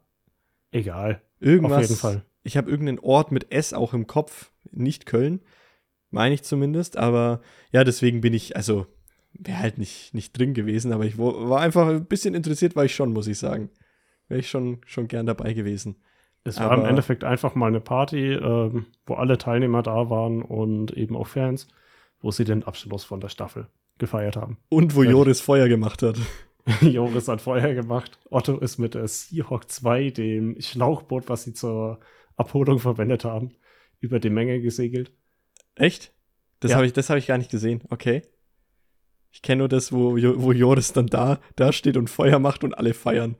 Egal. 0.72 1.22
Irgendwas. 1.40 1.74
Auf 1.74 1.82
jeden 1.82 1.96
Fall. 1.96 2.26
Ich 2.42 2.58
habe 2.58 2.72
irgendeinen 2.72 3.00
Ort 3.00 3.32
mit 3.32 3.52
S 3.52 3.74
auch 3.74 3.94
im 3.94 4.08
Kopf, 4.08 4.52
nicht 4.72 5.06
Köln 5.06 5.42
meine 6.14 6.36
ich 6.36 6.44
zumindest. 6.44 6.98
Aber 6.98 7.42
ja, 7.72 7.84
deswegen 7.84 8.22
bin 8.22 8.34
ich, 8.34 8.56
also 8.56 8.86
wäre 9.34 9.60
halt 9.60 9.78
nicht, 9.78 10.14
nicht 10.14 10.38
drin 10.38 10.54
gewesen, 10.54 10.94
aber 10.94 11.06
ich 11.06 11.18
war 11.18 11.60
einfach 11.60 11.88
ein 11.88 12.06
bisschen 12.06 12.36
interessiert, 12.36 12.76
war 12.76 12.86
ich 12.86 12.96
schon, 12.96 13.14
muss 13.14 13.28
ich 13.28 13.40
sagen. 13.40 13.70
Wäre 14.28 14.40
ich 14.40 14.50
schon, 14.50 14.82
schon 14.86 15.08
gern 15.08 15.26
dabei 15.26 15.54
gewesen. 15.54 15.96
Es 16.44 16.60
war 16.60 16.72
aber, 16.72 16.84
im 16.84 16.90
Endeffekt 16.90 17.24
einfach 17.24 17.56
mal 17.56 17.68
eine 17.68 17.80
Party, 17.80 18.34
ähm, 18.34 18.86
wo 19.06 19.16
alle 19.16 19.38
Teilnehmer 19.38 19.82
da 19.82 20.10
waren 20.10 20.42
und 20.42 20.92
eben 20.92 21.16
auch 21.16 21.28
Fans, 21.28 21.68
wo 22.22 22.32
sie 22.32 22.44
den 22.44 22.64
Abschluss 22.64 23.04
von 23.04 23.20
der 23.22 23.30
Staffel 23.30 23.68
gefeiert 23.98 24.36
haben. 24.36 24.58
Und 24.70 24.96
wo 24.96 25.04
Joris 25.04 25.42
Feuer 25.42 25.68
gemacht 25.68 26.02
hat. 26.02 26.18
Joris 26.82 27.28
hat 27.28 27.42
Feuer 27.42 27.74
gemacht. 27.74 28.20
Otto 28.30 28.58
ist 28.58 28.78
mit 28.78 28.94
der 28.94 29.08
Seahawk 29.08 29.70
2, 29.70 30.10
dem 30.12 30.60
Schlauchboot, 30.60 31.30
was 31.30 31.44
sie 31.44 31.54
zur 31.54 32.00
Abholung 32.36 32.80
verwendet 32.80 33.26
haben, 33.26 33.52
über 34.00 34.20
die 34.20 34.30
Menge 34.30 34.62
gesegelt. 34.62 35.12
Echt? 35.76 36.14
Das 36.60 36.72
ja. 36.72 36.78
habe 36.78 36.88
ich, 36.88 36.94
hab 36.94 37.18
ich 37.18 37.28
gar 37.28 37.38
nicht 37.38 37.52
gesehen. 37.52 37.82
Okay. 37.90 38.22
Ich 39.32 39.42
kenne 39.42 39.60
nur 39.60 39.70
das, 39.70 39.92
wo, 39.92 40.16
wo 40.16 40.52
Joris 40.52 40.94
dann 40.94 41.08
da, 41.08 41.40
da 41.56 41.74
steht 41.74 41.98
und 41.98 42.10
Feuer 42.10 42.40
macht 42.40 42.64
und 42.64 42.78
alle 42.78 42.94
feiern. 42.94 43.36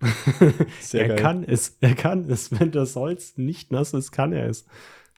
Sehr 0.80 1.02
er 1.02 1.08
geil. 1.08 1.16
kann 1.16 1.44
es, 1.44 1.78
er 1.80 1.94
kann 1.94 2.30
es. 2.30 2.58
Wenn 2.58 2.70
das 2.70 2.94
Holz 2.94 3.36
nicht 3.36 3.72
nass 3.72 3.94
ist, 3.94 4.12
kann 4.12 4.32
er 4.32 4.48
es. 4.48 4.66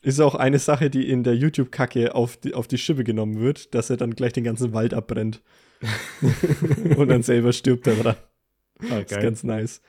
Ist 0.00 0.20
auch 0.20 0.34
eine 0.34 0.58
Sache, 0.58 0.90
die 0.90 1.08
in 1.08 1.24
der 1.24 1.36
YouTube-Kacke 1.36 2.14
auf 2.14 2.36
die, 2.36 2.54
auf 2.54 2.68
die 2.68 2.78
Schippe 2.78 3.04
genommen 3.04 3.38
wird, 3.40 3.74
dass 3.74 3.90
er 3.90 3.96
dann 3.96 4.14
gleich 4.14 4.32
den 4.32 4.44
ganzen 4.44 4.72
Wald 4.72 4.94
abbrennt. 4.94 5.42
und 6.96 7.08
dann 7.08 7.22
selber 7.22 7.52
stirbt 7.52 7.86
er 7.86 7.96
dran. 7.96 8.16
Ah, 8.90 8.98
ist 8.98 9.10
ganz 9.10 9.44
nice. 9.44 9.82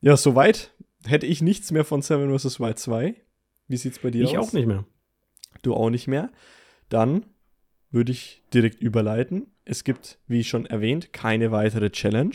Ja, 0.00 0.16
soweit 0.16 0.74
hätte 1.06 1.26
ich 1.26 1.40
nichts 1.40 1.70
mehr 1.70 1.84
von 1.84 2.02
Seven 2.02 2.36
vs. 2.38 2.60
Wild 2.60 2.78
2. 2.78 3.14
Wie 3.68 3.76
sieht's 3.76 3.98
bei 3.98 4.10
dir 4.10 4.24
ich 4.24 4.36
aus? 4.36 4.46
Ich 4.46 4.50
auch 4.50 4.52
nicht 4.54 4.66
mehr 4.66 4.84
du 5.62 5.74
auch 5.74 5.90
nicht 5.90 6.06
mehr, 6.08 6.30
dann 6.88 7.26
würde 7.90 8.12
ich 8.12 8.42
direkt 8.52 8.80
überleiten. 8.80 9.46
Es 9.64 9.84
gibt, 9.84 10.18
wie 10.26 10.44
schon 10.44 10.66
erwähnt, 10.66 11.12
keine 11.12 11.52
weitere 11.52 11.90
Challenge. 11.90 12.34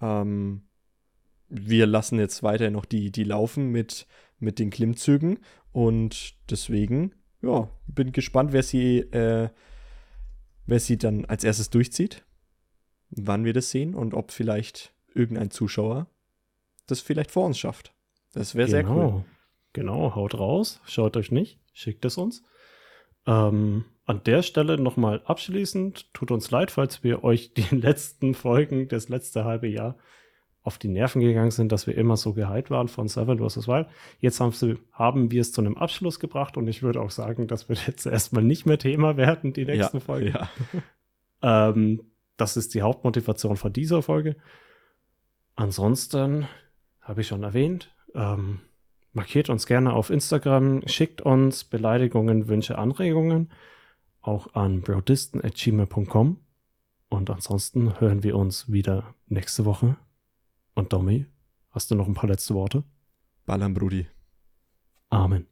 Ähm, 0.00 0.62
wir 1.48 1.86
lassen 1.86 2.18
jetzt 2.18 2.42
weiter 2.42 2.70
noch 2.70 2.84
die, 2.84 3.10
die 3.10 3.24
laufen 3.24 3.70
mit, 3.70 4.06
mit 4.38 4.58
den 4.58 4.70
Klimmzügen 4.70 5.38
und 5.72 6.34
deswegen, 6.50 7.14
ja, 7.42 7.68
bin 7.86 8.12
gespannt, 8.12 8.52
wer 8.52 8.62
sie, 8.62 8.98
äh, 8.98 9.48
wer 10.66 10.80
sie 10.80 10.98
dann 10.98 11.24
als 11.24 11.44
erstes 11.44 11.70
durchzieht, 11.70 12.24
wann 13.10 13.44
wir 13.44 13.52
das 13.52 13.70
sehen 13.70 13.94
und 13.94 14.14
ob 14.14 14.30
vielleicht 14.30 14.92
irgendein 15.14 15.50
Zuschauer 15.50 16.06
das 16.86 17.00
vielleicht 17.00 17.30
vor 17.30 17.46
uns 17.46 17.58
schafft. 17.58 17.94
Das 18.32 18.54
wäre 18.54 18.68
genau. 18.68 18.94
sehr 18.94 18.96
cool. 18.96 19.24
Genau, 19.72 20.14
haut 20.14 20.34
raus, 20.34 20.80
schaut 20.86 21.16
euch 21.16 21.30
nicht 21.30 21.58
schickt 21.78 22.04
es 22.04 22.18
uns. 22.18 22.44
Ähm, 23.26 23.84
an 24.04 24.22
der 24.24 24.42
Stelle 24.42 24.78
nochmal 24.78 25.22
abschließend, 25.24 26.12
tut 26.12 26.30
uns 26.30 26.50
leid, 26.50 26.70
falls 26.70 27.04
wir 27.04 27.24
euch 27.24 27.52
die 27.54 27.74
letzten 27.74 28.34
Folgen, 28.34 28.88
das 28.88 29.08
letzte 29.08 29.44
halbe 29.44 29.68
Jahr 29.68 29.96
auf 30.62 30.76
die 30.76 30.88
Nerven 30.88 31.22
gegangen 31.22 31.50
sind, 31.50 31.72
dass 31.72 31.86
wir 31.86 31.96
immer 31.96 32.16
so 32.16 32.34
geheilt 32.34 32.70
waren 32.70 32.88
von 32.88 33.08
Seven 33.08 33.38
vs. 33.38 33.68
Wild. 33.68 33.86
Jetzt 34.20 34.40
haben, 34.40 34.52
sie, 34.52 34.76
haben 34.92 35.30
wir 35.30 35.40
es 35.40 35.52
zu 35.52 35.62
einem 35.62 35.78
Abschluss 35.78 36.20
gebracht 36.20 36.56
und 36.56 36.68
ich 36.68 36.82
würde 36.82 37.00
auch 37.00 37.10
sagen, 37.10 37.46
das 37.46 37.68
wird 37.68 37.86
jetzt 37.86 38.04
erstmal 38.04 38.42
nicht 38.42 38.66
mehr 38.66 38.78
Thema 38.78 39.16
werden, 39.16 39.52
die 39.52 39.64
nächsten 39.64 39.98
ja, 39.98 40.04
Folgen. 40.04 40.34
Ja. 40.34 40.50
ähm, 41.70 42.02
das 42.36 42.56
ist 42.56 42.74
die 42.74 42.82
Hauptmotivation 42.82 43.56
von 43.56 43.72
dieser 43.72 44.02
Folge. 44.02 44.36
Ansonsten 45.54 46.46
habe 47.00 47.22
ich 47.22 47.28
schon 47.28 47.44
erwähnt, 47.44 47.94
ähm, 48.14 48.60
Markiert 49.12 49.48
uns 49.48 49.66
gerne 49.66 49.92
auf 49.92 50.10
Instagram, 50.10 50.86
schickt 50.86 51.22
uns 51.22 51.64
Beleidigungen, 51.64 52.48
Wünsche, 52.48 52.78
Anregungen 52.78 53.50
auch 54.28 54.54
an 54.54 54.82
brodisten.gmail.com. 54.82 56.38
Und 57.08 57.30
ansonsten 57.30 57.98
hören 58.00 58.22
wir 58.22 58.36
uns 58.36 58.70
wieder 58.70 59.14
nächste 59.26 59.64
Woche. 59.64 59.96
Und 60.74 60.92
Domi, 60.92 61.26
hast 61.70 61.90
du 61.90 61.94
noch 61.94 62.06
ein 62.06 62.14
paar 62.14 62.28
letzte 62.28 62.54
Worte? 62.54 62.84
Ballern, 63.46 63.72
Brudi. 63.72 64.06
Amen. 65.08 65.46